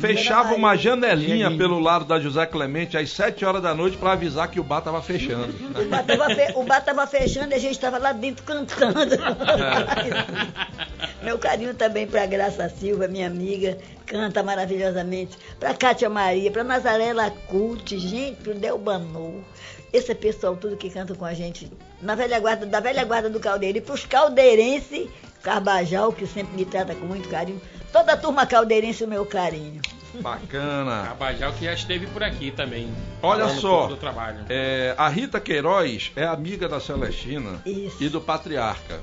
fechava 0.00 0.54
uma 0.54 0.76
janelinha 0.76 1.50
pelo 1.56 1.78
lado 1.80 2.04
da 2.04 2.18
José 2.20 2.46
Clemente 2.46 2.96
às 2.96 3.10
7 3.10 3.44
horas 3.44 3.62
da 3.62 3.74
noite 3.74 3.96
para 3.96 4.12
avisar 4.12 4.48
que 4.50 4.60
o 4.60 4.62
bar 4.64 4.78
estava 4.78 5.02
fechando. 5.02 5.52
O 5.80 5.84
bar 5.88 6.04
tava 6.04 6.26
fe- 6.34 6.52
O 6.54 6.62
bar 6.62 6.78
estava 6.78 7.06
fechando 7.06 7.52
e 7.52 7.54
a 7.54 7.58
gente 7.58 7.72
estava 7.72 7.98
lá 7.98 8.12
dentro 8.12 8.44
cantando. 8.44 8.98
Meu 11.22 11.38
carinho 11.38 11.74
também 11.74 12.06
para 12.06 12.24
Graça 12.26 12.68
Silva, 12.68 13.08
minha 13.08 13.26
amiga, 13.26 13.76
canta 14.06 14.42
maravilhosamente. 14.42 15.36
Para 15.58 15.74
Cátia 15.74 16.08
Maria, 16.08 16.50
para 16.50 16.64
Nazaré 16.64 17.12
Lacute, 17.12 17.98
gente, 17.98 18.36
para 18.42 18.52
o 18.52 18.54
Del 18.54 18.78
Banu. 18.78 19.44
Esse 19.92 20.14
pessoal 20.14 20.54
tudo 20.54 20.76
que 20.76 20.90
canta 20.90 21.14
com 21.14 21.24
a 21.24 21.32
gente 21.34 21.70
na 22.02 22.14
velha 22.14 22.38
guarda, 22.38 22.66
da 22.66 22.78
velha 22.78 23.04
guarda 23.04 23.30
do 23.30 23.40
Caldeiro. 23.40 23.78
E 23.78 23.80
para 23.80 23.94
os 23.94 24.04
caldeirenses, 24.04 25.08
Carbajal, 25.48 26.12
que 26.12 26.26
sempre 26.26 26.54
me 26.54 26.64
trata 26.66 26.94
com 26.94 27.06
muito 27.06 27.26
carinho. 27.26 27.58
Toda 27.90 28.12
a 28.12 28.16
turma 28.18 28.44
caldeirense, 28.44 29.02
o 29.02 29.08
meu 29.08 29.24
carinho. 29.24 29.80
Bacana. 30.20 31.04
Cabajal 31.08 31.52
que 31.54 31.64
já 31.64 31.72
esteve 31.72 32.06
por 32.08 32.22
aqui 32.22 32.50
também. 32.50 32.92
Olha 33.22 33.48
só. 33.48 33.78
pouco 33.78 33.94
Do 33.94 33.96
trabalho. 33.96 34.40
É, 34.50 34.94
a 34.98 35.08
Rita 35.08 35.40
Queiroz 35.40 36.12
é 36.14 36.24
amiga 36.24 36.68
da 36.68 36.80
Celestina 36.80 37.62
Isso. 37.64 37.96
e 37.98 38.10
do 38.10 38.20
Patriarca. 38.20 39.00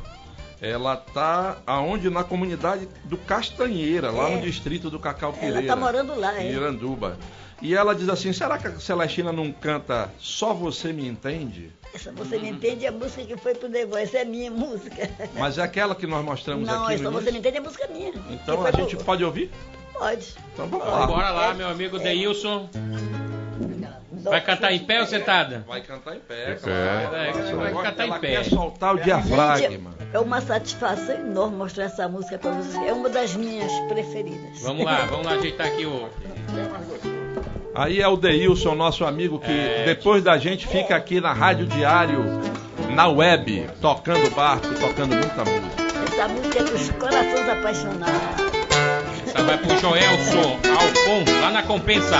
Ela 0.61 0.95
tá 0.95 1.57
aonde? 1.65 2.11
Na 2.11 2.23
comunidade 2.23 2.87
do 3.05 3.17
Castanheira, 3.17 4.11
lá 4.11 4.29
É. 4.29 4.35
no 4.35 4.41
distrito 4.41 4.89
do 4.91 4.99
Cacau 4.99 5.33
Pereira. 5.33 5.57
Ela 5.59 5.67
tá 5.67 5.75
morando 5.75 6.15
lá, 6.15 6.39
em 6.39 6.47
é. 6.47 6.51
Iranduba. 6.53 7.17
E 7.59 7.73
ela 7.73 7.95
diz 7.95 8.07
assim: 8.07 8.31
será 8.31 8.59
que 8.59 8.67
a 8.67 8.79
Celestina 8.79 9.31
não 9.31 9.51
canta 9.51 10.11
Só 10.19 10.53
Você 10.53 10.93
Me 10.93 11.07
Entende? 11.07 11.71
Essa 11.95 12.11
você 12.11 12.37
me 12.37 12.49
entende 12.49 12.85
é 12.85 12.89
a 12.89 12.91
música 12.91 13.23
que 13.23 13.37
foi 13.37 13.55
pro 13.55 13.69
The 13.69 13.85
Voice, 13.85 14.17
é 14.17 14.25
minha 14.25 14.51
música. 14.51 15.09
Mas 15.35 15.57
é 15.57 15.61
aquela 15.63 15.95
que 15.95 16.05
nós 16.05 16.23
mostramos 16.25 16.67
Não, 16.67 16.83
aqui 16.83 16.95
essa 16.95 17.03
no 17.05 17.11
você 17.11 17.31
me 17.31 17.39
entende 17.39 17.57
é 17.57 17.61
música 17.61 17.87
minha. 17.87 18.11
Então 18.29 18.65
a 18.65 18.71
gente 18.71 18.95
pro- 18.97 19.05
pode 19.05 19.23
ouvir? 19.23 19.49
Pode. 19.93 20.35
Então 20.53 20.67
vamos 20.67 20.85
lá. 20.85 21.07
bora 21.07 21.29
lá, 21.31 21.53
meu 21.53 21.69
amigo 21.69 21.97
Deilson. 21.97 22.69
Vai 24.23 24.41
cantar 24.41 24.73
em 24.73 24.79
pé 24.79 24.99
ou 25.01 25.05
sentada? 25.07 25.63
Vai 25.67 25.81
cantar 25.81 26.15
em 26.15 26.19
pé, 26.19 26.53
Em 26.53 26.57
claro. 26.57 27.15
É, 27.15 27.53
vai 27.53 27.71
Ela 27.71 27.83
cantar 27.83 28.07
em 28.07 28.19
pé. 28.19 28.27
quer 28.31 28.43
soltar 28.45 28.95
o 28.95 28.99
diafragma. 28.99 29.91
Gente, 29.91 30.15
é 30.15 30.19
uma 30.19 30.41
satisfação 30.41 31.15
enorme 31.15 31.55
mostrar 31.57 31.85
essa 31.85 32.07
música 32.09 32.37
para 32.39 32.51
vocês. 32.51 32.75
É 32.87 32.91
uma 32.91 33.07
das 33.07 33.35
minhas 33.35 33.71
preferidas. 33.87 34.59
Vamos 34.61 34.83
lá, 34.83 35.05
vamos 35.05 35.27
lá 35.27 35.33
ajeitar 35.33 35.67
aqui 35.67 35.85
o. 35.85 36.09
Aí 37.75 37.99
é 38.01 38.07
o 38.07 38.15
Deilson, 38.15 38.73
nosso 38.73 39.03
amigo, 39.03 39.37
que 39.37 39.51
É. 39.51 39.83
depois 39.85 40.23
da 40.23 40.37
gente 40.37 40.65
fica 40.67 40.95
aqui 40.95 41.19
na 41.19 41.33
Rádio 41.33 41.67
Diário, 41.67 42.23
na 42.91 43.07
web, 43.09 43.67
tocando 43.81 44.33
barco, 44.33 44.67
tocando 44.79 45.13
muita 45.15 45.43
música. 45.43 45.83
Essa 46.13 46.27
música 46.29 46.59
é 46.59 46.63
dos 46.63 46.89
corações 46.91 47.49
apaixonados. 47.49 48.45
Essa 49.27 49.43
vai 49.43 49.57
pro 49.57 49.77
Joelson 49.77 50.59
Alfon, 50.79 51.41
lá 51.41 51.51
na 51.51 51.63
compensa. 51.63 52.15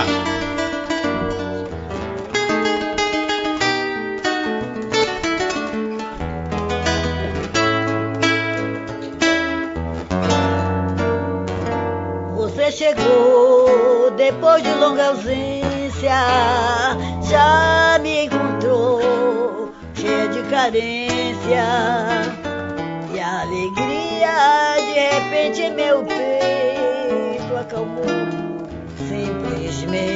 Você 12.34 12.70
chegou 12.70 13.35
depois 14.16 14.62
de 14.62 14.72
longa 14.72 15.08
ausência, 15.08 16.10
já 17.22 17.98
me 18.00 18.24
encontrou 18.24 19.72
cheia 19.94 20.28
de 20.28 20.42
carência 20.44 21.64
e 23.12 23.20
alegria 23.20 24.76
de 24.78 24.92
repente 24.98 25.70
meu 25.70 26.02
peito 26.04 27.56
acalmou 27.60 28.04
simplesmente 29.06 30.06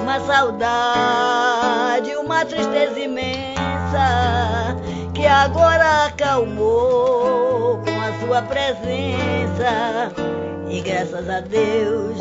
uma 0.00 0.20
saudade, 0.20 2.14
uma 2.16 2.44
tristeza 2.44 3.00
imensa 3.00 4.76
que 5.14 5.26
agora 5.26 6.06
acalmou 6.06 7.80
com 7.82 8.00
a 8.00 8.20
sua 8.20 8.42
presença. 8.42 10.12
E 10.68 10.80
graças 10.80 11.28
a 11.30 11.40
Deus 11.40 12.20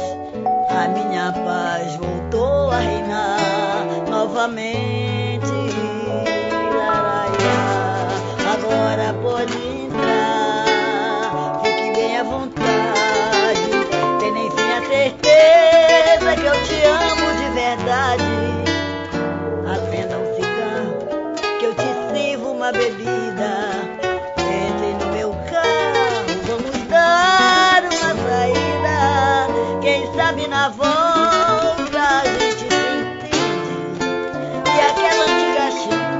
a 0.69 0.87
minha 0.89 1.31
paz 1.31 1.95
voltou 1.95 2.71
a 2.71 2.77
reinar 2.77 4.09
novamente. 4.09 5.51
Agora 8.53 9.13
pode 9.21 9.53
entrar, 9.85 11.61
fique 11.63 11.91
bem 11.95 12.17
à 12.19 12.23
vontade. 12.23 13.69
Tem 14.19 14.31
nem 14.31 14.51
fim 14.51 14.71
a 14.71 14.81
certeza 14.87 16.35
que 16.35 16.45
eu 16.45 16.63
te 16.63 16.83
amo 16.85 17.27
de 17.37 17.49
verdade. 17.53 18.64
Sabe 30.25 30.47
na 30.47 30.69
volta 30.69 32.01
a 32.01 32.23
gente 32.25 32.57
se 32.57 32.65
entende. 32.65 33.99
E 34.65 34.77
aquela 34.89 35.23
antiga 35.29 35.65
chama 35.81 36.19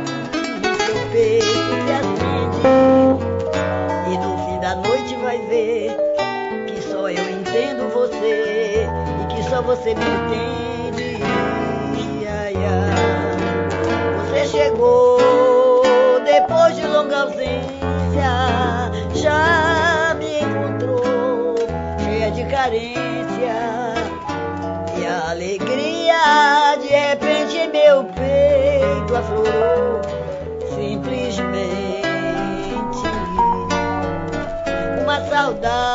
no 0.62 0.74
seu 0.86 1.00
peito 1.12 1.74
se 1.86 1.92
acende. 2.00 2.70
E 4.12 4.18
no 4.20 4.32
fim 4.46 4.60
da 4.60 4.76
noite 4.76 5.16
vai 5.16 5.40
ver 5.48 5.98
que 6.68 6.82
só 6.84 7.10
eu 7.10 7.30
entendo 7.32 7.92
você 7.96 8.88
e 9.24 9.34
que 9.34 9.42
só 9.50 9.64
você 9.64 9.96
me 9.96 10.06
entende. 10.06 11.24
Ai, 12.30 12.54
ai. 12.56 13.00
Você 14.30 14.48
chegou 14.50 15.82
depois 16.24 16.76
de 16.76 16.86
longa 16.86 17.24
ausência, 17.24 18.30
já 19.16 20.16
me 20.20 20.42
encontrou 20.42 21.56
cheia 22.04 22.30
de 22.30 22.44
carência 22.46 23.75
aflorou 29.18 30.02
simplesmente 30.76 32.06
uma 35.02 35.22
saudade, 35.30 35.95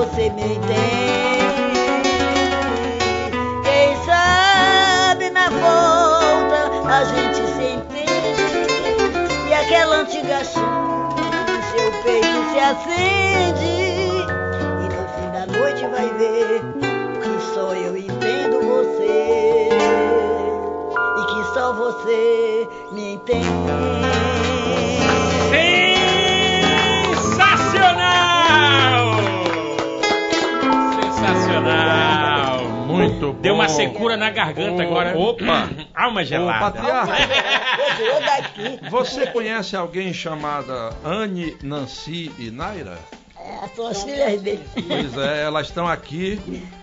você 0.00 0.30
me 0.30 0.42
entende. 0.54 0.70
Quem 3.62 3.96
sabe 4.06 5.28
na 5.28 5.50
volta 5.50 6.88
a 6.88 7.04
gente 7.04 7.36
se 7.36 7.64
entende 7.74 8.66
e 9.46 9.52
aquela 9.52 9.96
antiga 9.96 10.42
chama 10.42 11.14
em 11.50 11.62
seu 11.70 11.92
peito 12.02 12.50
se 12.50 12.58
acende. 12.60 14.24
E 14.80 14.88
no 14.88 15.02
fim 15.16 15.28
da 15.34 15.44
noite 15.58 15.86
vai 15.88 16.08
ver 16.14 16.62
que 17.20 17.54
só 17.54 17.74
eu 17.74 17.94
entendo 17.94 18.62
você 18.62 19.68
e 21.18 21.26
que 21.26 21.52
só 21.52 21.74
você 21.74 22.68
me 22.92 23.14
entende. 23.16 24.29
Sensacional! 31.60 32.64
Muito 32.86 33.32
bom. 33.32 33.40
Deu 33.40 33.54
uma 33.54 33.68
secura 33.68 34.16
na 34.16 34.30
garganta 34.30 34.82
agora. 34.82 35.16
opa. 35.16 35.68
Alma 35.94 36.22
Ô, 36.22 36.24
gelada. 36.24 36.72
patriarca, 36.72 37.14
você 38.90 39.26
conhece 39.26 39.76
alguém 39.76 40.12
chamada 40.12 40.90
Anne, 41.04 41.56
Nancy 41.62 42.32
e 42.38 42.50
Naira? 42.50 42.98
É, 43.38 43.68
são 43.74 43.86
as 43.86 44.02
filhas 44.02 44.40
dele. 44.42 44.62
Pois 44.86 45.16
é, 45.16 45.44
elas 45.44 45.68
estão 45.68 45.86
aqui 45.88 46.40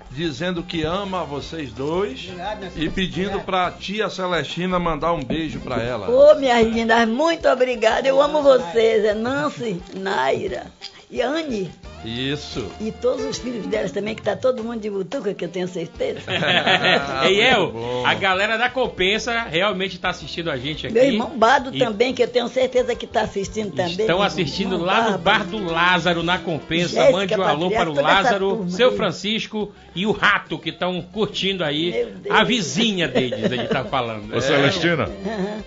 dizendo 0.09 0.63
que 0.63 0.83
ama 0.83 1.23
vocês 1.23 1.71
dois 1.71 2.29
e 2.75 2.89
pedindo 2.89 3.39
pra 3.41 3.69
tia 3.69 4.09
Celestina 4.09 4.79
mandar 4.79 5.13
um 5.13 5.21
beijo 5.23 5.59
pra 5.59 5.81
ela. 5.81 6.09
Ô, 6.09 6.35
minhas 6.35 6.65
lindas, 6.65 7.07
muito 7.07 7.47
obrigada. 7.47 8.07
Eu 8.07 8.19
amo 8.21 8.41
vocês. 8.41 9.05
É 9.05 9.13
Nancy, 9.13 9.81
Naira 9.95 10.65
e 11.09 11.21
Anne. 11.21 11.71
Isso. 12.05 12.69
E 12.79 12.91
todos 12.91 13.25
os 13.25 13.37
filhos 13.37 13.65
delas 13.65 13.91
também, 13.91 14.13
que 14.13 14.21
tá 14.21 14.35
todo 14.35 14.63
mundo 14.63 14.79
de 14.79 14.89
butuca, 14.89 15.33
que 15.33 15.43
eu 15.45 15.49
tenho 15.49 15.67
certeza. 15.67 16.19
Ei, 17.25 17.41
El, 17.41 17.59
Muito 17.71 17.73
bom. 17.73 18.05
a 18.05 18.13
galera 18.13 18.57
da 18.57 18.69
Compensa 18.69 19.41
realmente 19.43 19.95
está 19.95 20.09
assistindo 20.09 20.49
a 20.51 20.57
gente 20.57 20.85
aqui. 20.85 20.93
Meu 20.93 21.05
irmão 21.05 21.37
Bado 21.37 21.75
E 21.75 21.79
também, 21.79 22.13
que 22.13 22.21
eu 22.21 22.27
tenho 22.27 22.47
certeza 22.47 22.95
que 22.95 23.07
tá 23.07 23.21
assistindo 23.21 23.71
também. 23.71 23.91
Estão 23.99 24.21
assistindo 24.21 24.77
lá 24.77 25.11
no 25.11 25.17
Bar 25.17 25.45
do 25.45 25.63
Lázaro, 25.63 26.23
na 26.23 26.37
Compensa. 26.37 26.95
Jéssica, 26.95 27.11
Mande 27.11 27.35
um 27.35 27.43
alô 27.43 27.69
Patriarca, 27.71 27.91
para 27.93 28.01
o 28.01 28.03
Lázaro, 28.03 28.65
seu 28.69 28.89
aí. 28.91 28.95
Francisco 28.97 29.71
e 29.95 30.05
o 30.05 30.11
Rato, 30.11 30.59
que 30.59 30.69
estão 30.69 31.01
curtindo 31.01 31.63
aí. 31.63 32.13
A 32.29 32.43
vizinha 32.43 33.07
deles, 33.07 33.45
a 33.51 33.55
gente 33.55 33.69
tá 33.69 33.83
falando. 33.83 34.33
Ô, 34.33 34.37
É. 34.37 34.41
Celestina, 34.41 35.03
Aham. 35.03 35.63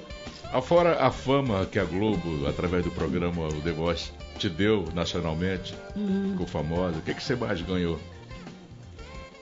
Afora 0.53 0.95
a 1.05 1.11
fama 1.11 1.67
que 1.67 1.79
a 1.79 1.85
Globo, 1.85 2.47
através 2.47 2.85
do 2.85 2.91
programa 2.91 3.49
O 3.49 3.61
The 3.61 3.73
Voice, 3.73 4.11
te 4.39 4.49
deu 4.49 4.85
nacionalmente, 4.95 5.75
Uhum. 5.97 6.31
ficou 6.33 6.47
famosa, 6.47 6.99
o 6.99 7.03
que, 7.03 7.15
que 7.15 7.23
você 7.23 7.35
mais 7.37 7.61
ganhou? 7.63 7.99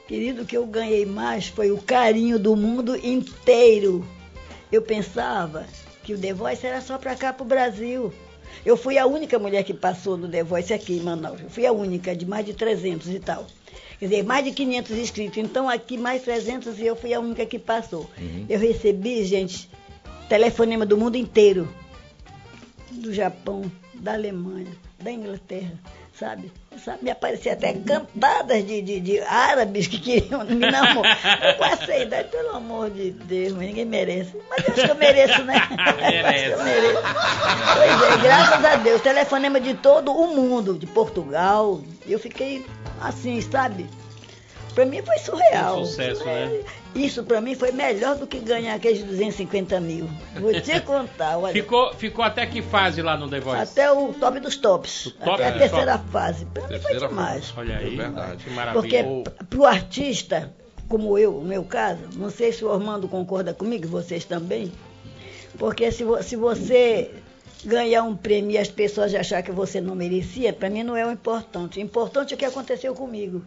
Querido, 0.06 0.42
o 0.42 0.46
que 0.46 0.56
eu 0.56 0.66
ganhei 0.66 1.04
mais 1.04 1.48
foi 1.48 1.70
o 1.70 1.78
carinho 1.78 2.38
do 2.38 2.56
mundo 2.56 2.96
inteiro. 2.96 4.04
Eu 4.72 4.80
pensava 4.82 5.66
que 6.02 6.14
o 6.14 6.18
The 6.18 6.32
Voice 6.32 6.66
era 6.66 6.80
só 6.80 6.96
pra 6.98 7.14
cá, 7.14 7.32
pro 7.32 7.44
Brasil. 7.44 8.12
Eu 8.64 8.76
fui 8.76 8.96
a 8.98 9.06
única 9.06 9.38
mulher 9.38 9.62
que 9.64 9.74
passou 9.74 10.16
no 10.16 10.26
The 10.28 10.42
Voice 10.42 10.72
aqui 10.72 10.94
em 10.96 11.00
Manaus. 11.00 11.40
Eu 11.42 11.50
fui 11.50 11.66
a 11.66 11.72
única, 11.72 12.16
de 12.16 12.24
mais 12.26 12.44
de 12.46 12.54
300 12.54 13.08
e 13.10 13.20
tal. 13.20 13.46
Quer 13.98 14.06
dizer, 14.06 14.22
mais 14.24 14.44
de 14.44 14.52
500 14.52 14.96
inscritos. 14.96 15.38
Então, 15.38 15.68
aqui 15.68 15.98
mais 15.98 16.22
300 16.22 16.78
e 16.78 16.86
eu 16.86 16.96
fui 16.96 17.12
a 17.12 17.20
única 17.20 17.44
que 17.44 17.58
passou. 17.58 18.08
Eu 18.48 18.58
recebi, 18.58 19.24
gente, 19.24 19.68
telefonema 20.28 20.84
do 20.84 20.96
mundo 20.96 21.16
inteiro. 21.16 21.68
Do 22.90 23.12
Japão, 23.12 23.70
da 23.94 24.14
Alemanha, 24.14 24.72
da 24.98 25.10
Inglaterra, 25.10 25.72
sabe? 26.12 26.50
sabe? 26.78 27.04
Me 27.04 27.10
apareciam 27.10 27.52
até 27.52 27.72
cantadas 27.72 28.64
de, 28.66 28.80
de, 28.80 29.00
de 29.00 29.20
árabes 29.20 29.86
que 29.86 29.98
queriam 29.98 30.44
me 30.44 30.54
namorar. 30.54 31.18
Eu 31.42 31.54
passei 31.58 31.94
a 31.94 32.02
idade, 32.04 32.28
pelo 32.28 32.56
amor 32.56 32.90
de 32.90 33.10
Deus, 33.10 33.52
mas 33.52 33.66
ninguém 33.66 33.84
merece. 33.84 34.36
Mas 34.48 34.66
eu 34.66 34.74
acho 34.74 34.84
que 34.84 34.90
eu 34.90 34.94
mereço, 34.94 35.44
né? 35.44 35.54
Merece. 36.00 36.50
Eu 36.52 36.64
mereço. 36.64 37.02
Pois 37.74 38.12
é, 38.12 38.22
graças 38.22 38.64
a 38.64 38.76
Deus. 38.76 39.02
Telefonema 39.02 39.60
de 39.60 39.74
todo 39.74 40.12
o 40.12 40.34
mundo, 40.34 40.78
de 40.78 40.86
Portugal. 40.86 41.80
Eu 42.06 42.18
fiquei 42.18 42.64
assim, 43.00 43.40
sabe? 43.40 43.86
Pra 44.78 44.86
mim 44.86 45.02
foi 45.02 45.18
surreal. 45.18 45.80
Um 45.80 45.84
sucesso, 45.84 46.24
né? 46.24 46.60
Isso 46.94 47.24
pra 47.24 47.40
mim 47.40 47.56
foi 47.56 47.72
melhor 47.72 48.14
do 48.14 48.28
que 48.28 48.38
ganhar 48.38 48.74
aqueles 48.76 49.02
250 49.02 49.80
mil. 49.80 50.08
Vou 50.38 50.52
te 50.60 50.78
contar, 50.86 51.36
olha. 51.36 51.52
Ficou, 51.52 51.92
ficou 51.94 52.24
até 52.24 52.46
que 52.46 52.62
fase 52.62 53.02
lá 53.02 53.16
no 53.16 53.28
The 53.28 53.40
Voice? 53.40 53.60
Até 53.72 53.90
o 53.90 54.12
top 54.12 54.38
dos 54.38 54.56
tops. 54.56 55.12
Top 55.18 55.30
até 55.42 55.48
a 55.48 55.58
terceira 55.58 55.98
top. 55.98 56.10
fase. 56.12 56.44
Pra 56.44 56.68
mim 56.68 56.78
foi 56.78 56.96
demais. 56.96 57.48
fase. 57.50 57.58
Olha 57.58 57.76
aí. 57.78 57.94
É 57.94 57.96
verdade. 57.96 58.44
Que 58.44 58.50
maravilha. 58.50 58.80
Porque 58.80 59.46
pro 59.50 59.64
artista, 59.64 60.54
como 60.88 61.18
eu, 61.18 61.32
no 61.32 61.44
meu 61.44 61.64
caso, 61.64 62.02
não 62.14 62.30
sei 62.30 62.52
se 62.52 62.64
o 62.64 62.68
Ormando 62.70 63.08
concorda 63.08 63.52
comigo, 63.52 63.88
vocês 63.88 64.24
também, 64.24 64.70
porque 65.58 65.90
se, 65.90 66.04
vo- 66.04 66.22
se 66.22 66.36
você 66.36 67.10
ganhar 67.64 68.04
um 68.04 68.16
prêmio 68.16 68.52
e 68.52 68.58
as 68.58 68.68
pessoas 68.68 69.12
acharem 69.12 69.44
que 69.44 69.50
você 69.50 69.80
não 69.80 69.96
merecia, 69.96 70.52
para 70.52 70.70
mim 70.70 70.84
não 70.84 70.96
é 70.96 71.04
o 71.04 71.10
importante. 71.10 71.80
O 71.80 71.82
importante 71.82 72.32
é 72.32 72.36
o 72.36 72.38
que 72.38 72.44
aconteceu 72.44 72.94
comigo. 72.94 73.42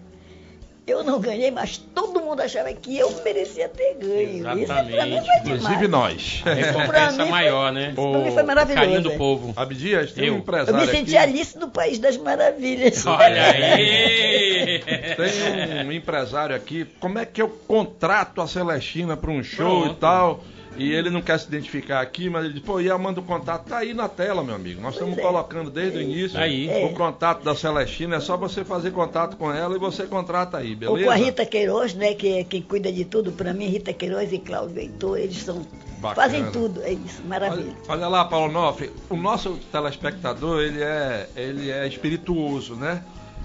Eu 0.88 1.04
não 1.04 1.20
ganhei, 1.20 1.52
mas 1.52 1.78
todo 1.78 2.20
mundo 2.20 2.42
achava 2.42 2.74
que 2.74 2.98
eu 2.98 3.12
merecia 3.24 3.70
ter 3.70 3.96
ganho. 4.00 4.30
Isso 4.36 4.42
pra 4.44 4.56
mim 4.56 4.62
Exatamente. 4.64 5.26
foi 5.28 5.38
Inclusive 5.38 5.78
demais. 5.82 5.90
nós. 5.90 6.40
A 6.42 6.44
Pra 6.44 6.54
recompensa 6.54 7.24
mim 7.26 7.30
maior, 7.32 7.72
né? 7.72 7.94
Pra 7.94 8.20
mim 8.20 8.32
foi 8.32 8.44
maravilhoso. 8.44 8.82
Carinho 8.88 9.02
do 9.04 9.12
é. 9.12 9.18
povo. 9.18 9.54
Abdias, 9.56 10.12
tem 10.12 10.26
Eu. 10.26 10.34
um 10.34 10.36
Eu 10.38 10.42
empresário 10.42 10.80
me 10.80 10.88
senti 10.88 11.16
aqui. 11.16 11.30
Alice 11.30 11.58
do 11.58 11.70
País 11.70 12.00
das 12.00 12.18
Maravilhas. 12.18 13.06
Olha 13.06 13.44
aí! 13.52 14.82
Tem 14.84 15.88
um 15.88 15.92
empresário 15.92 16.56
aqui. 16.56 16.86
Como 17.00 17.20
é 17.20 17.26
que 17.26 17.42
eu 17.42 17.50
contrato 17.68 18.42
a 18.42 18.48
Celestina 18.48 19.16
para 19.16 19.30
um 19.32 19.44
show 19.44 19.82
Pronto. 19.82 19.96
e 19.98 20.00
tal? 20.00 20.44
E 20.78 20.92
ele 20.94 21.10
não 21.10 21.22
quer 21.22 21.38
se 21.38 21.48
identificar 21.48 22.02
aqui, 22.02 22.30
mas 22.30 22.46
ele 22.46 22.54
diz, 22.54 22.64
pô, 22.64 22.80
ia 22.80 22.98
manda 22.98 23.20
o 23.20 23.24
contato. 23.24 23.68
Tá 23.68 23.80
aí 23.80 23.94
na 23.94 24.08
tela, 24.08 24.44
meu 24.44 24.56
amigo. 24.56 24.82
Nós 24.82 24.94
estamos 24.94 25.18
é. 25.18 25.22
colocando 25.22 25.70
desde 25.70 25.98
o 25.98 26.02
início 26.02 26.40
Aí. 26.40 26.86
o 26.86 26.94
contato 26.94 27.44
da 27.44 27.54
Celestina. 27.56 28.18
É 28.18 28.20
só 28.20 28.38
você 28.38 28.64
fazer 28.64 28.92
contato 28.92 29.38
com 29.38 29.52
ela 29.52 29.76
e 29.76 29.80
você 29.80 30.04
contrata 30.06 30.58
aí, 30.58 30.72
Ou 30.72 30.78
beleza? 30.78 31.06
com 31.06 31.12
a 31.12 31.16
Rita 31.16 31.46
Queiroz, 31.46 31.94
né, 31.94 32.14
que 32.14 32.40
é 32.40 32.44
quem 32.44 32.62
cuida 32.62 32.92
de 32.92 33.06
tudo 33.06 33.32
pra 33.32 33.54
mim, 33.54 33.68
Rita 33.68 33.94
Queiroz 33.94 34.32
e 34.32 34.40
Cláudio 34.40 34.80
Heitor, 34.80 35.18
eles 35.18 35.38
são, 35.38 35.66
Bacana. 36.00 36.16
fazem 36.16 36.52
tudo, 36.52 36.82
é 36.84 36.94
isso, 36.94 37.22
maravilha. 37.26 37.74
Olha, 37.88 38.00
olha 38.00 38.08
lá, 38.08 38.26
Paulo 38.26 38.52
Nofre, 38.52 38.92
o 39.10 39.16
nosso 39.16 39.60
telespectador, 39.72 40.62
ele 40.62 40.82
é, 40.82 41.30
ele 41.36 41.70
é 41.70 41.88
espirituoso, 41.88 42.76
né? 42.76 43.04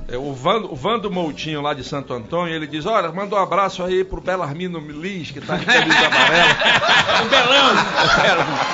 É, 0.09 0.17
O 0.17 0.33
Vando, 0.33 0.73
o 0.73 0.77
Vando 0.77 1.11
Moutinho, 1.11 1.61
lá 1.61 1.75
de 1.75 1.83
Santo 1.83 2.13
Antônio, 2.13 2.55
ele 2.55 2.67
diz, 2.67 2.87
olha, 2.87 3.11
manda 3.11 3.35
um 3.35 3.39
abraço 3.39 3.83
aí 3.83 4.05
pro 4.05 4.21
Belarmino 4.21 4.79
Liz, 4.79 5.31
que 5.31 5.41
tá 5.41 5.57
de 5.57 5.67
camisa 5.67 6.07
amarela. 6.07 6.55
O 7.25 7.29
Belão! 7.31 7.75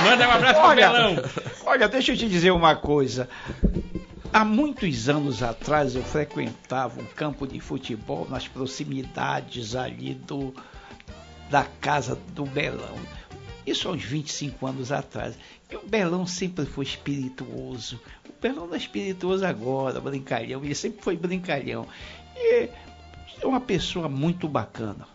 Manda 0.04 0.28
um 0.28 0.30
abraço 0.30 0.60
pro 0.60 0.68
Olha, 0.68 0.90
Belão. 0.90 1.24
olha, 1.66 1.88
deixa 1.88 2.12
eu 2.12 2.16
te 2.16 2.28
dizer 2.28 2.50
uma 2.50 2.74
coisa. 2.76 3.28
Há 4.32 4.44
muitos 4.44 5.08
anos 5.08 5.42
atrás 5.42 5.94
eu 5.94 6.02
frequentava 6.02 7.00
um 7.00 7.04
campo 7.04 7.46
de 7.46 7.60
futebol 7.60 8.26
nas 8.28 8.48
proximidades 8.48 9.74
ali 9.76 10.14
do, 10.14 10.54
da 11.50 11.64
casa 11.80 12.18
do 12.28 12.44
Belão. 12.46 12.96
Isso 13.66 13.88
há 13.88 13.92
uns 13.92 14.04
25 14.04 14.66
anos 14.66 14.92
atrás. 14.92 15.36
E 15.70 15.76
o 15.76 15.82
Belão 15.86 16.26
sempre 16.26 16.66
foi 16.66 16.84
espirituoso. 16.84 18.00
O 18.28 18.40
Belão 18.40 18.66
não 18.66 18.74
é 18.74 18.78
espirituoso 18.78 19.44
agora, 19.46 20.00
brincalhão. 20.00 20.64
Ele 20.64 20.74
sempre 20.74 21.02
foi 21.02 21.16
brincalhão. 21.16 21.86
E 22.36 22.68
é 23.40 23.46
uma 23.46 23.60
pessoa 23.60 24.08
muito 24.08 24.48
bacana. 24.48 25.06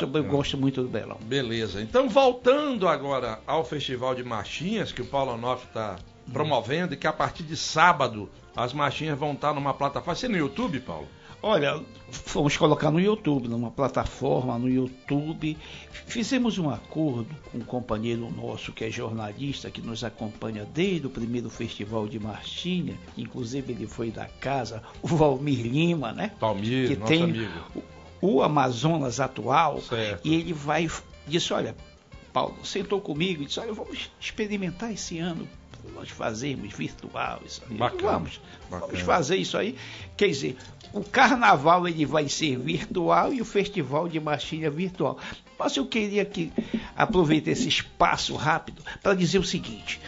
Eu 0.00 0.24
gosto 0.24 0.58
muito 0.58 0.82
do 0.82 0.88
Belão. 0.88 1.18
Beleza. 1.22 1.80
Então, 1.80 2.08
voltando 2.08 2.88
agora 2.88 3.38
ao 3.46 3.64
Festival 3.64 4.14
de 4.16 4.24
Marchinhas, 4.24 4.90
que 4.90 5.00
o 5.00 5.06
Paulo 5.06 5.34
Onoff 5.34 5.64
está 5.66 5.96
promovendo, 6.32 6.94
e 6.94 6.96
que 6.96 7.06
a 7.06 7.12
partir 7.12 7.44
de 7.44 7.56
sábado 7.56 8.28
as 8.56 8.72
marchinhas 8.72 9.16
vão 9.18 9.32
estar 9.32 9.54
numa 9.54 9.72
plataforma. 9.72 10.14
Você 10.14 10.26
é 10.26 10.28
no 10.28 10.36
YouTube, 10.36 10.80
Paulo? 10.80 11.06
Olha, 11.42 11.80
fomos 12.10 12.56
colocar 12.56 12.90
no 12.90 12.98
YouTube, 13.00 13.46
numa 13.48 13.70
plataforma 13.70 14.58
no 14.58 14.68
YouTube. 14.68 15.56
Fizemos 16.06 16.58
um 16.58 16.68
acordo 16.70 17.28
com 17.52 17.58
um 17.58 17.64
companheiro 17.64 18.28
nosso 18.30 18.72
que 18.72 18.84
é 18.84 18.90
jornalista, 18.90 19.70
que 19.70 19.80
nos 19.80 20.02
acompanha 20.02 20.64
desde 20.64 21.06
o 21.06 21.10
primeiro 21.10 21.48
festival 21.50 22.08
de 22.08 22.18
Marchinha, 22.18 22.94
inclusive 23.16 23.72
ele 23.72 23.86
foi 23.86 24.10
da 24.10 24.26
casa, 24.26 24.82
o 25.02 25.06
Valmir 25.08 25.66
Lima, 25.66 26.12
né? 26.12 26.32
Palmir, 26.40 26.88
que 26.88 26.96
nosso 26.96 27.12
tem 27.12 27.22
amigo. 27.22 27.50
o, 28.20 28.36
o 28.36 28.42
Amazonas 28.42 29.20
atual, 29.20 29.80
Certo. 29.80 30.26
e 30.26 30.34
ele 30.34 30.52
vai 30.52 30.88
disse, 31.28 31.52
olha, 31.52 31.76
Paulo, 32.32 32.54
sentou 32.64 33.00
comigo 33.00 33.42
e 33.42 33.46
disse: 33.46 33.58
Olha, 33.58 33.72
vamos 33.72 34.10
experimentar 34.20 34.92
esse 34.92 35.18
ano. 35.18 35.48
Nós 35.94 36.08
fazermos 36.10 36.72
virtual 36.72 37.40
isso 37.44 37.62
aí. 37.68 37.76
Bacana, 37.76 38.12
Vamos, 38.12 38.40
bacana. 38.70 38.86
vamos 38.86 39.00
fazer 39.00 39.36
isso 39.36 39.56
aí. 39.56 39.76
Quer 40.16 40.28
dizer, 40.28 40.56
o 40.92 41.02
carnaval 41.02 41.86
ele 41.86 42.04
vai 42.04 42.28
ser 42.28 42.58
virtual 42.58 43.32
e 43.32 43.40
o 43.40 43.44
festival 43.44 44.08
de 44.08 44.20
marchinha 44.20 44.70
virtual. 44.70 45.18
Mas 45.58 45.76
eu 45.76 45.86
queria 45.86 46.24
que 46.24 46.52
aproveitar 46.94 47.50
esse 47.50 47.68
espaço 47.68 48.34
rápido 48.34 48.82
para 49.02 49.14
dizer 49.14 49.38
o 49.38 49.44
seguinte: 49.44 50.00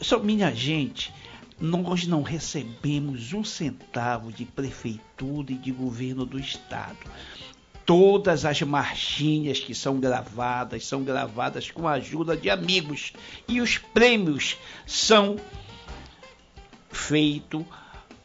só 0.00 0.18
minha 0.18 0.54
gente, 0.54 1.12
nós 1.60 2.06
não 2.06 2.22
recebemos 2.22 3.32
um 3.32 3.42
centavo 3.42 4.32
de 4.32 4.44
prefeitura 4.44 5.52
e 5.52 5.56
de 5.56 5.72
governo 5.72 6.24
do 6.24 6.38
estado. 6.38 6.98
Todas 7.86 8.44
as 8.44 8.60
marchinhas 8.62 9.60
que 9.60 9.74
são 9.74 10.00
gravadas 10.00 10.84
são 10.84 11.04
gravadas 11.04 11.70
com 11.70 11.86
a 11.86 11.92
ajuda 11.92 12.36
de 12.36 12.50
amigos. 12.50 13.12
E 13.46 13.60
os 13.60 13.78
prêmios 13.78 14.56
são 14.84 15.36
feitos 16.90 17.64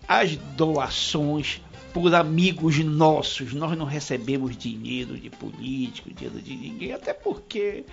as 0.07 0.35
doações 0.35 1.61
por 1.93 2.13
amigos 2.15 2.77
nossos. 2.79 3.53
Nós 3.53 3.77
não 3.77 3.85
recebemos 3.85 4.55
dinheiro 4.57 5.17
de 5.17 5.29
político, 5.29 6.09
dinheiro 6.13 6.41
de 6.41 6.55
ninguém, 6.55 6.93
até 6.93 7.13
porque 7.13 7.83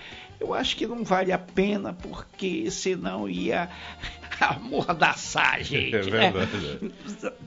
eu 0.40 0.55
acho 0.55 0.76
que 0.76 0.86
não 0.86 1.05
vale 1.05 1.32
a 1.32 1.38
pena, 1.38 1.92
porque 1.92 2.70
senão 2.70 3.28
ia 3.28 3.68
amordaçar 4.40 5.55
a 5.57 5.62
gente. 5.62 5.94
É 5.96 6.03
né? 6.05 6.30
verdade. 6.30 6.92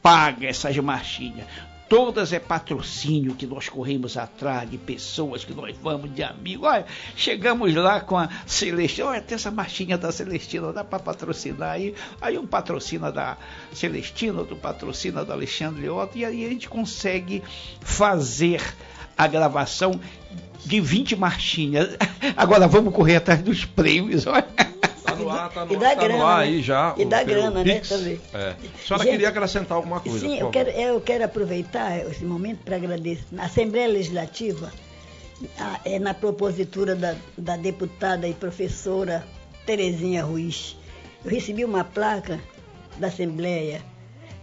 paga 0.00 0.46
essas 0.46 0.76
marchinhas. 0.78 1.48
Todas 1.88 2.32
é 2.32 2.38
patrocínio 2.38 3.34
que 3.34 3.44
nós 3.44 3.68
corremos 3.68 4.16
atrás 4.16 4.70
de 4.70 4.78
pessoas 4.78 5.44
que 5.44 5.52
nós 5.52 5.76
vamos 5.82 6.14
de 6.14 6.22
amigos. 6.22 6.66
Olha, 6.66 6.86
chegamos 7.16 7.74
lá 7.74 8.00
com 8.00 8.16
a 8.16 8.28
Celestina. 8.46 9.08
Olha, 9.08 9.20
tem 9.20 9.34
essa 9.34 9.50
marchinha 9.50 9.98
da 9.98 10.12
Celestina, 10.12 10.72
dá 10.72 10.84
para 10.84 11.00
patrocinar 11.00 11.72
aí. 11.72 11.92
Aí 12.20 12.38
um 12.38 12.46
patrocina 12.46 13.10
da 13.10 13.36
Celestina, 13.74 14.38
outro 14.38 14.56
patrocina 14.56 15.24
da 15.24 15.34
Alexandre 15.34 15.88
Otto, 15.88 16.16
e 16.16 16.24
aí 16.24 16.46
a 16.46 16.48
gente 16.48 16.68
consegue 16.68 17.42
fazer 17.80 18.62
a 19.18 19.26
gravação 19.26 20.00
de 20.64 20.80
20 20.80 21.16
marchinhas. 21.16 21.96
Agora 22.36 22.68
vamos 22.68 22.94
correr 22.94 23.16
atrás 23.16 23.42
dos 23.42 23.64
prêmios. 23.64 24.24
Olha. 24.28 24.46
Tá 25.24 25.32
no 25.34 25.40
ar, 25.40 25.50
tá 25.50 25.64
no, 25.64 25.72
E 25.72 25.76
dá 25.76 25.88
tá 25.90 25.94
no 25.94 26.08
grana, 26.08 26.24
ar 26.24 26.38
né? 26.38 26.44
aí 26.44 26.62
já. 26.62 26.94
E 26.96 27.04
o 27.04 27.08
grana, 27.08 27.64
né, 27.64 27.74
Pix. 27.74 27.88
também. 27.88 28.20
É. 28.32 28.38
A 28.38 28.86
senhora 28.86 29.04
Gente, 29.04 29.12
queria 29.12 29.28
acrescentar 29.28 29.76
alguma 29.76 30.00
coisa? 30.00 30.18
Sim, 30.20 30.38
eu 30.38 30.50
quero, 30.50 30.70
eu 30.70 31.00
quero 31.00 31.24
aproveitar 31.24 31.98
esse 32.10 32.24
momento 32.24 32.60
para 32.64 32.76
agradecer. 32.76 33.24
Na 33.30 33.44
Assembleia 33.44 33.88
Legislativa, 33.88 34.72
é 35.84 35.98
na 35.98 36.14
propositura 36.14 36.94
da, 36.94 37.14
da 37.36 37.56
deputada 37.56 38.28
e 38.28 38.34
professora 38.34 39.24
Terezinha 39.66 40.24
Ruiz, 40.24 40.76
eu 41.24 41.30
recebi 41.30 41.64
uma 41.64 41.84
placa 41.84 42.40
da 42.96 43.08
Assembleia 43.08 43.82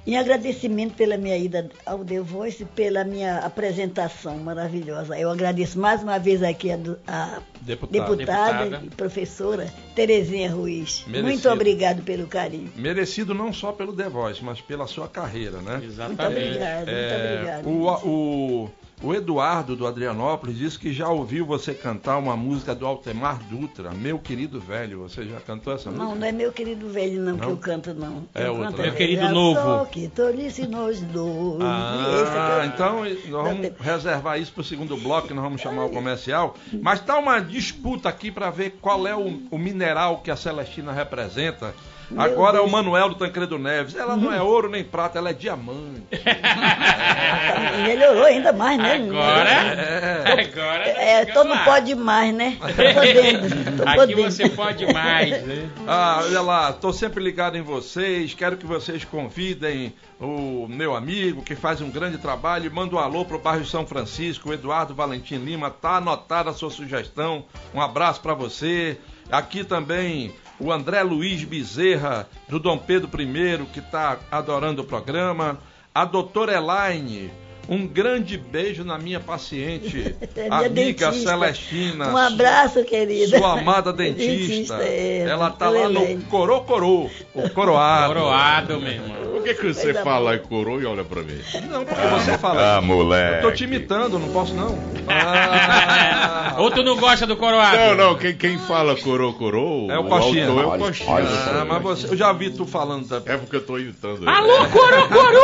em 0.10 0.18
agradecimento 0.18 0.95
pela 0.95 1.18
minha 1.18 1.38
ida 1.38 1.70
ao 1.86 2.03
The 2.03 2.20
Voice 2.20 2.64
e 2.64 2.66
pela 2.66 3.03
minha 3.03 3.38
apresentação 3.38 4.39
maravilhosa. 4.39 5.16
Eu 5.20 5.30
agradeço 5.30 5.78
mais 5.80 6.01
uma 6.01 6.18
vez 6.18 6.41
aqui 6.41 6.72
a, 6.72 6.80
a 7.07 7.39
Deputada. 7.62 8.16
deputada, 8.16 8.64
Deputada. 8.64 8.86
e 8.86 8.89
professora 8.89 9.72
Terezinha 9.93 10.51
Ruiz. 10.51 11.03
Merecido. 11.05 11.28
Muito 11.28 11.49
obrigado 11.49 12.01
pelo 12.01 12.26
carinho. 12.26 12.72
Merecido 12.76 13.36
não 13.36 13.53
só 13.53 13.72
pelo 13.72 13.93
The 13.95 14.10
Voice, 14.10 14.43
mas 14.43 14.60
pela 14.60 14.88
sua 14.88 15.07
carreira, 15.07 15.62
né? 15.62 15.74
Muito 15.74 15.86
Exatamente. 15.86 16.47
obrigado, 16.47 16.88
É, 16.89 17.62
muito 17.62 17.70
obrigado. 17.70 18.03
o, 18.07 18.64
o, 18.64 18.70
o 19.02 19.14
Eduardo 19.14 19.76
do 19.78 19.88
Adrianópolis 19.88 20.58
disse 20.58 20.78
que 20.78 20.91
já 20.91 21.08
ouviu 21.08 21.45
você 21.45 21.74
cantar 21.74 22.18
uma 22.18 22.36
música 22.36 22.76
do 22.76 22.86
Altemar 22.86 23.39
Dutra, 23.50 23.91
Meu 23.91 24.20
Querido 24.20 24.60
Velho. 24.60 25.00
Você 25.04 25.26
já 25.26 25.39
cantou 25.39 25.74
essa 25.74 25.89
Não, 25.89 25.97
música? 26.08 26.20
não 26.20 26.28
é 26.28 26.32
meu 26.34 26.52
querido 26.52 26.89
velho, 26.89 27.22
não, 27.22 27.36
que 27.36 27.41
Não? 27.41 27.50
eu 27.52 27.58
canto, 27.58 27.93
não. 27.93 28.24
É 28.36 28.47
eu 28.47 28.54
outra. 28.56 28.68
canto 28.72 28.82
Meu 28.82 28.93
querido 28.95 29.30
novo. 29.30 29.86
Que 29.86 30.10
tolice 30.10 30.68
nós 30.68 31.00
dois. 31.02 31.62
Ah, 31.62 32.60
que 32.62 32.68
então 32.76 33.06
nós 33.06 33.24
vamos 33.30 33.72
reservar 33.80 34.39
isso 34.39 34.52
para 34.52 34.62
o 34.62 34.66
segundo 34.66 34.97
bloco, 34.97 35.28
que 35.30 35.34
nós 35.34 35.43
vamos 35.43 35.62
chamar 35.62 35.86
o 35.86 35.89
comercial. 35.89 36.56
Mas 36.82 37.00
tá 37.00 37.18
uma 37.18 37.39
disputa 37.39 38.10
aqui 38.10 38.30
para 38.30 38.50
ver 38.50 38.78
qual 38.82 39.08
é 39.08 39.16
o, 39.16 39.41
o 39.50 39.58
mineral 39.58 40.20
que 40.20 40.30
a 40.30 40.36
Celestina 40.36 40.91
representa. 40.91 41.74
Meu 42.12 42.22
Agora 42.22 42.57
é 42.57 42.60
o 42.60 42.64
Deus. 42.64 42.72
Manuel 42.72 43.10
do 43.10 43.16
Tancredo 43.16 43.57
Neves. 43.60 43.95
Ela 43.95 44.16
não 44.18 44.34
é 44.34 44.41
ouro 44.41 44.70
nem 44.70 44.84
prata, 44.84 45.18
ela 45.20 45.30
é 45.30 45.34
diamante. 45.34 46.01
Tá, 46.10 47.78
Melhorou 47.86 48.24
ainda 48.26 48.51
mais, 48.51 48.78
né? 48.78 48.95
Agora, 48.95 49.49
É. 49.49 50.24
agora. 50.41 50.88
É, 50.89 51.20
fica 51.22 51.34
todo 51.34 51.47
claro. 51.49 51.66
pode 51.66 51.95
mais, 51.95 52.34
né? 52.34 52.57
Tô 52.60 52.68
podendo, 52.93 53.78
tô 53.78 53.84
Aqui 53.84 53.95
podendo. 53.95 54.22
você 54.32 54.49
pode 54.49 54.93
mais, 54.93 55.43
né? 55.45 55.70
Ah, 55.88 56.22
olha 56.24 56.41
lá, 56.41 56.74
tô 56.74 56.91
sempre 56.91 57.24
ligado 57.24 57.57
em 57.57 57.62
vocês. 57.62 58.34
Quero 58.34 58.57
que 58.57 58.66
vocês 58.66 59.03
convidem 59.05 59.93
o 60.20 60.68
meu 60.68 60.95
amigo 60.95 61.41
que 61.43 61.55
faz 61.55 61.80
um 61.82 61.89
grande 61.89 62.18
trabalho. 62.18 62.74
Manda 62.74 62.95
um 62.95 62.99
alô 62.99 63.24
pro 63.26 63.39
bairro 63.39 63.66
São 63.66 63.86
Francisco, 63.86 64.49
o 64.49 64.53
Eduardo 64.53 64.93
Valentim 64.95 65.36
Lima. 65.38 65.70
Tá 65.70 65.97
anotada 65.97 66.49
a 66.49 66.53
sua 66.53 66.70
sugestão. 66.70 67.45
Um 67.74 67.82
abraço 67.82 68.22
para 68.22 68.34
você. 68.34 68.97
Aqui 69.32 69.64
também 69.64 70.34
o 70.60 70.72
André 70.72 71.01
Luiz 71.01 71.43
Bezerra, 71.43 72.28
do 72.47 72.60
Dom 72.60 72.78
Pedro 72.78 73.10
I, 73.22 73.66
que 73.74 73.82
tá 73.82 74.20
adorando 74.30 74.82
o 74.82 74.86
programa. 74.86 75.57
A 75.93 76.05
doutora 76.05 76.53
Elaine. 76.53 77.32
Um 77.70 77.86
grande 77.86 78.36
beijo 78.36 78.84
na 78.84 78.97
minha 78.97 79.20
paciente, 79.20 80.15
Minha 80.36 80.55
amiga 80.57 80.70
dentista. 80.70 81.13
Celestina. 81.13 82.07
Um 82.09 82.17
abraço, 82.17 82.84
querida. 82.84 83.38
Sua 83.38 83.59
amada 83.59 83.93
dentista. 83.93 84.26
Dentista, 84.26 84.78
é, 84.82 85.20
Ela 85.30 85.51
tá 85.51 85.70
lá 85.70 85.88
no. 85.88 86.20
Corocorô, 86.24 87.07
o 87.36 87.49
coroado. 87.51 88.13
Coroado, 88.13 88.82
meu 88.82 88.91
irmão. 88.91 89.30
Por 89.34 89.43
que, 89.43 89.53
que 89.53 89.74
você 89.74 89.93
fala 89.93 90.32
boa. 90.32 90.36
e 90.36 90.39
coroa 90.39 90.82
e 90.82 90.86
olha 90.86 91.05
pra 91.05 91.22
mim? 91.22 91.39
Não, 91.70 91.86
porque 91.86 92.07
você 92.07 92.38
fala. 92.39 92.78
Ah, 92.78 92.82
moleque. 92.82 93.45
Eu 93.45 93.49
tô 93.51 93.55
te 93.55 93.63
imitando, 93.65 94.17
não 94.17 94.30
posso 94.30 94.53
não. 94.55 94.78
Ah, 95.07 96.55
Ou 96.57 96.72
tu 96.72 96.84
não 96.84 96.97
gosta 96.97 97.26
do 97.28 97.38
coroado? 97.38 97.78
Não, 97.78 97.95
não, 97.95 98.15
quem, 98.17 98.36
quem 98.36 98.57
fala 98.57 98.95
coroa, 98.95 99.32
coroa, 99.34 99.93
É 99.93 99.97
o 99.97 100.05
Coxinha. 100.05 100.47
autor 100.47 100.63
é 100.63 100.65
o 100.65 100.70
Olha, 100.70 100.86
Coxinha. 100.86 101.09
olha 101.11 101.28
ah, 101.30 101.65
mas 101.65 101.82
você, 101.84 102.07
eu 102.07 102.17
já 102.17 102.34
vi 102.34 102.49
tu 102.49 102.65
falando 102.65 103.07
também. 103.07 103.34
É 103.34 103.38
porque 103.38 103.55
eu 103.55 103.65
tô 103.65 103.78
imitando. 103.78 104.28
Alô, 104.28 104.65
corocoro! 104.67 105.39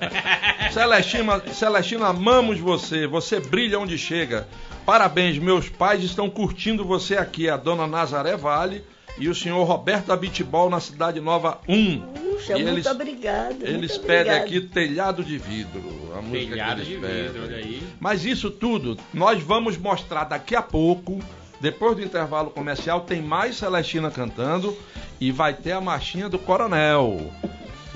Celestina, 0.72 1.42
Celestina, 1.52 2.06
amamos 2.08 2.58
você. 2.58 3.06
Você 3.06 3.40
brilha 3.40 3.78
onde 3.78 3.96
chega. 3.98 4.46
Parabéns, 4.84 5.38
meus 5.38 5.68
pais 5.68 6.02
estão 6.02 6.30
curtindo 6.30 6.84
você 6.84 7.16
aqui. 7.16 7.48
A 7.48 7.56
dona 7.56 7.86
Nazaré 7.86 8.36
Vale 8.36 8.84
e 9.18 9.28
o 9.28 9.34
senhor 9.34 9.62
Roberto 9.64 10.12
Abitibol 10.12 10.70
na 10.70 10.80
Cidade 10.80 11.20
Nova 11.20 11.58
1. 11.68 12.00
Puxa, 12.00 12.52
e 12.52 12.62
muito 12.62 12.68
eles, 12.68 12.86
obrigado. 12.86 13.62
eles 13.62 13.90
muito 13.92 14.00
pedem 14.06 14.32
obrigado. 14.32 14.44
aqui 14.44 14.60
telhado 14.60 15.24
de 15.24 15.38
vidro. 15.38 16.12
A 16.16 16.22
música 16.22 16.50
Telhado 16.52 16.80
que 16.80 16.86
de 16.86 16.92
eles 16.94 17.06
pedem. 17.06 17.22
vidro, 17.24 17.42
olha 17.44 17.56
aí. 17.56 17.82
Mas 18.00 18.24
isso 18.24 18.50
tudo 18.50 18.96
nós 19.12 19.42
vamos 19.42 19.76
mostrar 19.76 20.24
daqui 20.24 20.54
a 20.54 20.62
pouco. 20.62 21.20
Depois 21.60 21.96
do 21.96 22.04
intervalo 22.04 22.50
comercial, 22.50 23.00
tem 23.00 23.20
mais 23.20 23.56
Celestina 23.56 24.12
cantando 24.12 24.76
e 25.20 25.32
vai 25.32 25.52
ter 25.52 25.72
a 25.72 25.80
marchinha 25.80 26.28
do 26.28 26.38
Coronel. 26.38 27.32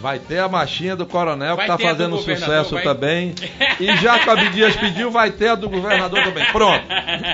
Vai 0.02 0.18
ter 0.18 0.40
a 0.40 0.48
machinha 0.48 0.96
do 0.96 1.06
coronel 1.06 1.54
Vai 1.54 1.64
que 1.66 1.70
tá 1.70 1.76
do 1.76 1.82
fazendo 1.84 2.18
sucesso 2.18 2.74
vai? 2.74 2.82
também. 2.82 3.34
E 3.80 3.96
já 3.96 4.18
que 4.18 4.28
o 4.28 4.32
Abdias 4.32 4.76
pediu, 4.76 5.10
vai 5.10 5.30
ter 5.30 5.48
a 5.48 5.54
do 5.54 5.68
governador 5.68 6.22
também. 6.22 6.44
Pronto. 6.52 6.84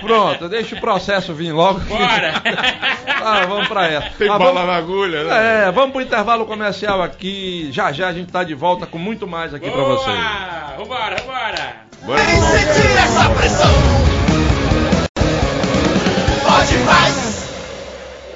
Pronto, 0.00 0.48
deixa 0.48 0.76
o 0.76 0.80
processo 0.80 1.34
vir 1.34 1.52
logo. 1.52 1.80
Bora! 1.80 2.34
Ah, 3.20 3.44
vamos 3.46 3.66
pra 3.68 3.86
essa. 3.86 4.10
Tem 4.16 4.28
Ah, 4.28 4.38
bala 4.38 4.52
vamos- 4.52 4.68
na 4.68 4.76
agulha, 4.76 5.24
né? 5.24 5.66
É, 5.66 5.72
vamos 5.72 5.90
pro 5.92 6.00
intervalo 6.00 6.46
comercial 6.46 7.02
aqui. 7.02 7.68
Já 7.72 7.90
já 7.92 8.08
a 8.08 8.12
gente 8.12 8.30
tá 8.30 8.44
de 8.44 8.54
volta 8.54 8.86
com 8.86 8.96
muito 8.96 9.26
mais 9.26 9.52
aqui 9.52 9.68
pra 9.70 9.82
vocês. 9.82 10.16
Boa! 10.16 10.74
Vambora, 10.78 11.16
vambora! 11.26 11.76
Bora. 12.06 12.22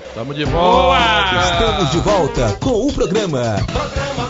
Estamos 0.08 0.36
de 0.36 0.44
volta. 0.44 0.98
Estamos 1.42 1.90
de 1.90 1.98
volta 2.00 2.56
com 2.60 2.86
o 2.86 2.92
programa 2.92 3.56
Te 3.56 4.21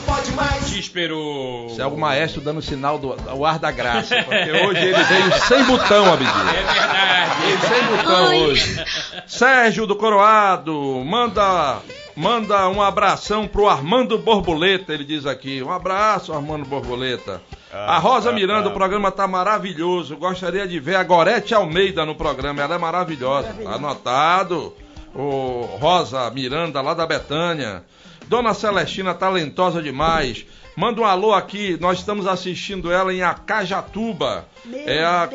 esperou! 0.83 1.67
Isso 1.67 1.81
é 1.81 1.87
o 1.87 1.97
maestro 1.97 2.41
dando 2.41 2.61
sinal 2.61 2.99
do 2.99 3.17
o 3.35 3.47
ar 3.47 3.59
da 3.59 3.71
graça. 3.71 4.15
Porque 4.23 4.51
hoje 4.51 4.81
ele 4.81 5.03
veio 5.05 5.33
sem 5.47 5.65
botão, 5.65 6.13
Abdias. 6.13 6.33
É 6.33 6.53
verdade! 6.53 7.43
Veio 7.43 7.61
sem 7.61 7.97
botão 7.97 8.37
hoje. 8.37 8.85
Sérgio 9.27 9.87
do 9.87 9.97
Coroado, 9.97 11.03
manda, 11.05 11.79
manda 12.15 12.69
um 12.69 12.83
abração 12.83 13.47
pro 13.47 13.69
Armando 13.69 14.19
Borboleta, 14.19 14.93
ele 14.93 15.05
diz 15.05 15.27
aqui. 15.27 15.63
Um 15.63 15.73
abraço, 15.73 16.33
Armando 16.33 16.65
Borboleta. 16.65 17.41
A 17.73 17.99
Rosa 17.99 18.31
Miranda, 18.33 18.69
o 18.69 18.73
programa 18.73 19.11
tá 19.11 19.27
maravilhoso. 19.27 20.17
Gostaria 20.17 20.69
de 20.69 20.79
ver 20.79 20.97
a 20.97 21.03
Gorete 21.03 21.55
Almeida 21.55 22.05
no 22.05 22.15
programa, 22.15 22.61
ela 22.61 22.75
é 22.75 22.79
maravilhosa. 22.79 23.49
Maravilhosa. 23.49 23.77
Anotado. 23.77 24.75
O 25.15 25.69
Rosa 25.81 26.31
Miranda, 26.31 26.81
lá 26.81 26.95
da 26.95 27.07
Betânia. 27.07 27.83
Dona 28.29 28.55
Celestina, 28.55 29.15
talentosa 29.15 29.83
demais. 29.83 30.45
Manda 30.75 31.01
um 31.01 31.05
alô 31.05 31.35
aqui, 31.35 31.77
nós 31.81 31.99
estamos 31.99 32.27
assistindo 32.27 32.91
ela 32.91 33.13
em 33.13 33.23
Acajatuba. 33.23 34.47
Meu 34.65 34.81
é, 34.81 35.05
a 35.05 35.29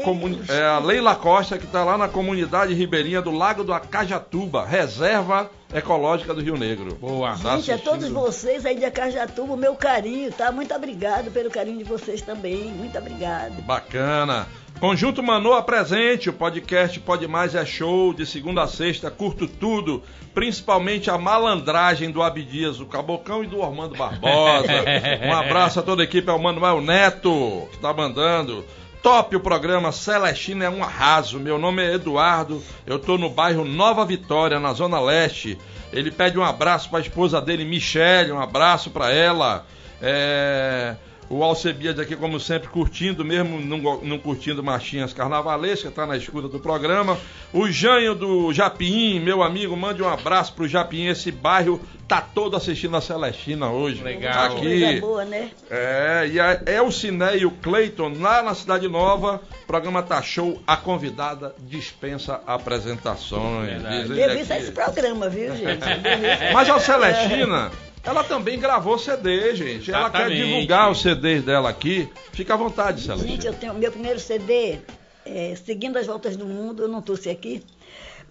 é 0.50 0.66
a 0.66 0.80
Leila 0.80 1.16
Costa, 1.16 1.58
que 1.58 1.66
está 1.66 1.84
lá 1.84 1.98
na 1.98 2.08
comunidade 2.08 2.74
ribeirinha 2.74 3.22
do 3.22 3.32
Lago 3.32 3.64
do 3.64 3.74
Acajatuba, 3.74 4.66
reserva 4.66 5.50
ecológica 5.74 6.34
do 6.34 6.41
Rio 6.41 6.57
Negro. 6.57 6.95
Boa! 6.95 7.38
Tá 7.38 7.57
Gente, 7.57 7.72
a 7.72 7.78
todos 7.78 8.05
assistindo? 8.05 8.20
vocês 8.20 8.65
aí 8.65 8.76
de 8.76 8.86
Acajatuba, 8.86 9.53
o 9.53 9.57
meu 9.57 9.76
carinho, 9.76 10.32
tá? 10.32 10.51
Muito 10.51 10.74
obrigado 10.74 11.32
pelo 11.32 11.49
carinho 11.49 11.78
de 11.78 11.84
vocês 11.84 12.22
também. 12.22 12.65
Muito 12.72 12.97
obrigado. 12.97 13.61
Bacana. 13.63 14.47
Conjunto 14.80 15.24
Manoa 15.24 15.63
presente, 15.63 16.30
o 16.30 16.34
podcast 16.34 16.99
Pode 16.99 17.28
Mais 17.28 17.55
é 17.55 17.65
show, 17.65 18.13
de 18.13 18.28
segunda 18.28 18.61
a 18.61 18.68
sexta, 18.68 19.09
curto 19.09 19.47
tudo, 19.47 20.03
principalmente 20.36 21.09
a 21.09 21.18
malandragem 21.18 22.11
do 22.11 22.22
Abdias, 22.22 22.78
do 22.78 22.86
Cabocão 22.86 23.43
e 23.43 23.47
do 23.47 23.59
Ormando 23.59 23.95
Barbosa. 23.95 24.68
Um 25.26 25.34
abraço 25.34 25.80
a 25.80 25.84
toda 25.84 26.03
a 26.03 26.05
equipe, 26.05 26.30
ao 26.30 26.38
Manuel 26.38 26.80
Neto, 26.80 27.68
que 27.72 27.78
está 27.78 27.91
mandando. 27.91 28.63
Top 29.02 29.36
o 29.36 29.39
programa, 29.39 29.91
Celestina 29.91 30.66
é 30.66 30.70
um 30.70 30.84
arraso. 30.84 31.39
Meu 31.39 31.58
nome 31.58 31.84
é 31.84 31.93
Eduardo, 31.93 32.62
eu 32.86 33.00
tô 33.00 33.18
no 33.18 33.30
bairro 33.30 33.64
Nova 33.64 34.04
Vitória, 34.06 34.60
na 34.60 34.74
Zona 34.74 35.00
Leste. 35.00 35.58
Ele 35.93 36.12
pede 36.12 36.38
um 36.38 36.43
abraço 36.43 36.89
para 36.89 37.00
a 37.00 37.02
esposa 37.02 37.39
dele, 37.41 37.64
Michele, 37.64 38.32
um 38.32 38.41
abraço 38.41 38.89
para 38.89 39.12
ela. 39.12 39.66
É, 40.02 40.95
O 41.30 41.44
Alcebiades 41.44 42.00
aqui, 42.00 42.16
como 42.16 42.40
sempre, 42.40 42.70
curtindo, 42.70 43.26
mesmo 43.26 43.60
não, 43.60 44.00
não 44.02 44.18
curtindo 44.18 44.64
marchinhas 44.64 45.14
carnavalescas, 45.14 45.94
tá 45.94 46.06
na 46.06 46.16
escuta 46.16 46.48
do 46.48 46.60
programa. 46.60 47.18
O 47.52 47.70
Janho 47.70 48.16
do 48.16 48.54
Japim, 48.54 49.20
meu 49.20 49.44
amigo, 49.44 49.76
mande 49.76 50.02
um 50.02 50.08
abraço 50.08 50.54
pro 50.54 50.68
Japim. 50.68 51.08
Esse 51.08 51.32
bairro 51.32 51.82
tá 52.08 52.22
todo 52.22 52.56
assistindo 52.56 52.96
a 52.96 53.02
Celestina 53.02 53.70
hoje. 53.70 54.02
Legal. 54.02 54.58
Aqui. 54.58 54.82
Coisa 54.82 55.02
boa, 55.02 55.26
né? 55.26 55.52
É, 55.70 56.30
e 56.32 56.40
a 56.40 56.62
Elciné 56.66 57.38
e 57.38 57.46
o 57.46 57.52
Cleiton, 57.52 58.14
lá 58.20 58.42
na 58.42 58.56
Cidade 58.56 58.88
Nova, 58.88 59.42
o 59.64 59.68
programa 59.68 60.02
tá 60.02 60.22
show, 60.22 60.62
a 60.66 60.78
convidada 60.78 61.54
dispensa 61.60 62.42
apresentações. 62.48 63.84
Aqui. 63.84 64.54
esse 64.54 64.72
programa, 64.72 65.30
viu, 65.30 65.54
gente? 65.56 65.84
Mas 66.54 66.70
a 66.70 66.80
Celestina, 66.80 67.72
ela 68.08 68.24
também 68.24 68.60
gravou 68.60 68.97
CD, 68.97 69.53
gente. 69.55 69.91
Ela 69.91 70.10
quer 70.10 70.20
Exatamente. 70.22 70.45
divulgar 70.45 70.91
os 70.91 71.01
CDs 71.01 71.43
dela 71.43 71.70
aqui. 71.70 72.10
Fica 72.32 72.53
à 72.53 72.58
vontade, 72.58 73.01
Gente, 73.01 73.20
Celestina. 73.20 73.45
eu 73.45 73.53
tenho 73.53 73.74
meu 73.74 73.91
primeiro 73.91 74.20
CD, 74.20 74.80
é, 75.26 75.55
Seguindo 75.55 75.97
as 75.97 76.08
Voltas 76.08 76.36
do 76.38 76.45
Mundo, 76.45 76.84
eu 76.84 76.88
não 76.88 77.01
trouxe 77.01 77.30
aqui, 77.30 77.62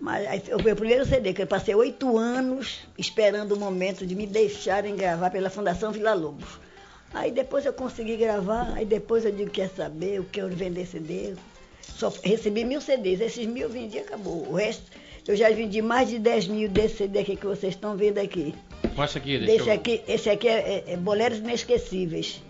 mas 0.01 0.27
aí, 0.27 0.43
o 0.59 0.63
meu 0.63 0.75
primeiro 0.75 1.05
CD, 1.05 1.33
que 1.33 1.43
eu 1.43 1.47
passei 1.47 1.75
oito 1.75 2.17
anos 2.17 2.81
esperando 2.99 3.53
o 3.53 3.59
momento 3.59 4.07
de 4.07 4.15
me 4.15 4.27
deixarem 4.27 4.97
gravar 4.97 5.31
pela 5.31 5.51
Fundação 5.51 5.93
Vila 5.93 6.15
Lobos. 6.15 6.59
Aí 7.15 7.31
depois 7.31 7.65
eu 7.65 7.73
consegui 7.73 8.17
gravar, 8.17 8.73
aí 8.75 8.85
depois 8.85 9.25
eu 9.25 9.33
digo, 9.33 9.51
quer 9.51 9.71
saber, 9.71 10.17
eu 10.17 10.27
quero 10.31 10.49
vender 10.49 10.87
CD. 10.87 11.35
Só 11.83 12.13
recebi 12.23 12.65
mil 12.65 12.81
CDs, 12.81 13.21
esses 13.21 13.47
mil 13.47 13.65
eu 13.65 13.71
vendi, 13.71 13.99
acabou. 13.99 14.47
O 14.51 14.55
resto, 14.55 14.83
eu 15.27 15.35
já 15.35 15.49
vendi 15.51 15.81
mais 15.81 16.09
de 16.11 16.19
10 16.19 16.49
mil 16.49 16.69
desse 16.69 16.97
CD 16.97 17.21
aqui 17.21 17.37
que 17.37 17.47
vocês 17.47 17.75
estão 17.75 17.97
vendo 17.97 18.19
aqui. 18.19 18.55
Mostra 18.97 19.19
aqui, 19.21 19.39
deixa 19.39 19.47
Deixa 19.57 19.71
eu... 19.71 19.75
aqui, 19.75 20.03
esse 20.09 20.31
aqui 20.31 20.49
é, 20.49 20.85
é- 20.89 20.93
é 20.93 20.97
Boleros 20.97 21.39
Inesquecíveis. 21.39 22.43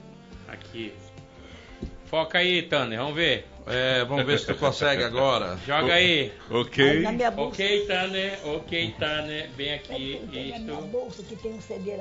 Aqui. 0.49 0.93
Foca 2.09 2.39
aí, 2.39 2.62
Tanner, 2.62 2.99
vamos 2.99 3.14
ver. 3.16 3.47
É, 3.68 4.05
vamos 4.05 4.24
ver 4.24 4.39
se 4.39 4.47
tu 4.47 4.55
consegue 4.55 5.03
agora. 5.03 5.59
Joga 5.66 5.93
aí. 5.95 6.31
Aí 6.49 6.57
Ok. 6.57 7.01
na 7.01 7.11
minha 7.11 7.31
bolsa. 7.33 7.51
Ok, 7.51 7.85
Tanner, 7.89 8.39
ok, 8.45 8.95
Tanner, 8.97 9.51
bem 9.57 9.74
aqui, 9.74 10.22
Tem 10.33 10.51
na 10.51 10.57
isto. 10.59 10.83
bolsa 10.83 11.22
que 11.24 11.35
tem 11.35 11.53
um 11.53 11.61
CD 11.61 11.95
Aí, 11.95 12.01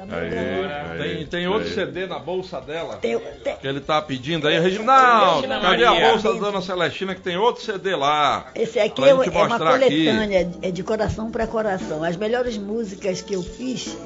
aí, 1.02 1.16
Tem, 1.16 1.26
tem 1.26 1.48
outro 1.48 1.68
aí. 1.68 1.74
CD 1.74 2.06
na 2.06 2.20
bolsa 2.20 2.62
dela. 2.62 2.98
Tem, 2.98 3.18
tem, 3.44 3.58
Que 3.58 3.68
ele 3.68 3.80
tá 3.80 4.00
pedindo 4.00 4.48
aí. 4.48 4.60
Reginaldo, 4.60 5.38
Regina 5.42 5.60
cadê 5.60 5.84
a 5.86 5.92
Maria. 5.92 6.10
bolsa 6.12 6.34
da 6.36 6.40
Dona 6.40 6.62
Celestina 6.62 7.16
que 7.16 7.22
tem 7.22 7.36
outro 7.36 7.64
CD 7.64 7.96
lá? 7.96 8.52
esse 8.54 8.80
aqui 8.80 9.04
é, 9.04 9.10
é 9.10 9.14
uma 9.16 9.26
mostrar 9.26 9.76
aqui. 9.78 10.06
coletânea, 10.06 10.52
é 10.62 10.70
de 10.70 10.84
coração 10.84 11.32
para 11.32 11.48
coração. 11.48 12.04
As 12.04 12.16
melhores 12.16 12.60
músicas 12.60 13.24
que 13.24 13.34
eu 13.34 13.42
fiz 13.42 13.98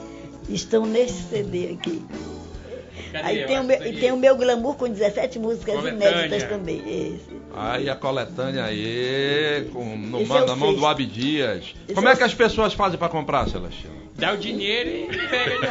estão 0.49 0.85
nesse 0.85 1.23
CD 1.29 1.73
aqui. 1.73 2.01
Cadê? 3.11 3.25
Aí 3.27 3.45
tem 3.45 3.59
o, 3.59 3.63
meu, 3.63 3.75
aqui. 3.77 3.89
e 3.89 3.99
tem 3.99 4.11
o 4.11 4.17
meu 4.17 4.35
glamour 4.35 4.75
com 4.75 4.87
17 4.87 5.39
músicas 5.39 5.75
Coletânea. 5.75 6.09
inéditas 6.27 6.43
também. 6.49 6.77
Esse. 6.85 7.39
Aí 7.55 7.89
a 7.89 7.95
coletânea 7.95 8.63
aí, 8.65 9.67
com, 9.73 9.83
no, 9.97 10.25
mão- 10.25 10.37
é 10.37 10.43
o 10.43 10.45
na 10.45 10.55
mão 10.55 10.73
do. 10.75 10.85
Abdias. 10.85 11.73
Como 11.95 12.07
é 12.07 12.11
é 12.11 12.15
que 12.15 12.23
as 12.23 12.33
pessoas 12.35 12.73
fazem 12.73 12.99
pra 12.99 13.09
comprar, 13.09 13.49
Celestina? 13.49 13.93
Dá 14.19 14.33
o 14.33 14.37
dinheiro 14.37 14.89
e 14.89 15.17
pega. 15.27 15.69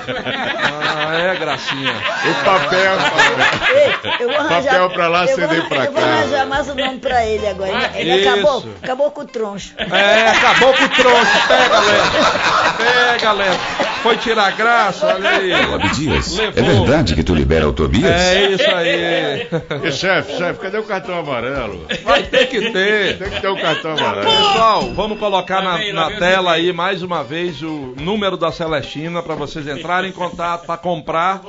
Ah, 0.80 1.14
é, 1.18 1.36
gracinha. 1.36 1.92
O 1.92 2.44
papel, 2.44 2.96
papel. 2.96 3.76
Ei, 3.76 4.24
eu 4.24 4.28
vou 4.28 4.38
arranjar, 4.38 4.72
Papel 4.72 4.90
pra 4.90 5.08
lá, 5.08 5.26
CD 5.26 5.60
pra 5.62 5.84
eu 5.84 5.92
vou 5.92 6.00
cá. 6.02 6.06
arranjar 6.08 6.46
mais 6.46 6.68
o 6.68 6.74
nome 6.74 6.98
pra 6.98 7.26
ele 7.26 7.46
agora. 7.46 7.90
Ele 7.94 8.26
acabou, 8.28 8.58
Isso. 8.60 8.68
acabou 8.82 9.10
com 9.10 9.20
o 9.20 9.24
troncho. 9.26 9.74
É, 9.78 10.28
acabou 10.28 10.72
com 10.74 10.84
o 10.84 10.88
troncho. 10.88 11.48
Pega, 11.48 11.80
Leto. 11.80 12.76
Pega, 12.78 13.32
Leto. 13.32 13.58
Foi 14.02 14.16
tirar 14.16 14.52
graça, 14.52 15.06
olha 15.14 15.30
aí. 15.30 15.52
Abdias, 15.52 16.38
é 16.38 16.46
Levou. 16.60 16.86
verdade 16.86 17.14
que 17.16 17.22
tu 17.24 17.34
libera 17.34 17.68
o 17.68 17.72
Tobias? 17.72 18.08
É 18.10 18.46
isso 18.50 18.70
aí. 18.70 19.48
E 19.88 19.92
chefe, 19.92 20.36
chefe, 20.38 20.60
cadê 20.60 20.78
o 20.78 20.84
cartão 20.84 21.18
amarelo? 21.18 21.84
Vai 22.04 22.22
ter 22.22 22.46
que 22.46 22.70
ter. 22.70 23.18
Tem 23.18 23.28
que 23.30 23.40
ter 23.40 23.48
o 23.48 23.56
cartão 23.60 23.92
amarelo. 23.98 24.24
Pessoal, 24.30 24.92
vamos 24.94 25.18
colocar 25.18 25.60
na, 25.62 25.78
na 25.92 26.10
tela 26.12 26.52
aí 26.52 26.72
mais 26.72 27.02
uma 27.02 27.24
vez 27.24 27.60
o 27.60 27.94
número 27.98 28.36
da 28.38 28.50
Celestina 28.52 29.22
para 29.22 29.34
vocês 29.34 29.66
entrarem 29.66 30.10
em 30.10 30.12
contato 30.12 30.66
para 30.66 30.76
comprar 30.76 31.42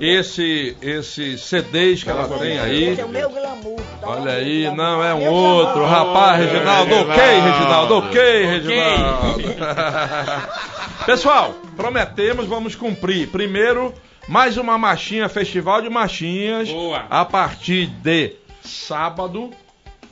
esse 0.00 0.76
esses 0.82 1.42
CDs 1.42 2.02
que 2.02 2.10
ela 2.10 2.26
tem 2.38 2.58
aí. 2.58 2.84
Esse 2.88 3.00
é 3.00 3.04
o 3.04 3.08
meu 3.08 3.30
glamour. 3.30 3.80
tá? 4.00 4.08
Olha 4.08 4.32
aí, 4.32 4.62
Meu 4.62 4.74
não 4.74 5.04
é 5.04 5.14
um 5.14 5.28
outro, 5.30 5.84
rapaz, 5.84 6.44
Reginaldo. 6.44 6.94
Ok, 6.94 7.22
Reginaldo. 7.22 7.94
Ok, 7.98 8.46
Reginaldo. 8.46 9.42
Pessoal, 11.06 11.54
prometemos, 11.76 12.46
vamos 12.46 12.74
cumprir. 12.74 13.28
Primeiro, 13.28 13.92
mais 14.28 14.56
uma 14.56 14.78
marchinha, 14.78 15.28
Festival 15.28 15.82
de 15.82 15.90
Marchinhas. 15.90 16.68
Boa. 16.68 17.04
A 17.10 17.24
partir 17.24 17.86
de 17.86 18.34
sábado, 18.62 19.50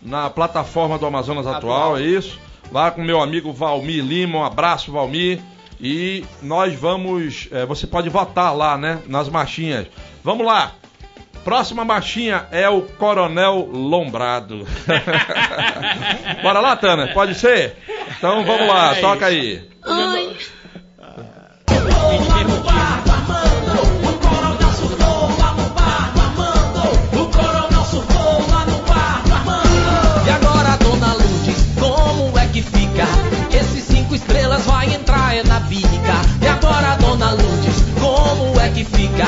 na 0.03 0.29
plataforma 0.31 0.99
do 0.99 1.07
Amazonas 1.07 1.47
Atual, 1.47 1.97
é 1.99 2.03
isso? 2.03 2.39
Lá 2.73 2.91
com 2.91 3.03
meu 3.03 3.21
amigo 3.21 3.53
Valmir 3.53 4.05
Lima, 4.05 4.39
um 4.39 4.45
abraço, 4.45 4.93
Valmir. 4.93 5.41
E 5.81 6.25
nós 6.43 6.75
vamos. 6.75 7.49
eh, 7.51 7.65
você 7.67 7.87
pode 7.87 8.09
votar 8.09 8.55
lá, 8.55 8.77
né? 8.77 8.99
Nas 9.07 9.29
marchinhas. 9.29 9.87
Vamos 10.23 10.47
lá! 10.47 10.73
Próxima 11.43 11.87
marchinha 11.87 12.47
é 12.51 12.69
o 12.69 12.83
Coronel 12.83 13.67
Lombrado. 13.73 14.67
Bora 16.43 16.61
lá, 16.61 16.77
Tana? 16.77 17.09
Pode 17.15 17.35
ser? 17.35 17.77
Então 18.19 18.45
vamos 18.45 18.69
lá, 18.69 18.95
É 18.95 19.01
toca 19.01 19.25
aí. 19.27 19.67
E 30.27 30.31
agora, 30.31 30.77
dona 30.77 31.15
Lourdes, 31.15 31.67
como 31.79 32.39
é 32.39 32.47
que 32.49 32.63
fica? 32.63 33.05
Esses 33.57 33.85
cinco 33.85 34.15
estrelas 34.15 34.65
vai 34.67 34.93
entrar 34.95 35.10
é 35.35 35.43
na 35.45 35.61
bica. 35.61 35.89
E 36.43 36.47
agora, 36.47 36.97
dona 36.97 37.31
Lourdes, 37.31 37.85
como 37.99 38.61
é 38.61 38.69
que 38.71 38.85
fica? 38.85 39.27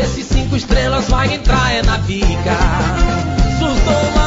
Esses 0.00 0.26
cinco 0.26 0.56
estrelas 0.56 1.08
vai 1.08 1.34
entrar 1.34 1.72
é 1.72 1.82
na 1.82 1.98
bica. 1.98 2.56
Surtou 3.58 4.10
uma 4.14 4.21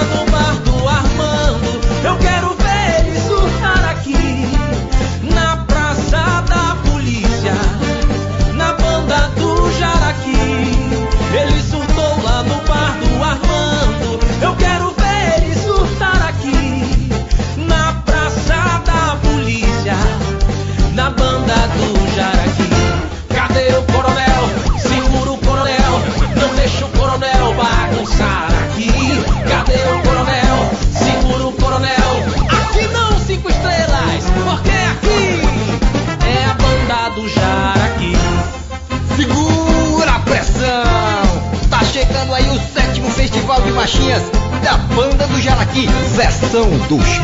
versão 46.87 47.14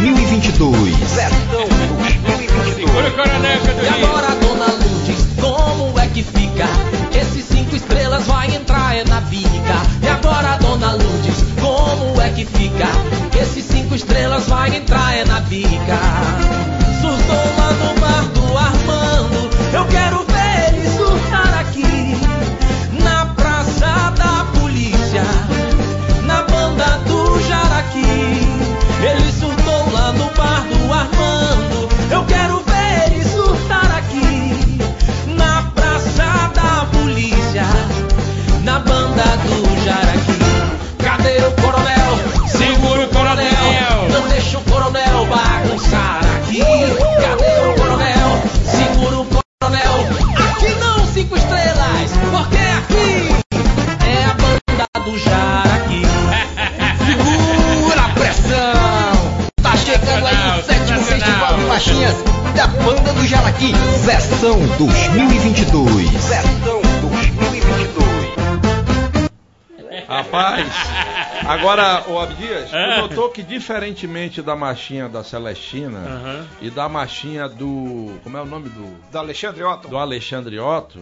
diferentemente 73.72 74.42
da 74.42 74.54
marchinha 74.56 75.08
da 75.08 75.24
Celestina 75.24 76.00
Aham. 76.00 76.48
e 76.62 76.70
da 76.70 76.90
marchinha 76.90 77.48
do. 77.48 78.20
Como 78.24 78.38
é 78.38 78.42
o 78.42 78.46
nome 78.46 78.68
do. 78.70 78.98
Da 79.12 79.20
Alexandre 79.20 79.64
Otto. 79.64 79.88
Do 79.88 79.98
Alexandre 79.98 80.60
Otto, 80.60 81.00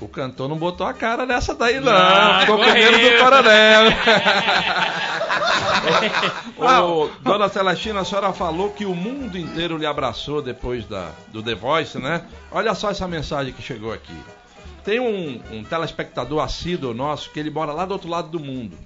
o 0.00 0.06
cantor 0.06 0.48
não 0.48 0.56
botou 0.56 0.86
a 0.86 0.94
cara 0.94 1.26
nessa 1.26 1.54
daí, 1.54 1.80
não. 1.80 1.92
Não, 1.92 2.40
Ficou 2.40 2.58
com 2.58 2.64
correu. 2.64 2.92
medo 2.92 3.10
do 3.10 3.18
coronel. 3.22 3.84
Ô, 6.84 7.08
dona 7.20 7.48
Celestina, 7.48 8.00
a 8.00 8.04
senhora 8.04 8.32
falou 8.32 8.70
que 8.70 8.86
o 8.86 8.94
mundo 8.94 9.36
inteiro 9.36 9.76
lhe 9.76 9.86
abraçou 9.86 10.40
depois 10.40 10.84
da, 10.86 11.10
do 11.32 11.42
The 11.42 11.54
Voice, 11.56 11.98
né? 11.98 12.22
Olha 12.50 12.74
só 12.74 12.90
essa 12.90 13.08
mensagem 13.08 13.52
que 13.52 13.62
chegou 13.62 13.92
aqui. 13.92 14.16
Tem 14.84 15.00
um, 15.00 15.40
um 15.50 15.64
telespectador 15.64 16.42
assíduo 16.44 16.94
nosso 16.94 17.30
que 17.30 17.40
ele 17.40 17.50
mora 17.50 17.72
lá 17.72 17.84
do 17.84 17.92
outro 17.92 18.08
lado 18.08 18.28
do 18.28 18.38
mundo. 18.38 18.78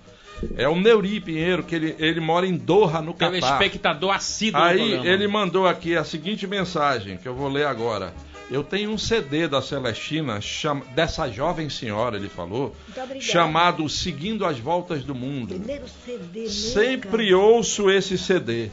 É 0.56 0.68
o 0.68 0.76
Neuri 0.78 1.20
Pinheiro, 1.20 1.62
que 1.62 1.74
ele, 1.74 1.94
ele 1.98 2.20
mora 2.20 2.46
em 2.46 2.56
Doha, 2.56 3.00
no 3.02 3.12
Catar. 3.14 3.32
Telespectador 3.32 4.14
assíduo 4.14 4.60
do 4.60 4.66
Aí 4.66 4.92
ele 5.06 5.26
mandou 5.26 5.66
aqui 5.66 5.96
a 5.96 6.04
seguinte 6.04 6.46
mensagem, 6.46 7.16
que 7.16 7.26
eu 7.26 7.34
vou 7.34 7.48
ler 7.48 7.66
agora. 7.66 8.12
Eu 8.50 8.64
tenho 8.64 8.90
um 8.90 8.96
CD 8.96 9.46
da 9.46 9.60
Celestina, 9.60 10.40
cham- 10.40 10.82
dessa 10.94 11.28
jovem 11.28 11.68
senhora, 11.68 12.16
ele 12.16 12.30
falou, 12.30 12.74
chamado 13.20 13.86
Seguindo 13.90 14.46
as 14.46 14.58
Voltas 14.58 15.04
do 15.04 15.14
Mundo. 15.14 15.54
Primeiro 15.54 15.84
CD 16.04 16.48
Sempre 16.48 17.26
cara. 17.28 17.38
ouço 17.38 17.90
esse 17.90 18.16
CD. 18.16 18.70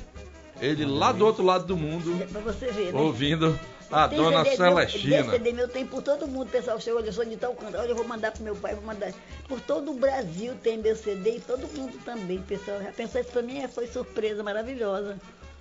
Ele 0.62 0.86
lá 0.86 1.12
do 1.12 1.26
outro 1.26 1.44
lado 1.44 1.66
do 1.66 1.76
mundo, 1.76 2.18
É 2.22 2.26
pra 2.26 2.40
você 2.40 2.68
ver, 2.72 2.94
né? 2.94 3.02
ouvindo 3.02 3.60
a 3.92 4.08
Tem 4.08 4.18
dona 4.18 4.44
CD 4.44 4.50
meu- 4.50 4.58
Celestina. 4.58 5.16
Esse 5.18 5.30
CD 5.30 5.54
meu 5.54 5.68
tem 5.68 5.86
por 5.86 6.02
todo 6.02 6.28
mundo. 6.28 6.50
Pessoal 6.50 6.80
chegou, 6.80 7.00
olha, 7.00 7.10
eu 7.10 7.14
sou 7.14 7.26
de 7.26 7.38
tal 7.38 7.54
canto. 7.56 7.78
Olha, 7.78 7.88
eu 7.90 7.96
vou 7.96 8.08
mandar 8.08 8.32
pro 8.32 8.44
meu 8.44 8.56
pai, 8.56 8.74
vou 8.76 8.84
mandar. 8.84 9.14
Por 9.48 9.60
todo 9.62 9.92
o 9.92 9.94
Brasil 9.96 10.54
tem 10.64 10.78
meu 10.78 10.96
CD 10.96 11.38
e 11.38 11.40
todo 11.40 11.68
mundo 11.78 11.98
também, 12.04 12.42
pessoal. 12.42 12.82
Já 12.82 12.92
pensou 12.92 13.22
isso 13.22 13.32
pra 13.32 13.42
mim? 13.42 13.60
É, 13.62 13.68
Foi 13.68 13.88
surpresa 13.88 14.42
maravilhosa. 14.44 15.18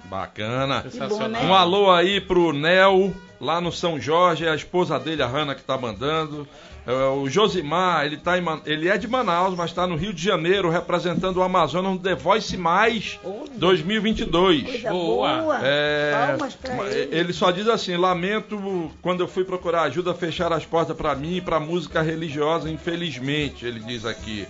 Bacana. 0.09 0.83
Que 0.83 0.99
bom, 1.01 1.29
né? 1.29 1.41
Um 1.45 1.55
alô 1.55 1.91
aí 1.91 2.21
pro 2.21 2.53
Nel, 2.53 3.13
lá 3.41 3.61
no 3.61 3.73
São 3.73 3.99
Jorge, 4.01 4.47
a 4.47 4.55
esposa 4.55 4.99
dele, 4.99 5.23
a 5.23 5.27
Hanna, 5.27 5.55
que 5.55 5.63
tá 5.63 5.77
mandando. 5.79 6.47
É, 6.87 6.93
O 6.93 7.31
Josimar, 7.31 8.05
ele, 8.05 8.19
tá 8.19 8.37
em 8.37 8.43
Man- 8.43 8.61
ele 8.67 8.89
é 8.89 8.99
de 8.99 9.09
Manaus, 9.09 9.55
mas 9.57 9.71
está 9.71 9.87
no 9.87 9.97
Rio 9.97 10.13
de 10.13 10.23
Janeiro, 10.23 10.69
representando 10.69 11.39
o 11.39 11.43
Amazonas 11.43 11.93
no 11.93 11.99
The 11.99 12.15
Voice 12.15 12.55
Mais 12.59 13.19
2022. 13.57 14.65
Coisa 14.65 14.91
boa. 14.91 15.61
É, 15.63 16.27
Palmas 16.29 16.55
pra 16.55 16.91
ele. 16.93 17.17
ele 17.17 17.33
só 17.33 17.51
diz 17.51 17.69
assim: 17.69 17.97
lamento 17.97 18.91
quando 19.01 19.21
eu 19.21 19.29
fui 19.29 19.45
procurar 19.45 19.83
ajuda 19.85 20.13
fechar 20.15 20.53
as 20.53 20.67
portas 20.67 20.95
para 20.97 21.15
mim 21.15 21.37
e 21.37 21.41
para 21.41 21.59
música 21.59 22.03
religiosa, 22.03 22.71
infelizmente, 22.71 23.65
ele 23.65 23.81
diz 23.81 24.05
aqui. 24.05 24.47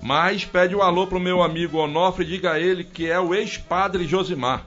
Mas 0.00 0.44
pede 0.44 0.76
um 0.76 0.82
alô 0.82 1.06
pro 1.06 1.18
meu 1.18 1.42
amigo 1.42 1.78
Onofre 1.78 2.24
e 2.24 2.28
diga 2.28 2.52
a 2.52 2.60
ele 2.60 2.84
que 2.84 3.10
é 3.10 3.18
o 3.18 3.34
ex-padre 3.34 4.06
Josimar. 4.06 4.64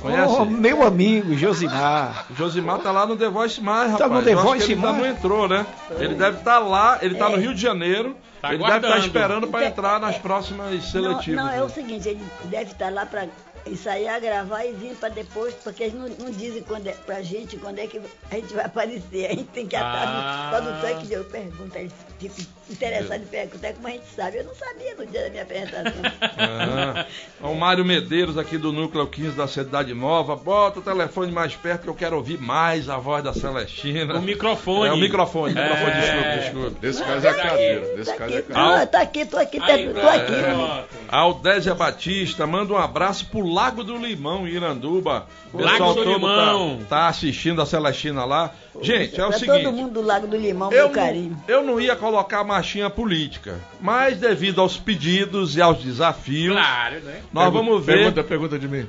Conhece? 0.00 0.34
Oh, 0.38 0.44
meu 0.44 0.82
amigo 0.82 1.34
Josimar. 1.36 2.26
O 2.30 2.34
Josimar 2.34 2.78
tá 2.78 2.90
lá 2.90 3.06
no 3.06 3.16
The 3.16 3.28
Voice 3.28 3.60
Mais, 3.60 3.92
Tá 3.96 4.04
rapaz. 4.04 4.12
no 4.12 4.22
The 4.22 4.32
Eu 4.32 4.38
Voice 4.42 4.66
que 4.66 4.72
ele 4.72 4.80
ainda 4.80 4.92
Mais? 4.92 5.02
não 5.04 5.10
entrou, 5.16 5.48
né? 5.48 5.66
Ele 5.98 6.14
deve 6.14 6.38
estar 6.38 6.58
lá, 6.58 6.98
ele 7.02 7.14
tá 7.16 7.28
no 7.28 7.36
Rio 7.36 7.54
de 7.54 7.60
Janeiro. 7.60 8.16
Tá 8.40 8.48
ele 8.54 8.58
deve 8.58 8.76
estar 8.76 8.86
aguardando. 8.88 9.06
esperando 9.06 9.46
para 9.48 9.60
Então, 9.66 9.70
entrar 9.70 10.00
nas 10.00 10.16
próximas 10.16 10.84
seletivas. 10.90 11.36
Não, 11.36 11.44
não, 11.46 11.52
é 11.52 11.62
o 11.62 11.66
né? 11.66 11.72
seguinte, 11.74 12.08
ele 12.08 12.22
deve 12.44 12.72
estar 12.72 12.90
lá 12.90 13.04
para 13.04 13.26
ensaiar, 13.66 14.18
gravar 14.18 14.64
e 14.64 14.72
vir 14.72 14.94
para 14.96 15.10
depois, 15.10 15.52
porque 15.62 15.82
eles 15.82 15.94
não, 15.94 16.08
não 16.08 16.30
dizem 16.32 16.62
quando 16.62 16.86
é, 16.86 16.92
pra 16.92 17.20
gente 17.20 17.58
quando 17.58 17.78
é 17.78 17.86
que 17.86 18.00
a 18.30 18.34
gente 18.36 18.54
vai 18.54 18.64
aparecer. 18.64 19.26
A 19.26 19.34
gente 19.34 19.44
tem 19.48 19.66
que 19.66 19.76
atrás 19.76 20.08
Ah. 20.08 20.50
do 20.50 20.56
produtor 20.64 20.90
é 20.90 20.94
que 20.94 21.06
deu 21.08 21.24
pergunta, 21.24 21.78
eles 21.78 21.92
ficam 22.28 22.52
interessados 22.70 23.26
em 23.26 23.30
perguntar, 23.30 23.68
é 23.68 23.72
como 23.72 23.88
a 23.88 23.90
gente 23.90 24.04
sabe. 24.14 24.38
Eu 24.38 24.44
não 24.44 24.54
sabia 24.54 24.94
no 24.94 25.06
dia 25.06 25.22
da 25.22 25.30
minha 25.30 25.42
apresentação. 25.42 26.02
Ah, 26.38 27.06
o 27.48 27.54
Mário 27.54 27.84
Medeiros 27.84 28.36
aqui 28.38 28.58
do 28.58 28.72
Núcleo 28.72 29.06
15 29.06 29.36
da 29.36 29.46
Cidade 29.48 29.94
Nova. 29.94 30.36
Bota 30.36 30.78
o 30.80 30.82
telefone 30.82 31.32
mais 31.32 31.54
perto 31.54 31.82
que 31.82 31.88
eu 31.88 31.94
quero 31.94 32.16
ouvir 32.16 32.38
mais 32.40 32.88
a 32.88 32.96
voz 32.98 33.22
da 33.24 33.32
Celestina. 33.32 34.18
O 34.18 34.22
microfone. 34.22 34.88
É 34.88 34.92
o 34.92 34.96
microfone, 34.96 35.54
microfone, 35.54 35.90
É. 35.90 36.00
desculpa, 36.00 36.36
desculpa. 36.40 36.86
Nesse 36.86 37.04
caso 37.04 37.26
é 37.26 37.30
a 37.30 37.34
cadeira. 37.34 37.96
Nesse 37.96 38.10
Tá 38.10 38.16
caso 38.16 38.32
é 38.32 38.36
a 38.36 38.38
aqui, 38.40 38.52
cadeira. 38.52 38.86
tá 38.86 39.00
aqui, 39.00 39.24
tô 39.26 39.36
aqui, 39.38 39.58
Aí, 39.62 39.88
tô 39.92 40.00
aqui. 40.08 40.32
pronto. 40.42 40.84
Aldésia 41.08 41.74
Batista, 41.74 42.46
manda 42.46 42.72
um 42.72 42.76
abraço 42.76 43.26
pro 43.26 43.44
Lago 43.46 43.82
do 43.82 43.96
Limão, 43.96 44.46
em 44.46 44.52
Iranduba. 44.52 45.26
O 45.52 45.56
Lago 45.58 45.70
pessoal 45.72 45.94
do 45.94 46.04
todo 46.04 46.12
Limão. 46.14 46.78
Tá, 46.88 47.00
tá 47.02 47.08
assistindo 47.08 47.60
a 47.60 47.66
Celestina 47.66 48.24
lá. 48.24 48.52
Gente, 48.82 49.20
é 49.20 49.24
o 49.24 49.28
pra 49.28 49.38
seguinte. 49.38 49.64
todo 49.64 49.72
mundo 49.74 49.92
do 49.94 50.02
Lago 50.02 50.26
do 50.26 50.36
Limão, 50.36 50.70
Eu 50.70 50.84
meu 50.86 50.90
carinho. 50.90 51.36
não, 51.48 51.54
eu 51.54 51.62
não 51.64 51.80
ia 51.80 51.96
colocar 51.96 52.09
marchinha 52.44 52.88
política, 52.90 53.58
mas 53.80 54.18
devido 54.18 54.60
aos 54.60 54.76
pedidos 54.76 55.56
e 55.56 55.62
aos 55.62 55.78
desafios, 55.82 56.54
Claro, 56.56 57.00
né? 57.00 57.20
nós 57.32 57.44
Pergunta- 57.44 57.50
vamos 57.64 57.84
ver. 57.86 57.96
Pergunta, 57.98 58.24
pergunta 58.24 58.58
de 58.58 58.68
mim. 58.68 58.88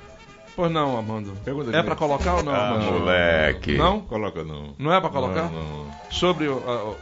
Pois 0.55 0.69
não, 0.71 0.97
Amando. 0.97 1.31
Pergunta 1.45 1.71
de 1.71 1.77
É 1.77 1.81
pra 1.83 1.95
colocar 1.95 2.35
ou 2.35 2.43
não, 2.43 2.53
Ah, 2.53 2.69
Amando? 2.71 2.91
moleque. 2.99 3.77
Não? 3.77 4.01
Coloca 4.01 4.43
não. 4.43 4.73
Não 4.77 4.93
é 4.93 4.99
pra 4.99 5.09
colocar? 5.09 5.43
Não, 5.49 5.51
não. 5.85 5.91
Sobre 6.11 6.47
o, 6.47 6.55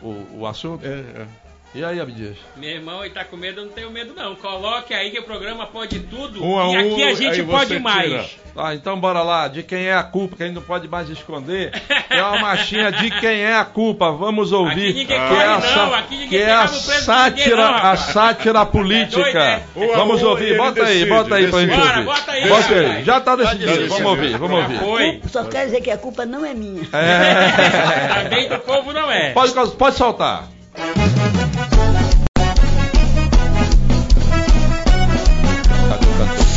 o, 0.03 0.39
o 0.41 0.47
assunto? 0.47 0.85
É, 0.85 0.89
é. 0.89 1.27
E 1.75 1.85
aí, 1.85 1.99
Abdias? 1.99 2.35
Meu 2.55 2.67
irmão, 2.71 3.05
ele 3.05 3.13
tá 3.13 3.23
com 3.23 3.37
medo, 3.37 3.61
eu 3.61 3.65
não 3.65 3.71
tenho 3.71 3.91
medo 3.91 4.11
não. 4.15 4.35
Coloque 4.35 4.91
aí 4.91 5.11
que 5.11 5.19
o 5.19 5.23
programa 5.23 5.67
pode 5.67 5.99
tudo 5.99 6.43
Um 6.43 6.59
a 6.59 6.73
e 6.73 6.77
aqui 6.77 7.03
um, 7.03 7.07
a 7.07 7.13
gente 7.13 7.43
pode 7.43 7.77
mais. 7.79 8.09
tira. 8.09 8.25
Tá, 8.55 8.73
então 8.73 8.99
bora 8.99 9.21
lá. 9.21 9.47
De 9.47 9.61
quem 9.61 9.85
é 9.85 9.93
a 9.93 10.01
culpa, 10.01 10.35
que 10.35 10.41
a 10.41 10.47
gente 10.47 10.55
não 10.55 10.63
pode 10.63 10.87
mais 10.87 11.07
esconder. 11.09 11.71
É 12.09 12.23
uma 12.23 12.39
marchinha 12.39 12.91
de 12.91 13.11
quem 13.11 13.41
é 13.43 13.55
a 13.55 13.63
culpa. 13.63 14.11
Vamos 14.11 14.51
ouvir. 14.51 14.89
Aqui 14.89 14.93
ninguém 14.99 15.05
que 15.05 15.27
corre 15.27 15.43
é 15.43 15.45
a, 15.45 15.59
não, 15.59 15.93
aqui 15.93 16.11
ninguém 16.15 16.29
que 16.29 16.35
é 16.37 16.45
pega 16.45 16.59
a 16.63 16.67
sátira, 16.67 17.55
não, 17.55 17.75
a 17.75 17.95
sátira 17.97 18.65
política. 18.65 19.21
doido, 19.21 19.37
é? 19.37 19.95
Vamos 19.95 20.23
ouvir. 20.23 20.57
Bota 20.57 20.81
aí, 20.81 20.87
decide, 20.87 21.09
bota 21.09 21.35
aí 21.35 21.47
pra 21.49 21.59
gente 21.59 21.69
decide. 21.69 21.85
Bora, 21.85 21.97
ouvir. 21.99 22.05
bota 22.05 22.31
aí, 22.31 22.49
Bota 22.49 22.73
aí. 22.73 23.03
Já 23.03 23.21
tá 23.21 23.35
decidido. 23.35 23.65
decidido. 23.67 23.89
Vamos 23.89 24.05
ouvir, 24.09 24.37
vamos 24.39 24.57
Já 24.57 24.63
ouvir. 24.63 24.79
foi. 24.79 25.21
Só 25.29 25.43
quero 25.43 25.65
dizer 25.67 25.81
que 25.81 25.91
a 25.91 25.97
culpa 25.99 26.25
não 26.25 26.43
é 26.43 26.53
minha. 26.55 26.81
É. 26.91 28.23
Também 28.23 28.49
do 28.49 28.57
povo 28.57 28.91
não 28.91 29.11
é. 29.11 29.33
Pode, 29.33 29.53
pode 29.75 29.95
soltar. 29.95 30.47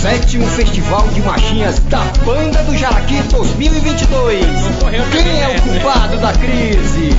Sétimo 0.01 0.47
Festival 0.47 1.09
de 1.09 1.20
Machinhas 1.23 1.78
da 1.81 2.05
Banda 2.24 2.62
do 2.65 2.77
Jaraqui 2.77 3.20
2022. 3.31 4.44
correu 4.81 5.05
Quem 5.11 5.40
é 5.43 5.49
o 5.49 5.53
né? 5.53 5.61
culpado 5.61 6.19
da 6.19 6.32
crise? 6.32 7.11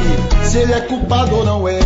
se 0.43 0.57
ele 0.59 0.73
é 0.73 0.81
culpado 0.81 1.35
ou 1.35 1.45
não 1.45 1.67
é. 1.67 1.79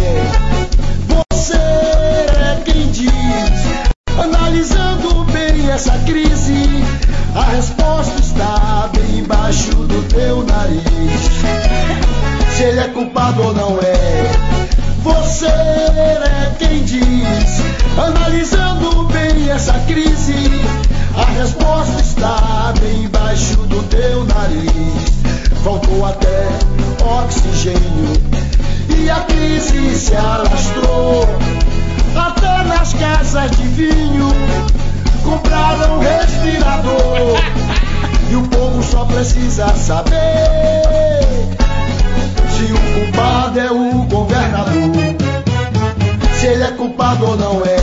E 38.30 38.36
o 38.36 38.44
povo 38.44 38.84
só 38.84 39.06
precisa 39.06 39.68
saber 39.76 40.18
se 42.50 42.64
o 42.64 43.06
culpado 43.06 43.60
é 43.60 43.72
o 43.72 44.04
governador. 44.04 44.92
Se 46.40 46.48
ele 46.48 46.64
é 46.64 46.72
culpado 46.72 47.26
ou 47.26 47.38
não 47.38 47.62
é. 47.66 47.78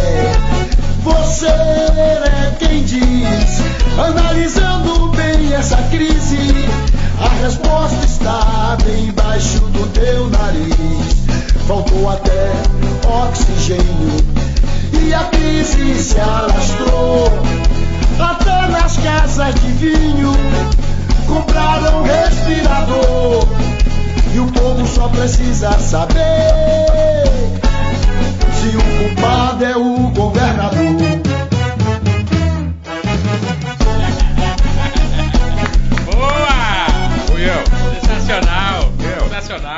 Você 1.03 1.47
é 1.47 2.57
quem 2.59 2.83
diz, 2.85 3.61
analisando 3.99 5.09
bem 5.09 5.53
essa 5.53 5.77
crise. 5.91 6.55
A 7.21 7.29
resposta 7.43 8.05
está 8.05 8.77
bem 8.85 9.09
embaixo 9.09 9.61
do 9.61 9.87
teu 9.89 10.29
nariz. 10.31 11.25
Faltou 11.67 12.11
até 12.11 12.53
oxigênio 13.07 14.35
e 15.03 15.15
a 15.15 15.25
crise 15.25 16.03
se 16.03 16.19
alastrou. 16.21 17.31
Até 18.19 18.69
nas 18.69 18.97
casas 18.99 19.55
de 19.57 19.73
vinho 19.73 20.33
compraram 21.27 22.03
respirador. 22.03 23.47
E 24.35 24.41
o 24.41 24.47
povo 24.47 24.87
só 24.87 25.09
precisa 25.09 25.79
saber 25.79 26.15
se 28.53 28.77
o 28.77 29.15
culpado 29.15 29.65
é 29.65 29.77
o 29.77 30.11
governador. 30.11 31.24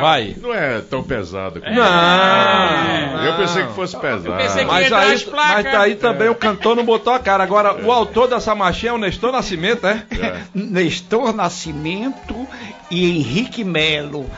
Vai. 0.00 0.36
Não 0.40 0.54
é 0.54 0.80
tão 0.80 1.02
pesado. 1.02 1.60
como- 1.60 1.74
Não. 1.74 3.24
Eu 3.24 3.36
pensei 3.36 3.66
que 3.66 3.72
fosse 3.74 3.96
pesado. 3.96 4.36
pensei 4.36 4.64
que- 4.64 4.70
Mas 4.70 4.86
entrar 4.86 4.98
aí, 5.00 5.12
as 5.14 5.22
placas. 5.24 5.64
mas 5.64 5.74
aí 5.74 5.94
também 5.96 6.28
o 6.28 6.34
cantor 6.34 6.76
não 6.76 6.84
botou 6.84 7.12
a 7.12 7.18
cara. 7.18 7.42
Agora, 7.42 7.74
o 7.84 7.90
autor 7.92 8.28
dessa 8.28 8.54
marchinha 8.54 8.92
é 8.92 8.94
o 8.94 8.98
Nestor 8.98 9.32
Nascimento, 9.32 9.86
é? 9.86 10.02
É. 10.10 10.40
Nestor 10.54 11.34
Nascimento 11.34 12.46
e 12.90 13.18
Henrique 13.18 13.64
Melo. 13.64 14.30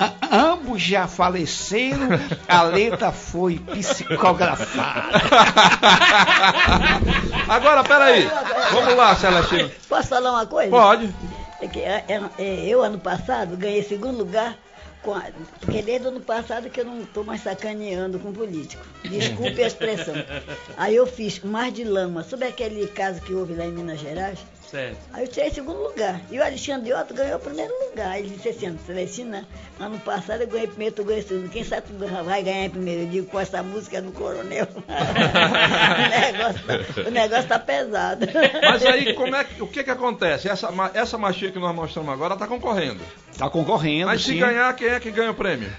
A- 0.00 0.10
ambos 0.32 0.82
já 0.82 1.06
faleceram, 1.06 2.08
a 2.48 2.62
letra 2.62 3.12
foi 3.12 3.58
psicografada. 3.58 5.12
Agora, 7.48 7.84
peraí. 7.84 8.28
Vamos 8.72 8.96
lá, 8.96 9.14
Celestino. 9.14 9.70
Posso 9.88 10.08
falar 10.08 10.30
uma 10.32 10.46
coisa? 10.46 10.70
Pode. 10.70 11.14
É 11.62 11.66
é, 11.78 12.20
é, 12.38 12.66
eu, 12.66 12.82
ano 12.82 12.98
passado, 12.98 13.56
ganhei 13.56 13.84
segundo 13.84 14.18
lugar, 14.18 14.58
a, 15.04 15.32
porque 15.60 15.80
desde 15.80 16.06
o 16.06 16.10
ano 16.10 16.20
passado 16.20 16.68
que 16.68 16.80
eu 16.80 16.84
não 16.84 17.02
estou 17.02 17.22
mais 17.22 17.40
sacaneando 17.40 18.18
com 18.18 18.32
político. 18.32 18.84
Desculpe 19.04 19.62
a 19.62 19.66
expressão. 19.68 20.14
Aí 20.76 20.96
eu 20.96 21.06
fiz 21.06 21.38
Mar 21.40 21.70
de 21.70 21.84
Lama, 21.84 22.24
sobre 22.24 22.48
aquele 22.48 22.88
caso 22.88 23.20
que 23.20 23.32
houve 23.32 23.54
lá 23.54 23.64
em 23.64 23.70
Minas 23.70 24.00
Gerais. 24.00 24.40
Certo. 24.72 24.96
Aí 25.12 25.24
eu 25.24 25.28
tirei 25.28 25.50
segundo 25.50 25.82
lugar. 25.82 26.18
E 26.30 26.38
o 26.38 26.42
Alexandre 26.42 26.94
Otto 26.94 27.12
ganhou 27.12 27.36
o 27.36 27.40
primeiro 27.40 27.70
lugar. 27.90 28.18
Ele 28.18 28.30
disse 28.30 28.48
assim, 28.48 28.78
Celestina, 28.86 29.46
ano 29.78 29.98
passado 29.98 30.40
eu 30.40 30.46
ganhei 30.46 30.66
primeiro, 30.66 30.94
tu 30.94 31.04
ganhou 31.04 31.22
segundo. 31.22 31.50
Quem 31.50 31.62
sabe 31.62 31.88
tu 31.88 32.24
vai 32.24 32.42
ganhar 32.42 32.64
em 32.64 32.70
primeiro? 32.70 33.02
Eu 33.02 33.06
digo, 33.08 33.26
com 33.26 33.38
essa 33.38 33.62
música 33.62 34.00
do 34.00 34.10
coronel. 34.12 34.66
o, 34.74 36.32
negócio 36.32 36.62
tá, 36.66 37.02
o 37.06 37.10
negócio 37.10 37.48
tá 37.48 37.58
pesado. 37.58 38.26
Mas 38.62 38.86
aí, 38.86 39.12
como 39.12 39.36
é, 39.36 39.44
que- 39.44 39.62
o 39.62 39.66
que 39.66 39.84
que 39.84 39.90
acontece? 39.90 40.48
Essa, 40.48 40.70
essa 40.94 41.18
marchinha 41.18 41.52
que 41.52 41.58
nós 41.58 41.74
mostramos 41.74 42.10
agora 42.10 42.34
tá 42.34 42.46
concorrendo. 42.46 43.00
Tá 43.36 43.50
concorrendo. 43.50 44.06
Mas 44.06 44.22
se 44.24 44.30
sim. 44.32 44.38
ganhar, 44.38 44.74
quem 44.74 44.88
é 44.88 44.98
que 44.98 45.10
ganha 45.10 45.32
o 45.32 45.34
prêmio? 45.34 45.70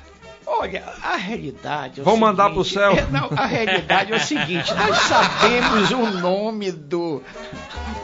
Olha, 0.45 0.83
a 1.01 1.15
realidade. 1.15 1.99
É 1.99 2.01
o 2.01 2.05
Vão 2.05 2.17
mandar 2.17 2.49
seguinte, 2.49 2.55
pro 2.55 2.79
céu? 2.79 2.91
é, 2.91 3.05
não, 3.11 3.29
a 3.35 3.45
realidade 3.45 4.13
é 4.13 4.15
o 4.15 4.19
seguinte: 4.19 4.73
nós 4.73 4.97
sabemos 4.97 5.91
o 5.91 6.19
nome 6.19 6.71
do. 6.71 7.21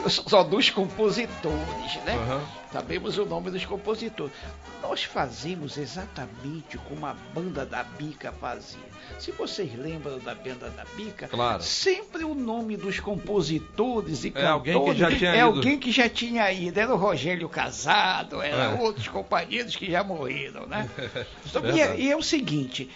Só 0.06 0.42
dos 0.42 0.70
compositores, 0.70 1.96
né? 2.06 2.14
Aham. 2.16 2.40
Sabemos 2.72 3.18
o 3.18 3.24
nome 3.26 3.50
dos 3.50 3.64
compositores. 3.64 4.32
Nós 4.80 5.02
fazemos 5.02 5.76
exatamente 5.76 6.78
como 6.88 7.04
a 7.04 7.14
banda 7.34 7.66
da 7.66 7.82
Bica 7.82 8.30
fazia. 8.30 8.78
Se 9.18 9.32
vocês 9.32 9.74
lembram 9.76 10.20
da 10.20 10.36
banda 10.36 10.70
da 10.70 10.84
Bica, 10.94 11.26
Claro. 11.26 11.60
sempre 11.64 12.22
o 12.22 12.32
nome 12.32 12.76
dos 12.76 13.00
compositores 13.00 14.22
e 14.24 14.32
É 14.36 14.46
alguém 14.46 14.74
que 14.74 14.78
cantores 14.78 14.98
já 14.98 15.10
tinha 15.18 15.30
é 15.30 15.38
ido. 15.38 15.46
alguém 15.46 15.78
que 15.80 15.90
já 15.92 16.08
tinha 16.08 16.52
ido. 16.52 16.78
Era 16.78 16.94
o 16.94 16.96
Rogério 16.96 17.48
Casado, 17.48 18.40
era 18.40 18.76
É. 18.76 18.80
outros 18.80 19.08
companheiros 19.08 19.74
que 19.74 19.90
já 19.90 20.04
morreram, 20.04 20.66
né? 20.66 20.88
Então, 21.46 21.66
e, 21.74 21.80
é, 21.80 21.98
e 22.00 22.10
é 22.12 22.16
o 22.16 22.22
seguinte, 22.22 22.88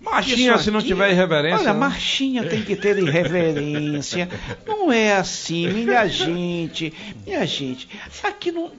Marchinha, 0.00 0.56
se 0.56 0.70
não 0.70 0.80
tiver 0.80 1.10
irreverência. 1.10 1.58
Olha, 1.58 1.72
né? 1.74 1.78
marchinha 1.78 2.48
tem 2.48 2.62
que 2.62 2.74
ter 2.74 2.98
irreverência. 2.98 4.28
Não 4.66 4.90
é 4.90 5.12
assim, 5.12 5.68
minha 5.68 6.08
gente. 6.08 6.92
Minha 7.26 7.46
gente, 7.46 7.86
aqui 8.22 8.50
não. 8.50 8.72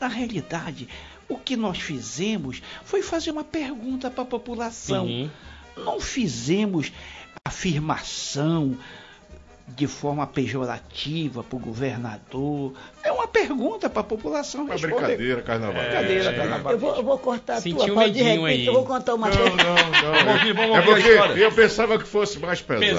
Na 0.00 0.06
realidade, 0.06 0.88
o 1.28 1.36
que 1.36 1.56
nós 1.56 1.78
fizemos 1.78 2.62
foi 2.84 3.02
fazer 3.02 3.30
uma 3.32 3.44
pergunta 3.44 4.10
para 4.10 4.22
a 4.22 4.26
população. 4.26 5.06
Sim. 5.06 5.30
Não 5.76 6.00
fizemos 6.00 6.92
afirmação 7.44 8.76
de 9.76 9.86
forma 9.86 10.26
pejorativa 10.26 11.42
para 11.42 11.56
o 11.56 11.58
governador. 11.58 12.72
É 13.02 13.10
uma 13.10 13.26
pergunta 13.26 13.88
para 13.88 14.00
a 14.00 14.04
população 14.04 14.64
Uma 14.64 14.72
responder. 14.74 14.94
brincadeira, 14.96 15.42
carnaval. 15.42 15.82
Brincadeira, 15.82 16.32
carnaval. 16.34 16.72
Eu 16.72 16.78
vou, 16.78 16.96
eu 16.96 17.02
vou 17.02 17.18
cortar 17.18 17.54
a 17.54 17.60
Senti 17.60 17.76
tua, 17.76 17.86
um 17.86 17.94
Paulo, 17.94 18.10
de 18.10 18.22
repente 18.22 18.44
aí. 18.46 18.66
eu 18.66 18.72
vou 18.74 18.84
contar 18.84 19.14
uma 19.14 19.28
Não, 19.28 19.36
coisa. 19.36 19.56
não, 19.56 19.64
não. 19.74 20.12
Vamos 20.14 20.32
ouvir, 20.34 20.52
vamos 20.54 20.76
é 20.76 20.80
ouvir 20.80 20.92
a 20.92 20.98
história. 21.12 21.40
eu 21.42 21.52
pensava 21.52 21.98
que 21.98 22.06
fosse 22.06 22.38
mais 22.38 22.60
pesada. 22.60 22.90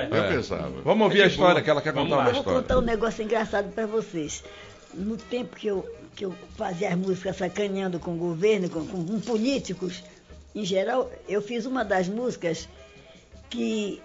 Pesada? 0.00 0.08
Eu 0.10 0.24
É. 0.24 0.28
pensava. 0.36 0.70
Vamos 0.84 1.04
ouvir 1.04 1.22
a 1.22 1.26
história 1.26 1.60
que 1.62 1.68
ela 1.70 1.82
quer 1.82 1.92
Vamos 1.92 2.08
contar 2.10 2.16
lá. 2.16 2.22
uma 2.22 2.30
Eu 2.30 2.32
vou 2.34 2.40
história. 2.42 2.62
contar 2.62 2.78
um 2.78 2.82
negócio 2.82 3.22
engraçado 3.24 3.72
para 3.72 3.86
vocês. 3.86 4.42
No 4.94 5.16
tempo 5.16 5.54
que 5.56 5.66
eu, 5.66 5.86
que 6.16 6.24
eu 6.24 6.34
fazia 6.56 6.88
as 6.88 6.96
músicas 6.96 7.36
sacaneando 7.36 7.98
com 7.98 8.12
o 8.14 8.16
governo, 8.16 8.68
com, 8.70 8.86
com 8.86 9.20
políticos, 9.20 10.02
em 10.54 10.64
geral, 10.64 11.10
eu 11.28 11.40
fiz 11.42 11.66
uma 11.66 11.84
das 11.84 12.08
músicas 12.08 12.68
que 13.50 14.00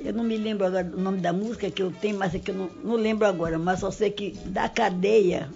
eu 0.00 0.12
não 0.12 0.24
me 0.24 0.36
lembro 0.36 0.66
agora 0.66 0.90
o 0.94 1.00
nome 1.00 1.20
da 1.20 1.32
música 1.32 1.70
que 1.70 1.82
eu 1.82 1.90
tenho, 1.92 2.18
mas 2.18 2.34
é 2.34 2.38
que 2.38 2.50
eu 2.50 2.54
não, 2.54 2.70
não 2.82 2.96
lembro 2.96 3.26
agora, 3.26 3.58
mas 3.58 3.80
só 3.80 3.90
sei 3.90 4.10
que 4.10 4.38
da 4.44 4.68
cadeia, 4.68 5.50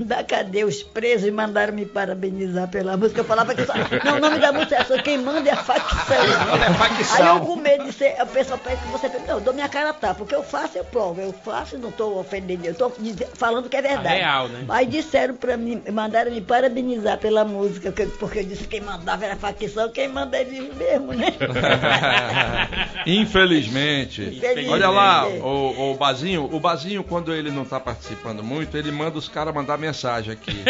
da 0.00 0.22
cadeia, 0.24 0.66
os 0.66 0.82
presos 0.82 1.30
mandaram 1.32 1.72
me 1.72 1.84
parabenizar 1.86 2.68
pela 2.68 2.96
música. 2.96 3.20
Eu 3.20 3.24
falava 3.24 3.54
que 3.54 3.64
só, 3.64 3.72
não, 4.04 4.16
o 4.16 4.20
nome 4.20 4.38
da 4.38 4.52
música 4.52 4.76
é 4.76 4.84
só 4.84 4.96
quem 5.02 5.18
manda 5.18 5.48
é 5.48 5.52
a 5.52 5.56
facção. 5.56 6.16
é 6.16 6.74
facção. 6.74 7.26
Aí 7.26 7.36
eu 7.36 7.40
com 7.40 7.56
medo 7.56 7.84
de 7.84 7.92
ser, 7.92 8.16
o 8.22 8.26
pessoal 8.26 8.58
pede 8.58 8.80
que 8.82 8.88
você 8.88 9.08
não, 9.08 9.26
eu 9.36 9.40
dou 9.40 9.52
minha 9.54 9.68
cara 9.68 9.90
a 9.90 9.92
tapa, 9.92 10.14
porque 10.14 10.34
eu 10.34 10.42
faço, 10.42 10.78
eu 10.78 10.84
provo, 10.84 11.20
eu 11.20 11.32
faço 11.32 11.76
e 11.76 11.78
não 11.78 11.88
estou 11.90 12.18
ofendendo, 12.18 12.64
eu 12.66 12.72
estou 12.72 12.92
falando 13.34 13.68
que 13.68 13.76
é 13.76 13.82
verdade. 13.82 14.06
A 14.08 14.10
real, 14.10 14.48
né? 14.48 14.64
Aí 14.68 14.86
disseram 14.86 15.34
para 15.34 15.56
mim, 15.56 15.82
mandaram 15.92 16.30
me 16.30 16.40
parabenizar 16.40 17.18
pela 17.18 17.44
música, 17.44 17.90
que- 17.92 18.06
porque 18.06 18.40
eu 18.40 18.44
disse 18.44 18.62
que 18.64 18.68
quem 18.72 18.80
mandava 18.80 19.24
era 19.24 19.34
a 19.34 19.36
facção, 19.36 19.88
quem 19.90 20.08
manda 20.08 20.36
é 20.36 20.42
ele 20.42 20.72
mesmo, 20.76 21.12
né? 21.12 21.26
Infelizmente. 23.06 24.22
Infelizmente. 24.22 24.68
Olha 24.70 24.88
lá, 24.88 25.26
o, 25.26 25.92
o 25.92 25.94
Bazinho, 25.94 26.48
o 26.52 26.60
Bazinho, 26.60 27.02
quando 27.04 27.34
ele 27.34 27.50
não 27.50 27.64
tá 27.64 27.78
participando 27.80 28.42
muito, 28.42 28.76
ele 28.76 28.90
manda 28.90 29.18
os 29.18 29.28
caras 29.28 29.54
mandar 29.54 29.76
mensagem 29.82 30.32
aqui. 30.32 30.62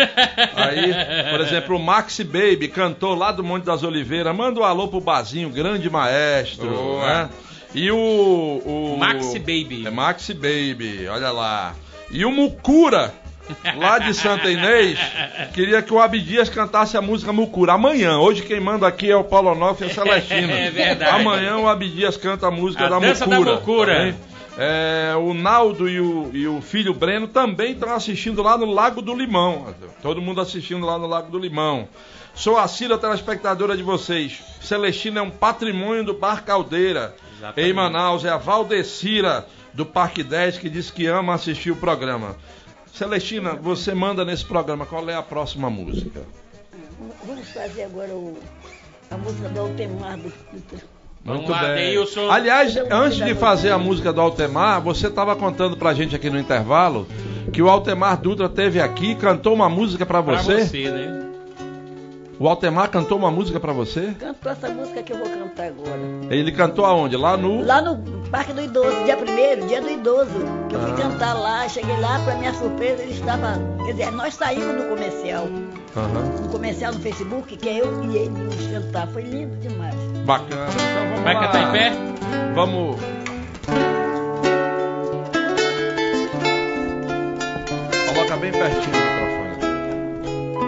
Aí, 0.55 1.31
por 1.31 1.41
exemplo, 1.41 1.77
o 1.77 1.79
Maxi 1.79 2.25
Baby, 2.25 2.69
cantor 2.69 3.17
lá 3.17 3.31
do 3.31 3.45
Monte 3.45 3.65
das 3.65 3.83
Oliveiras, 3.83 4.35
manda 4.35 4.61
um 4.61 4.65
alô 4.65 4.89
pro 4.89 5.01
Bazinho, 5.01 5.51
grande 5.51 5.89
maestro. 5.91 6.69
Boa. 6.69 7.07
Né? 7.07 7.29
E 7.75 7.91
o, 7.91 7.97
o. 7.97 8.97
Maxi 8.99 9.39
Baby. 9.39 9.85
É 9.87 9.91
Maxi 9.91 10.35
Baby, 10.35 11.07
olha 11.09 11.31
lá. 11.31 11.75
E 12.11 12.25
o 12.25 12.31
Mucura. 12.31 13.15
Lá 13.77 13.99
de 13.99 14.15
Santa 14.15 14.49
Inês, 14.49 14.99
queria 15.53 15.83
que 15.83 15.93
o 15.93 16.01
Abdias 16.01 16.49
cantasse 16.49 16.97
a 16.97 17.03
música 17.03 17.33
Mucura. 17.33 17.73
Amanhã, 17.73 18.17
hoje 18.19 18.43
quem 18.43 18.61
manda 18.61 18.87
aqui 18.87 19.11
é 19.11 19.17
o 19.17 19.25
Paulo 19.25 19.51
Onofre 19.51 19.89
e 19.89 19.91
a 19.91 19.95
Celestina. 19.95 20.53
É 20.63 20.71
verdade. 20.71 21.21
Amanhã 21.21 21.59
o 21.59 21.69
Abdias 21.69 22.17
canta 22.17 22.47
a 22.47 22.51
música 22.51 22.87
A 22.87 22.89
da 22.89 22.99
dança 23.01 23.27
da 23.27 23.37
Mucura. 23.37 23.55
Mucura. 23.57 24.13
tá? 24.13 24.32
É, 24.57 25.15
o 25.16 25.33
Naldo 25.33 25.89
e 25.89 26.01
o, 26.01 26.31
e 26.33 26.47
o 26.47 26.61
filho 26.61 26.93
Breno 26.93 27.27
também 27.27 27.73
estão 27.73 27.95
assistindo 27.95 28.43
lá 28.43 28.59
no 28.59 28.66
Lago 28.66 29.01
do 29.01 29.15
Limão. 29.15 29.74
Todo 30.03 30.20
mundo 30.20 30.41
assistindo 30.41 30.85
lá 30.85 30.99
no 30.99 31.07
Lago 31.07 31.31
do 31.31 31.39
Limão. 31.39 31.89
Sou 32.35 32.59
a 32.59 32.66
Cira, 32.69 32.99
telespectadora 32.99 33.77
de 33.77 33.83
vocês. 33.83 34.43
Celestina 34.61 35.20
é 35.20 35.23
um 35.23 35.31
patrimônio 35.31 36.05
do 36.05 36.15
Bar 36.15 36.45
Caldeira. 36.45 37.15
Exatamente. 37.39 37.70
Em 37.70 37.73
Manaus, 37.73 38.24
é 38.24 38.31
a 38.31 38.37
Valdecira 38.37 39.47
do 39.73 39.87
Parque 39.87 40.23
10 40.23 40.59
que 40.59 40.69
diz 40.69 40.91
que 40.91 41.07
ama 41.07 41.35
assistir 41.35 41.70
o 41.70 41.77
programa. 41.77 42.37
Celestina, 42.93 43.55
você 43.55 43.95
manda 43.95 44.24
nesse 44.24 44.45
programa. 44.45 44.85
Qual 44.85 45.09
é 45.09 45.15
a 45.15 45.23
próxima 45.23 45.70
música? 45.70 46.23
Vamos 47.24 47.49
fazer 47.49 47.85
agora 47.85 48.12
o, 48.12 48.39
a 49.11 49.16
música 49.16 49.49
do 49.49 49.61
Altemar 49.61 50.19
do, 50.19 50.29
do, 50.29 50.83
Muito 51.24 51.51
lá, 51.51 51.62
bem. 51.62 51.74
Deilson. 51.93 52.31
Aliás, 52.31 52.77
antes 52.90 53.19
de 53.24 53.35
fazer 53.35 53.70
a 53.70 53.78
música 53.78 54.12
do 54.12 54.20
Altemar, 54.20 54.81
você 54.81 55.07
estava 55.07 55.36
contando 55.36 55.77
pra 55.77 55.94
gente 55.94 56.16
aqui 56.16 56.28
no 56.28 56.39
intervalo 56.39 57.07
que 57.53 57.62
o 57.62 57.69
Altemar 57.69 58.16
Dutra 58.20 58.49
teve 58.49 58.81
aqui 58.81 59.12
e 59.12 59.15
cantou 59.15 59.55
uma 59.55 59.69
música 59.69 60.05
pra 60.05 60.23
Pra 60.23 60.36
você. 60.43 60.65
você, 60.66 60.90
né? 60.90 61.19
O 62.40 62.49
Altemar 62.49 62.89
cantou 62.90 63.16
uma 63.19 63.31
música 63.31 63.61
pra 63.61 63.73
você? 63.73 64.15
Cantou 64.19 64.51
essa 64.51 64.69
música 64.69 65.01
que 65.03 65.12
eu 65.12 65.19
vou 65.19 65.28
cantar 65.28 65.66
agora. 65.66 66.01
Ele 66.28 66.51
cantou 66.51 66.85
aonde? 66.85 67.16
Lá 67.16 67.36
no. 67.36 67.62
Lá 67.65 67.81
no 67.81 67.99
Parque 68.31 68.53
do 68.53 68.61
Idoso, 68.62 69.05
dia 69.05 69.16
1 69.16 69.66
dia 69.69 69.81
do 69.81 69.90
Idoso, 69.90 70.40
que 70.69 70.74
eu 70.74 70.81
fui 70.81 70.90
Ah. 70.90 70.94
cantar 71.09 71.35
lá, 71.35 71.69
cheguei 71.69 71.97
lá, 72.01 72.19
pra 72.24 72.35
minha 72.35 72.53
surpresa, 72.55 73.03
ele 73.03 73.12
estava. 73.12 73.61
Quer 73.87 73.93
dizer, 73.93 74.11
nós 74.13 74.35
saímos 74.35 74.77
do 74.83 74.89
comercial, 74.89 75.49
Aham. 75.97 76.45
um 76.45 76.49
comercial 76.49 76.93
no 76.93 77.01
Facebook, 77.01 77.57
que 77.57 77.69
é 77.69 77.81
eu 77.81 78.05
e 78.05 78.17
ele 78.17 78.29
nos 78.31 78.67
cantar. 78.69 79.09
Foi 79.09 79.23
lindo 79.23 79.57
demais. 79.57 79.95
Bacana. 80.25 80.67
Então 80.71 81.09
vamos 81.11 81.23
Vai 81.25 81.35
lá. 81.35 81.41
cantar 81.47 81.69
em 81.69 81.73
pé? 81.73 81.93
Vamos. 82.55 82.97
Coloca 88.15 88.37
bem 88.37 88.53
pertinho 88.53 88.95
o 88.95 89.01
microfone. 89.01 90.63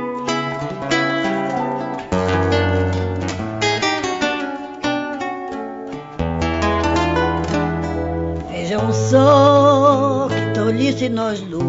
Vejam 8.50 8.92
só 8.92 10.28
que 10.28 10.58
tolice 10.58 11.08
nós 11.08 11.40
dois 11.42 11.64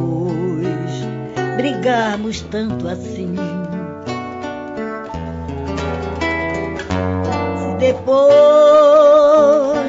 brigarmos 1.56 2.42
tanto 2.42 2.88
assim. 2.88 3.36
Se 7.58 7.78
depois 7.80 8.26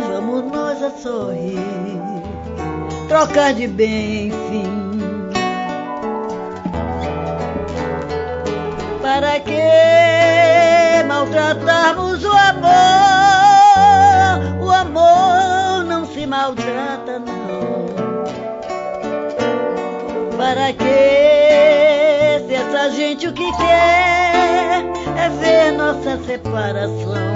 vamos 0.08 0.52
nós 0.52 0.82
a 0.82 0.90
sorrir, 0.90 1.58
trocar 3.08 3.54
de 3.54 3.66
bem 3.66 4.30
fim. 4.30 4.86
Para 9.02 9.40
que 9.40 11.04
maltratarmos 11.06 12.24
o 12.24 12.32
amor? 12.32 12.76
O 14.60 14.70
amor 14.70 15.84
não 15.84 16.06
se 16.06 16.26
maltrata, 16.26 16.85
Para 20.46 20.70
que 20.74 22.44
se 22.46 22.54
essa 22.54 22.90
gente 22.90 23.26
o 23.26 23.32
que 23.32 23.50
quer 23.56 24.84
é 25.18 25.28
ver 25.40 25.72
nossa 25.72 26.22
separação? 26.24 27.34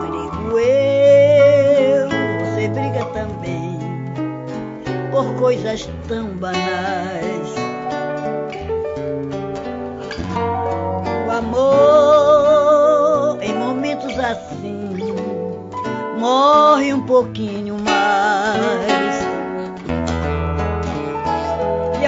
Brigo 0.00 0.58
eu, 0.58 2.08
você 2.08 2.68
briga 2.68 3.04
também 3.12 3.78
por 5.10 5.26
coisas 5.34 5.86
tão 6.08 6.28
banais. 6.28 7.54
O 11.26 11.30
amor, 11.30 13.36
em 13.42 13.54
momentos 13.58 14.18
assim, 14.18 14.88
morre 16.18 16.94
um 16.94 17.04
pouquinho 17.04 17.76
mais. 17.78 19.01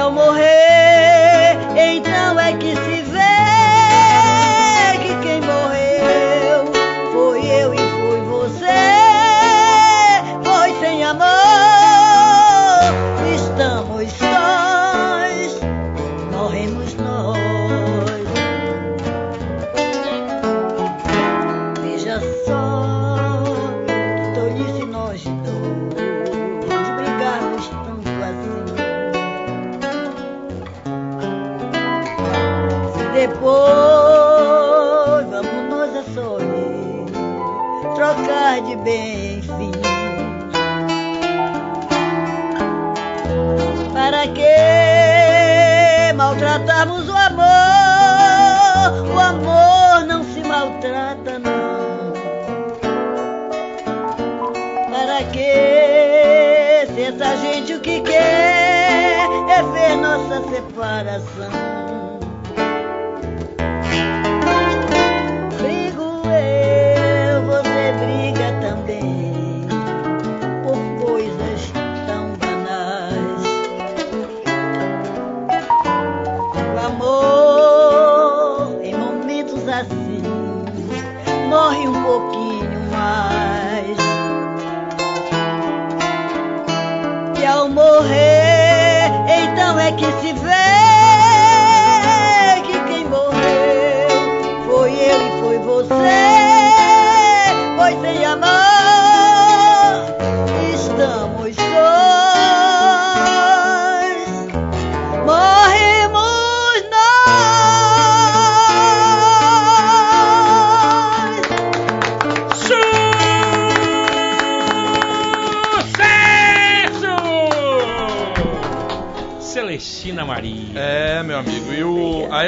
E 0.05 0.07
ao 0.07 0.13
morrer, 0.13 1.57
então 1.75 2.39
é 2.39 2.53
que 2.59 2.77
se 2.77 2.94
Que 55.23 56.87
se 56.93 57.03
essa 57.03 57.37
gente 57.37 57.75
o 57.75 57.81
que 57.81 58.01
quer 58.01 59.29
é 59.49 59.63
ver 59.73 59.97
nossa 59.97 60.43
separação? 60.49 62.14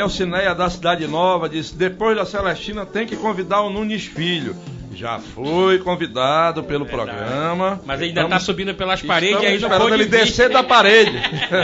O, 0.07 0.09
a 0.09 0.13
Elcineia 0.13 0.55
da 0.55 0.71
Cidade 0.71 1.07
Nova 1.07 1.49
disse: 1.49 1.75
depois 1.75 2.17
da 2.17 2.25
Celestina 2.25 2.87
tem 2.87 3.07
que 3.07 3.17
convidar 3.17 3.63
o 3.63 3.71
Nunes 3.71 4.07
Filho. 4.07 4.57
Já 4.95 5.19
foi 5.19 5.79
convidado 5.79 6.65
pelo 6.65 6.87
programa. 6.87 7.81
Mas 7.85 8.01
ainda 8.01 8.27
tá 8.27 8.41
subindo 8.41 8.75
pelas 8.75 9.03
paredes 9.03 9.43
e 9.43 9.47
aí 9.47 9.59
não 9.59 9.69
pôde 9.69 9.93
ele 9.93 10.05
vir. 10.05 10.25
descer 10.25 10.49
da 10.49 10.63
parede. 10.63 11.21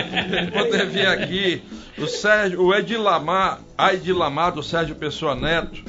Poder 0.53 0.87
vir 0.87 1.07
aqui. 1.07 1.63
O 1.97 2.07
Sérgio, 2.07 2.63
o 2.63 2.75
Edilamar, 2.75 3.61
a 3.79 3.95
Edilamar 3.95 4.53
do 4.53 4.63
Sérgio 4.63 4.95
Pessoa 4.97 5.35
Neto, 5.35 5.83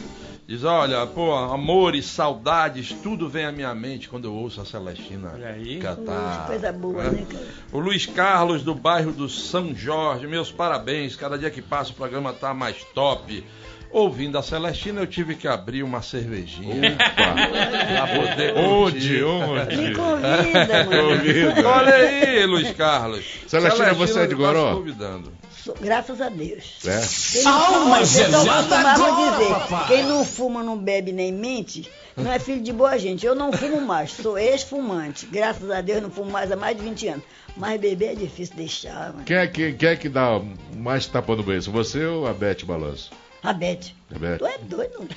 diz: 0.53 0.63
Olha, 0.63 1.05
pô, 1.05 1.33
amores, 1.33 2.05
saudades, 2.05 2.93
tudo 3.03 3.27
vem 3.27 3.45
à 3.45 3.51
minha 3.51 3.73
mente 3.73 4.07
quando 4.07 4.25
eu 4.25 4.33
ouço 4.33 4.61
a 4.61 4.65
Celestina 4.65 5.33
cantar. 5.81 6.47
Coisa 6.47 6.71
boa, 6.71 7.03
né, 7.03 7.25
cara? 7.29 7.45
O 7.71 7.79
Luiz 7.79 8.05
Carlos 8.05 8.63
do 8.63 8.75
bairro 8.75 9.11
do 9.11 9.27
São 9.27 9.73
Jorge, 9.75 10.27
meus 10.27 10.51
parabéns. 10.51 11.15
Cada 11.15 11.37
dia 11.37 11.49
que 11.49 11.61
passa 11.61 11.91
o 11.91 11.95
programa 11.95 12.33
tá 12.33 12.53
mais 12.53 12.77
top. 12.93 13.43
Ouvindo 13.91 14.39
a 14.39 14.41
Celestina, 14.41 15.01
eu 15.01 15.05
tive 15.07 15.35
que 15.35 15.47
abrir 15.47 15.83
uma 15.83 16.01
cervejinha. 16.01 16.97
Pra 16.97 18.07
poder 18.07 18.57
Onde? 18.57 19.23
Onde? 19.23 19.77
Me 19.77 19.93
convida, 19.93 20.83
mano. 20.89 21.17
Convida. 21.17 21.67
Olha 21.69 21.93
aí, 21.93 22.45
Luiz 22.47 22.71
Carlos. 22.71 23.23
Celestina, 23.47 23.93
você 23.93 24.21
é 24.21 24.23
de 24.23 24.31
tá 24.31 24.35
Goró? 24.35 24.69
se 24.69 24.77
convidando. 24.77 25.31
Graças 25.79 26.21
a 26.21 26.29
Deus. 26.29 26.79
É. 26.85 27.01
Quem 27.31 27.43
não 27.43 27.61
fuma, 27.61 27.77
Alma 27.77 27.99
vocês 28.05 28.29
não 28.29 28.45
costumavam 28.45 29.05
agora, 29.05 29.37
dizer, 29.37 29.53
papai. 29.53 29.87
quem 29.87 30.03
não 30.03 30.25
fuma, 30.25 30.63
não 30.63 30.77
bebe 30.77 31.11
nem 31.11 31.31
mente, 31.31 31.89
não 32.15 32.31
é 32.31 32.39
filho 32.39 32.61
de 32.61 32.73
boa 32.73 32.97
gente. 32.97 33.25
Eu 33.25 33.35
não 33.35 33.51
fumo 33.51 33.81
mais, 33.81 34.11
sou 34.11 34.37
ex-fumante. 34.37 35.25
Graças 35.25 35.69
a 35.69 35.81
Deus 35.81 36.01
não 36.01 36.09
fumo 36.09 36.31
mais 36.31 36.51
há 36.51 36.55
mais 36.55 36.75
de 36.75 36.83
20 36.83 37.07
anos. 37.07 37.23
Mas 37.55 37.79
beber 37.79 38.13
é 38.13 38.15
difícil 38.15 38.55
deixar, 38.55 39.13
mano. 39.13 39.25
Quem 39.25 39.37
é, 39.37 39.47
que, 39.47 39.73
quem 39.73 39.89
é 39.89 39.95
que 39.95 40.09
dá 40.09 40.41
mais 40.75 41.05
tapa 41.05 41.35
no 41.35 41.43
beijo? 41.43 41.71
Você 41.71 42.03
ou 42.05 42.27
a 42.27 42.33
Bete 42.33 42.65
Balanço? 42.65 43.11
A 43.43 43.51
Beth. 43.51 43.91
Tu 44.39 44.45
é 44.45 44.57
doido. 44.61 45.07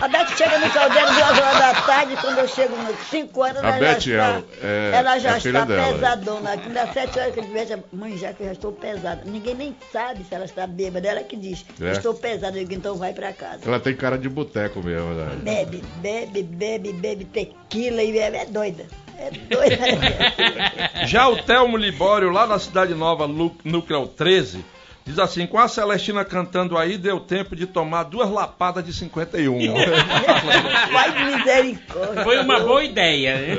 A 0.00 0.08
Beth 0.08 0.36
chega 0.36 0.58
no 0.58 0.68
caldeiro 0.70 1.06
duas 1.14 1.38
horas 1.38 1.58
da 1.58 1.74
tarde, 1.82 2.16
quando 2.20 2.38
eu 2.38 2.48
chego 2.48 2.74
no 2.76 2.92
5 3.08 3.40
horas, 3.40 3.62
A 3.62 3.68
ela 3.68 3.78
Beth 3.78 4.00
já 4.00 4.38
está, 4.40 4.42
é- 4.62 4.66
é- 4.66 4.90
ela 4.96 5.18
já 5.18 5.34
é 5.34 5.38
está 5.38 5.64
dela. 5.64 5.92
pesadona. 5.92 6.56
Quando 6.58 6.72
dá 6.74 6.92
7 6.92 7.18
horas 7.20 7.34
que 7.34 7.40
eu 7.40 7.44
digo, 7.44 7.84
mãe, 7.92 8.18
já 8.18 8.32
que 8.32 8.42
eu 8.42 8.46
já 8.46 8.52
estou 8.52 8.72
pesada. 8.72 9.22
Ninguém 9.24 9.54
nem 9.54 9.76
sabe 9.92 10.24
se 10.24 10.34
ela 10.34 10.44
está 10.44 10.66
bêbada. 10.66 11.06
Ela 11.06 11.22
que 11.22 11.36
diz, 11.36 11.64
É. 11.80 11.92
estou 11.92 12.14
pesada. 12.14 12.56
Eu 12.58 12.64
digo, 12.64 12.74
então 12.74 12.96
vai 12.96 13.12
pra 13.12 13.32
casa. 13.32 13.60
Ela 13.64 13.78
tem 13.78 13.94
cara 13.94 14.18
de 14.18 14.28
boteco 14.28 14.82
mesmo, 14.82 15.14
né? 15.14 15.36
Bebe, 15.42 15.84
bebe, 15.98 16.42
bebe, 16.42 16.92
bebe 16.92 17.24
tequila 17.26 18.02
e 18.02 18.12
bebe. 18.12 18.36
É 18.38 18.46
doida. 18.46 18.86
É 19.18 19.30
doida. 19.30 19.76
Já 21.06 21.28
o 21.28 21.36
Telmo 21.42 21.76
Libório, 21.76 22.30
lá 22.30 22.44
na 22.46 22.58
Cidade 22.58 22.94
Nova, 22.94 23.28
Núcleo 23.28 24.06
13, 24.08 24.64
diz 25.04 25.18
assim: 25.18 25.46
com 25.46 25.58
a 25.58 25.68
Celestina 25.68 26.24
cantando 26.24 26.78
aí, 26.78 26.96
deu 26.96 27.20
tempo 27.20 27.56
de 27.56 27.66
tomar 27.66 28.04
duas 28.04 28.30
lapadas 28.30 28.84
de 28.84 28.92
51. 28.92 29.58
Vai 30.92 31.12
de 31.12 31.24
misericórdia. 31.36 32.24
Foi 32.24 32.38
uma 32.38 32.60
boa 32.60 32.84
ideia, 32.84 33.36
né? 33.36 33.58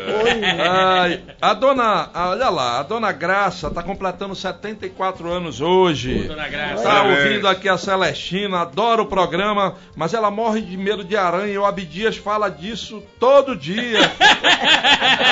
Ai, 0.60 1.22
a 1.42 1.54
dona, 1.54 2.10
olha 2.14 2.50
lá, 2.50 2.80
a 2.80 2.84
dona 2.84 3.12
Graça 3.12 3.70
tá 3.70 3.84
completando 3.84 4.36
74 4.36 5.30
anos 5.30 5.62
hoje. 5.62 6.28
Dona 6.28 6.48
Graça. 6.48 6.84
Tá 6.84 7.04
ouvindo 7.04 7.48
aqui 7.48 7.68
a 7.68 7.78
Celestina, 7.78 8.62
adora 8.62 9.02
o 9.02 9.08
programa, 9.08 9.76
mas 9.96 10.14
ela 10.14 10.32
morre 10.32 10.62
de 10.62 10.78
medo 10.78 11.04
de 11.04 11.18
aranha. 11.18 11.54
E 11.54 11.58
o 11.58 11.66
Abdias 11.66 12.18
fala 12.18 12.50
disso 12.50 13.04
todo 13.20 13.56
dia. 13.56 14.00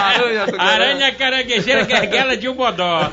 aranha, 0.04 0.46
Aranha 0.58 1.12
caranguejeira 1.14 1.84
guerguela 1.86 2.36
de 2.36 2.50
um 2.50 2.54
bodó. 2.54 3.10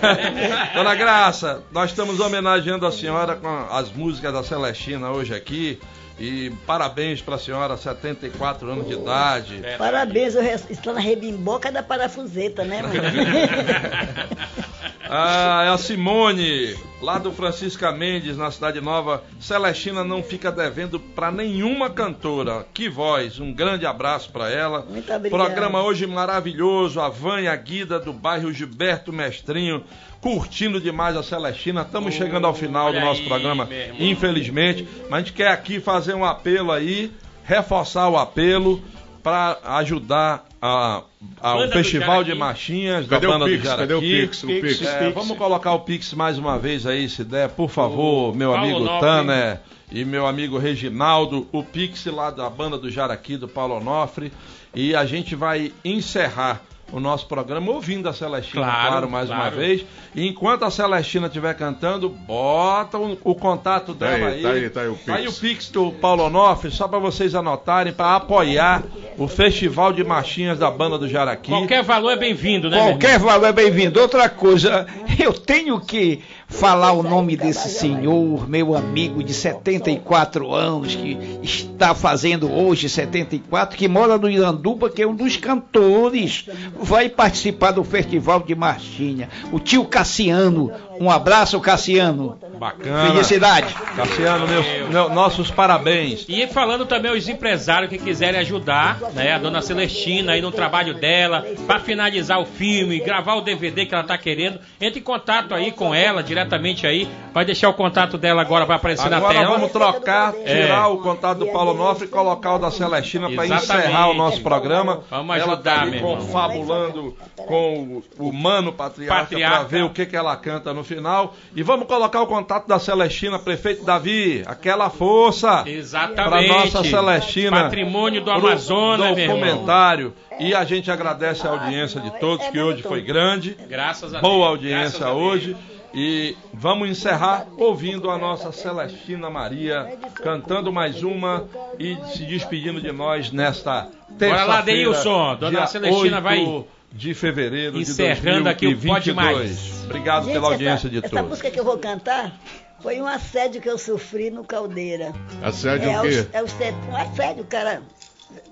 Dona 0.74 0.94
Graça, 0.94 1.62
nós 1.70 1.90
estamos 1.90 2.18
homenageando 2.20 2.87
a 2.88 2.92
senhora 2.92 3.36
com 3.36 3.48
as 3.48 3.90
músicas 3.92 4.32
da 4.32 4.42
Celestina 4.42 5.10
hoje 5.10 5.34
aqui. 5.34 5.78
E 6.18 6.50
parabéns 6.66 7.22
pra 7.22 7.38
senhora, 7.38 7.76
74 7.76 8.68
anos 8.68 8.88
de 8.88 8.94
idade. 8.94 9.62
Parabéns, 9.78 10.34
eu 10.34 10.42
estou 10.68 10.92
na 10.92 10.98
rebimboca 10.98 11.70
da 11.70 11.80
parafuseta, 11.80 12.64
né, 12.64 12.82
mãe? 12.82 12.98
Ah, 15.10 15.64
é 15.64 15.68
a 15.70 15.78
Simone, 15.78 16.76
lá 17.00 17.18
do 17.18 17.32
Francisca 17.32 17.92
Mendes, 17.92 18.36
na 18.36 18.50
Cidade 18.50 18.80
Nova. 18.80 19.22
Celestina 19.40 20.04
não 20.04 20.22
fica 20.22 20.50
devendo 20.50 20.98
pra 20.98 21.30
nenhuma 21.30 21.90
cantora. 21.90 22.66
Que 22.74 22.88
voz, 22.88 23.38
um 23.38 23.52
grande 23.52 23.86
abraço 23.86 24.30
pra 24.30 24.50
ela. 24.50 24.86
Muito 24.88 25.12
obrigada. 25.12 25.44
Programa 25.44 25.82
hoje 25.82 26.06
maravilhoso. 26.06 27.00
A 27.00 27.08
Vânia 27.08 27.54
Guida, 27.56 27.98
do 27.98 28.12
bairro 28.12 28.52
Gilberto 28.52 29.12
Mestrinho. 29.12 29.84
Curtindo 30.20 30.80
demais 30.80 31.16
a 31.16 31.22
Celestina. 31.22 31.82
Estamos 31.82 32.12
chegando 32.14 32.46
ao 32.46 32.54
final 32.54 32.92
do 32.92 32.98
nosso 32.98 33.20
aí, 33.20 33.28
programa, 33.28 33.68
infelizmente. 33.98 34.86
Mas 35.08 35.12
a 35.12 35.18
gente 35.18 35.32
quer 35.32 35.48
aqui 35.48 35.78
fazer 35.78 36.14
um 36.14 36.24
apelo 36.24 36.72
aí, 36.72 37.12
reforçar 37.44 38.08
o 38.08 38.16
apelo 38.16 38.82
para 39.22 39.58
ajudar 39.62 40.47
a, 40.60 41.02
a- 41.40 41.56
o 41.56 41.66
do 41.66 41.72
Festival 41.72 42.22
de 42.24 42.30
Jaraqui. 42.30 42.38
Machinhas 42.38 43.06
Cadê 43.06 43.26
da 43.26 43.28
o 43.28 43.38
Banda 43.38 43.44
do 43.46 43.50
Pix? 43.52 43.64
Jaraqui. 43.64 43.80
Cadê 43.82 43.94
o 43.94 44.00
Pix? 44.00 44.42
O 44.42 44.46
Pix. 44.46 44.82
É, 44.82 45.10
vamos 45.10 45.36
colocar 45.38 45.72
o 45.72 45.80
Pix 45.80 46.12
mais 46.14 46.38
uma 46.38 46.58
vez 46.58 46.86
aí, 46.86 47.08
se 47.08 47.24
der, 47.24 47.48
por 47.50 47.68
favor, 47.70 48.34
meu 48.34 48.50
Paulo 48.52 48.64
amigo 48.64 48.80
Onofre. 48.80 49.00
Tanner 49.00 49.60
e 49.90 50.04
meu 50.04 50.26
amigo 50.26 50.58
Reginaldo, 50.58 51.46
o 51.52 51.62
Pix 51.62 52.04
lá 52.06 52.30
da 52.30 52.48
banda 52.50 52.76
do 52.76 52.90
Jaraqui, 52.90 53.36
do 53.36 53.48
Paulo 53.48 53.76
Onofre, 53.76 54.32
e 54.74 54.94
a 54.94 55.04
gente 55.06 55.34
vai 55.34 55.72
encerrar 55.84 56.62
o 56.92 56.98
nosso 57.00 57.26
programa 57.26 57.70
ouvindo 57.70 58.08
a 58.08 58.12
Celestina, 58.12 58.62
Claro, 58.64 58.88
claro, 58.88 59.10
mais 59.10 59.28
claro. 59.28 59.42
uma 59.42 59.50
vez. 59.50 59.84
E 60.14 60.26
enquanto 60.26 60.64
a 60.64 60.70
Celestina 60.70 61.26
estiver 61.26 61.54
cantando, 61.54 62.08
bota 62.08 62.96
o, 62.98 63.18
o 63.22 63.34
contato 63.34 63.94
Tá 63.94 64.06
dela 64.06 64.28
aí, 64.30 64.34
aí. 64.36 64.42
tá 64.42 64.50
aí, 64.50 64.70
tá 64.70 64.80
aí 64.82 64.88
o 64.88 64.94
Pix. 64.94 65.08
Aí 65.08 65.28
o 65.28 65.32
Pix 65.32 65.70
do 65.70 65.92
Paulo 65.92 66.24
Onofre, 66.24 66.70
só 66.70 66.88
para 66.88 66.98
vocês 66.98 67.34
anotarem, 67.34 67.92
para 67.92 68.16
apoiar 68.16 68.82
o 69.18 69.28
Festival 69.28 69.92
de 69.92 70.02
Machinhas 70.02 70.58
da 70.58 70.70
banda 70.70 70.96
do 70.98 71.08
Jaraqui. 71.08 71.50
Qualquer 71.50 71.82
valor 71.82 72.10
é 72.10 72.16
bem-vindo, 72.16 72.70
né? 72.70 72.78
Qualquer 72.78 73.18
valor 73.18 73.46
é 73.46 73.52
bem-vindo. 73.52 74.00
Outra 74.00 74.28
coisa, 74.28 74.86
eu 75.18 75.32
tenho 75.32 75.78
que 75.80 76.22
falar 76.48 76.92
o 76.92 77.02
nome 77.02 77.36
desse 77.36 77.68
senhor, 77.68 78.48
meu 78.48 78.74
amigo 78.74 79.22
de 79.22 79.34
74 79.34 80.52
anos, 80.54 80.94
que 80.96 81.38
está 81.42 81.94
fazendo 81.94 82.50
hoje 82.50 82.88
74, 82.88 83.76
que 83.76 83.86
mora 83.86 84.16
no 84.16 84.28
Iranduba, 84.30 84.88
que 84.90 85.02
é 85.02 85.06
um 85.06 85.14
dos 85.14 85.36
cantores, 85.36 86.46
vai 86.80 87.08
participar 87.08 87.72
do 87.72 87.84
Festival 87.84 88.40
de 88.40 88.54
Marchinha. 88.54 89.28
O 89.52 89.60
tio 89.60 89.84
Cassiano. 89.84 90.72
Um 91.00 91.08
abraço, 91.10 91.60
Cassiano. 91.60 92.36
Bacana. 92.58 93.12
Felicidade. 93.12 93.72
Cassiano, 93.94 94.48
meus, 94.48 94.66
meu- 94.90 95.08
nossos 95.10 95.48
parabéns. 95.48 96.24
E 96.28 96.44
falando 96.48 96.86
também 96.86 97.12
aos 97.12 97.28
empresários 97.28 97.88
que 97.88 97.98
quiserem 97.98 98.40
ajudar, 98.40 98.98
né, 99.14 99.32
a 99.32 99.38
dona 99.38 99.62
Celestina 99.62 100.32
aí 100.32 100.40
no 100.40 100.50
trabalho 100.50 100.94
dela, 100.94 101.46
para 101.68 101.78
finalizar 101.78 102.40
o 102.40 102.44
filme, 102.46 102.98
gravar 102.98 103.36
o 103.36 103.42
DVD 103.42 103.86
que 103.86 103.94
ela 103.94 104.02
tá 104.02 104.18
querendo, 104.18 104.58
entre 104.80 104.98
em 104.98 105.02
contato 105.04 105.54
aí 105.54 105.70
com 105.70 105.94
ela 105.94 106.20
diretamente 106.38 106.86
aí. 106.86 107.08
Vai 107.32 107.44
deixar 107.44 107.68
o 107.68 107.74
contato 107.74 108.16
dela 108.18 108.40
agora, 108.42 108.64
vai 108.64 108.76
aparecer 108.76 109.08
na 109.10 109.18
Agora 109.18 109.34
tela. 109.34 109.50
vamos 109.52 109.70
trocar, 109.72 110.32
tirar 110.32 110.84
É. 110.84 110.86
o 110.86 110.98
contato 110.98 111.38
do 111.38 111.46
Paulo 111.48 111.74
Nofre 111.74 112.06
e 112.06 112.08
colocar 112.08 112.54
o 112.54 112.58
da 112.58 112.70
Celestina 112.70 113.30
para 113.30 113.46
encerrar 113.46 114.08
o 114.10 114.14
nosso 114.14 114.40
programa. 114.42 115.02
Vamos 115.10 115.36
ela 115.36 115.52
ajudar, 115.54 115.80
tá 115.80 115.86
meu 115.86 115.94
irmão. 115.94 116.16
confabulando 116.16 117.16
com 117.36 118.02
o, 118.18 118.28
o 118.28 118.32
Mano 118.32 118.72
Patriarca, 118.72 119.22
Patriarca. 119.22 119.56
para 119.58 119.64
ver 119.68 119.82
o 119.84 119.90
que, 119.90 120.06
que 120.06 120.16
ela 120.16 120.36
canta 120.36 120.72
no 120.72 120.82
final. 120.84 121.34
E 121.54 121.62
vamos 121.62 121.86
colocar 121.86 122.22
o 122.22 122.26
contato 122.26 122.66
da 122.66 122.78
Celestina, 122.78 123.38
prefeito 123.38 123.84
Davi, 123.84 124.42
aquela 124.46 124.90
força. 124.90 125.64
Exatamente. 125.66 126.48
Para 126.48 126.58
nossa 126.60 126.84
Celestina. 126.84 127.62
Patrimônio 127.64 128.20
do 128.20 128.32
pro 128.32 128.46
Amazonas, 128.48 129.14
meu 129.14 129.18
irmão. 129.24 129.38
documentário. 129.38 130.14
E 130.40 130.54
a 130.54 130.64
gente 130.64 130.90
agradece 130.90 131.46
a 131.46 131.50
audiência 131.50 132.00
de 132.00 132.10
todos, 132.20 132.46
que 132.48 132.60
hoje 132.60 132.82
foi 132.82 133.00
grande. 133.02 133.56
Graças 133.68 134.14
a 134.14 134.20
Boa 134.20 134.34
Deus. 134.36 134.46
audiência 134.48 134.98
Graças 135.00 135.02
a 135.02 135.12
hoje. 135.12 135.56
E 135.94 136.36
vamos 136.52 136.88
encerrar 136.88 137.46
ouvindo 137.56 138.10
a 138.10 138.18
nossa 138.18 138.52
Celestina 138.52 139.30
Maria 139.30 139.98
cantando 140.16 140.70
mais 140.72 141.02
uma 141.02 141.48
e 141.78 141.96
se 142.12 142.24
despedindo 142.26 142.80
de 142.80 142.92
nós 142.92 143.32
nesta 143.32 143.88
terça-feira. 144.18 144.34
Bora 144.34 144.44
lá, 144.44 144.60
Deilson. 144.60 145.36
Dona 145.36 145.58
dia 145.58 145.66
Celestina 145.66 146.16
8 146.18 146.22
vai 146.22 146.64
de 146.92 147.14
fevereiro 147.14 147.78
encerrando 147.80 148.44
de 148.44 148.48
aqui 148.50 148.66
o 148.66 148.70
Pode 148.76 149.12
2022. 149.12 149.14
Mais. 149.14 149.84
Obrigado 149.84 150.24
Gente, 150.24 150.32
pela 150.34 150.46
audiência 150.48 150.74
essa, 150.86 150.88
de 150.90 150.98
essa 150.98 151.08
todos. 151.08 151.28
música 151.30 151.50
que 151.50 151.60
eu 151.60 151.64
vou 151.64 151.78
cantar 151.78 152.38
foi 152.80 153.00
um 153.00 153.06
assédio 153.06 153.60
que 153.60 153.68
eu 153.68 153.78
sofri 153.78 154.30
no 154.30 154.44
Caldeira. 154.44 155.12
Assédio 155.42 155.88
é, 155.90 155.98
o 156.00 156.02
quê? 156.02 156.26
É 156.32 156.42
o 156.42 156.48
set- 156.48 156.74
um 156.90 156.96
assédio, 156.96 157.44
cara. 157.44 157.82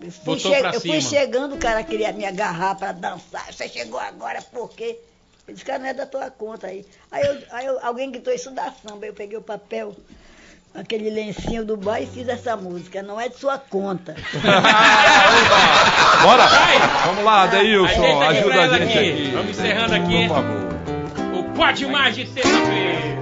Eu 0.00 0.10
fui, 0.10 0.34
Botou 0.34 0.52
che- 0.52 0.60
pra 0.60 0.70
eu 0.72 0.80
fui 0.80 1.00
chegando, 1.02 1.54
o 1.54 1.58
cara 1.58 1.82
queria 1.84 2.12
me 2.12 2.24
agarrar 2.24 2.74
pra 2.76 2.92
dançar. 2.92 3.52
Você 3.52 3.68
chegou 3.68 4.00
agora 4.00 4.40
por 4.42 4.70
quê? 4.70 4.98
Eu 5.46 5.54
disse, 5.54 5.64
cara, 5.64 5.78
não 5.78 5.86
é 5.86 5.94
da 5.94 6.06
tua 6.06 6.30
conta 6.30 6.66
aí. 6.66 6.84
Aí, 7.10 7.24
eu- 7.24 7.38
aí 7.52 7.66
eu- 7.66 7.78
alguém 7.82 8.10
gritou 8.10 8.32
isso 8.32 8.50
da 8.50 8.70
samba. 8.72 9.06
Eu 9.06 9.14
peguei 9.14 9.38
o 9.38 9.42
papel, 9.42 9.94
aquele 10.74 11.08
lencinho 11.08 11.64
do 11.64 11.76
bar 11.76 12.00
e 12.02 12.06
fiz 12.06 12.28
essa 12.28 12.56
música. 12.56 13.00
Não 13.02 13.20
é 13.20 13.28
de 13.28 13.36
sua 13.38 13.56
conta. 13.58 14.14
Bora! 16.22 16.44
Vamos 17.06 17.24
lá, 17.24 17.46
Deilson, 17.46 17.84
Ajeita 18.02 18.24
aqui 18.24 18.38
ajuda 18.38 18.60
a 18.60 18.78
gente 18.78 18.98
aqui. 18.98 19.12
aqui. 19.12 19.30
Vamos 19.32 19.50
encerrando 19.50 19.94
aqui. 19.94 20.26
Por 20.28 20.34
favor. 20.34 20.66
O 21.38 21.44
Pode 21.56 21.86
Mais 21.86 22.14
de 22.16 22.26
sexta-feira. 22.26 23.16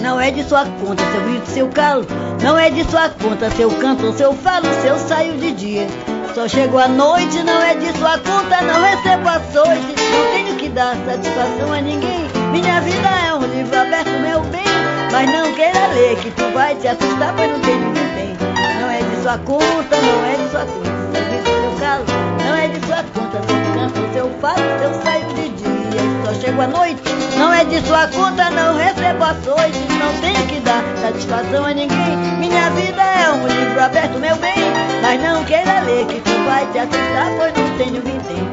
Não 0.00 0.20
é 0.20 0.30
de 0.30 0.44
sua 0.44 0.64
conta 0.66 1.02
seu 1.12 1.20
grito, 1.22 1.46
seu 1.46 1.68
calo. 1.70 2.06
Não 2.44 2.58
é 2.58 2.68
de 2.68 2.84
sua 2.90 3.08
conta 3.08 3.50
seu 3.52 3.70
canto, 3.70 4.12
seu 4.12 4.34
falo, 4.34 4.66
seu 4.82 4.98
saio 4.98 5.32
de 5.38 5.52
dia. 5.52 5.86
Só 6.34 6.46
chego 6.46 6.76
à 6.76 6.86
noite, 6.86 7.42
não 7.42 7.62
é 7.62 7.74
de 7.74 7.90
sua 7.96 8.18
conta, 8.18 8.60
não 8.60 8.82
recebo 8.82 9.26
açoite. 9.30 9.94
Não 10.12 10.32
tenho 10.34 10.56
que 10.56 10.68
dar 10.68 10.94
satisfação 11.06 11.72
a 11.72 11.80
ninguém. 11.80 12.28
Minha 12.52 12.82
vida 12.82 13.08
é 13.26 13.32
um 13.32 13.46
livro 13.46 13.74
aberto, 13.74 14.10
meu 14.20 14.42
bem. 14.42 14.62
Mas 15.10 15.32
não 15.32 15.54
queira 15.54 15.86
ler 15.94 16.18
que 16.18 16.30
tu 16.32 16.44
vai 16.52 16.74
te 16.74 16.86
assustar, 16.86 17.34
pois 17.34 17.50
não 17.50 17.60
tem 17.60 17.78
ninguém. 17.78 18.36
Não 18.78 18.90
é 18.90 19.00
de 19.00 19.22
sua 19.22 19.38
conta, 19.38 19.96
não 20.02 20.26
é 20.26 20.36
de 20.36 20.50
sua 20.50 20.66
conta. 20.66 20.94
Seu 21.46 21.80
calo, 21.80 22.04
não 22.44 22.54
é 22.54 22.68
de 22.68 22.86
sua 22.86 23.02
conta, 23.14 23.40
seu 23.42 23.72
canto, 23.72 24.12
seu 24.12 24.30
falo, 24.42 24.78
seu 24.80 25.02
saio 25.02 25.26
de 25.34 25.48
dia. 25.48 25.73
Só 26.24 26.32
chego 26.40 26.62
à 26.62 26.66
noite, 26.66 27.02
não 27.36 27.52
é 27.52 27.64
de 27.64 27.86
sua 27.86 28.08
conta, 28.08 28.48
não 28.48 28.76
recebo 28.78 29.24
açoite, 29.24 29.78
não 29.98 30.20
tenho 30.22 30.46
que 30.46 30.58
dar 30.60 30.82
satisfação 31.02 31.66
a 31.66 31.74
ninguém. 31.74 32.16
Minha 32.38 32.70
vida 32.70 33.02
é 33.02 33.30
um 33.30 33.46
livro 33.46 33.82
aberto, 33.82 34.18
meu 34.18 34.34
bem, 34.36 34.54
mas 35.02 35.22
não 35.22 35.44
queira 35.44 35.80
ler 35.80 36.06
que 36.06 36.20
tu 36.20 36.30
vai 36.46 36.66
te 36.72 36.78
assustar, 36.78 37.30
pois 37.36 37.52
não 37.52 37.76
tenho 37.76 38.00
vintém. 38.00 38.48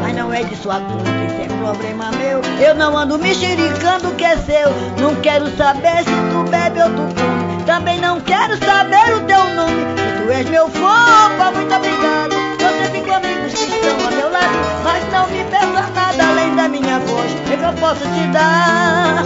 Mas 0.00 0.16
não 0.16 0.32
é 0.32 0.42
de 0.42 0.56
sua 0.56 0.80
conta, 0.80 1.10
isso 1.26 1.42
é 1.42 1.58
problema 1.62 2.10
meu. 2.12 2.40
Eu 2.66 2.74
não 2.76 2.96
ando 2.96 3.18
mexericando 3.18 4.08
o 4.08 4.14
que 4.14 4.24
é 4.24 4.36
seu. 4.38 4.70
Não 4.98 5.14
quero 5.16 5.54
saber 5.56 5.98
se 5.98 6.04
tu 6.04 6.50
bebe 6.50 6.82
ou 6.82 6.88
tu 6.88 7.14
come. 7.14 7.62
Também 7.66 8.00
não 8.00 8.18
quero 8.22 8.56
saber 8.64 9.16
o 9.16 9.20
teu 9.20 9.44
nome. 9.54 9.82
Se 9.96 10.24
tu 10.24 10.32
és 10.32 10.48
meu 10.48 10.68
fã, 10.70 11.52
muito 11.54 11.74
obrigado. 11.74 12.41
Amigos 13.12 13.52
que 13.52 13.64
estão 13.64 14.06
ao 14.06 14.10
meu 14.10 14.30
lado, 14.30 14.58
mas 14.82 15.12
não 15.12 15.26
me 15.28 15.44
peça 15.44 15.90
nada 15.94 16.28
além 16.30 16.56
da 16.56 16.66
minha 16.66 16.98
voz, 17.00 17.30
é 17.52 17.56
que 17.56 17.62
eu 17.62 17.72
posso 17.74 18.00
te 18.00 18.26
dar. 18.28 19.24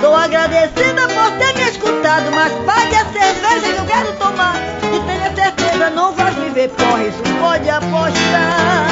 Tô 0.00 0.14
agradecida 0.14 1.08
por 1.08 1.30
ter 1.32 1.54
me 1.54 1.68
escutado, 1.68 2.30
mas 2.32 2.52
pague 2.64 2.94
a 2.94 3.04
cerveja 3.06 3.72
que 3.74 3.80
eu 3.80 3.86
quero 3.86 4.12
tomar. 4.18 4.54
E 4.94 5.00
tenha 5.00 5.34
certeza, 5.34 5.90
não 5.90 6.12
vais 6.12 6.36
me 6.36 6.48
ver 6.50 6.68
porra, 6.70 7.02
isso 7.04 7.22
pode 7.40 7.68
apostar. 7.68 8.86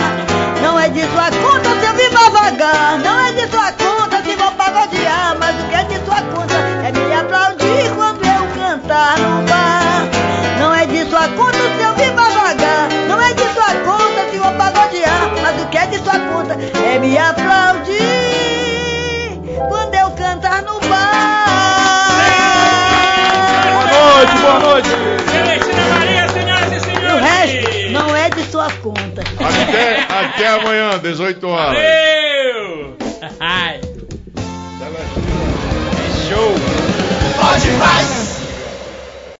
Não 0.60 0.78
é 0.80 0.88
de 0.88 1.02
sua 1.02 1.30
conta 1.30 1.70
se 1.78 1.86
eu 1.86 1.94
viva 1.94 2.30
vagar, 2.30 2.98
não 2.98 3.20
é 3.20 3.32
de 3.32 3.48
sua 3.48 3.70
conta 3.72 4.22
se 4.24 4.34
vou 4.34 4.50
pagodear, 4.52 5.36
mas 5.38 5.54
o 5.60 5.68
que 5.68 5.74
é 5.76 5.84
de 5.84 6.04
sua 6.04 6.20
conta 6.34 6.54
é 6.84 6.90
me 6.90 7.14
aplaudir 7.14 7.94
quando 7.94 8.24
eu 8.24 8.60
cantar 8.60 9.18
no 9.18 9.42
bar. 9.48 9.65
Me 17.06 17.16
aplaudir 17.18 18.02
quando 19.68 19.94
eu 19.94 20.10
cantar 20.10 20.62
no 20.62 20.80
bar. 20.80 22.16
Boa 23.70 23.86
noite, 23.86 24.38
boa 24.38 24.58
noite. 24.58 24.88
Celestina 25.30 25.84
Maria, 25.94 26.28
senhoras 26.28 26.72
e 26.72 26.80
senhores. 26.80 27.12
O 27.12 27.18
resto 27.18 27.90
não 27.92 28.16
é 28.16 28.30
de 28.30 28.42
sua 28.50 28.70
conta. 28.82 29.22
Até, 29.22 30.00
até 30.00 30.48
amanhã, 30.48 30.98
18 30.98 31.48
horas. 31.48 31.76
Valeu! 31.76 32.96
Ai. 33.38 33.80
Show! 36.28 36.54
Pode 37.40 37.70
mais. 37.72 38.45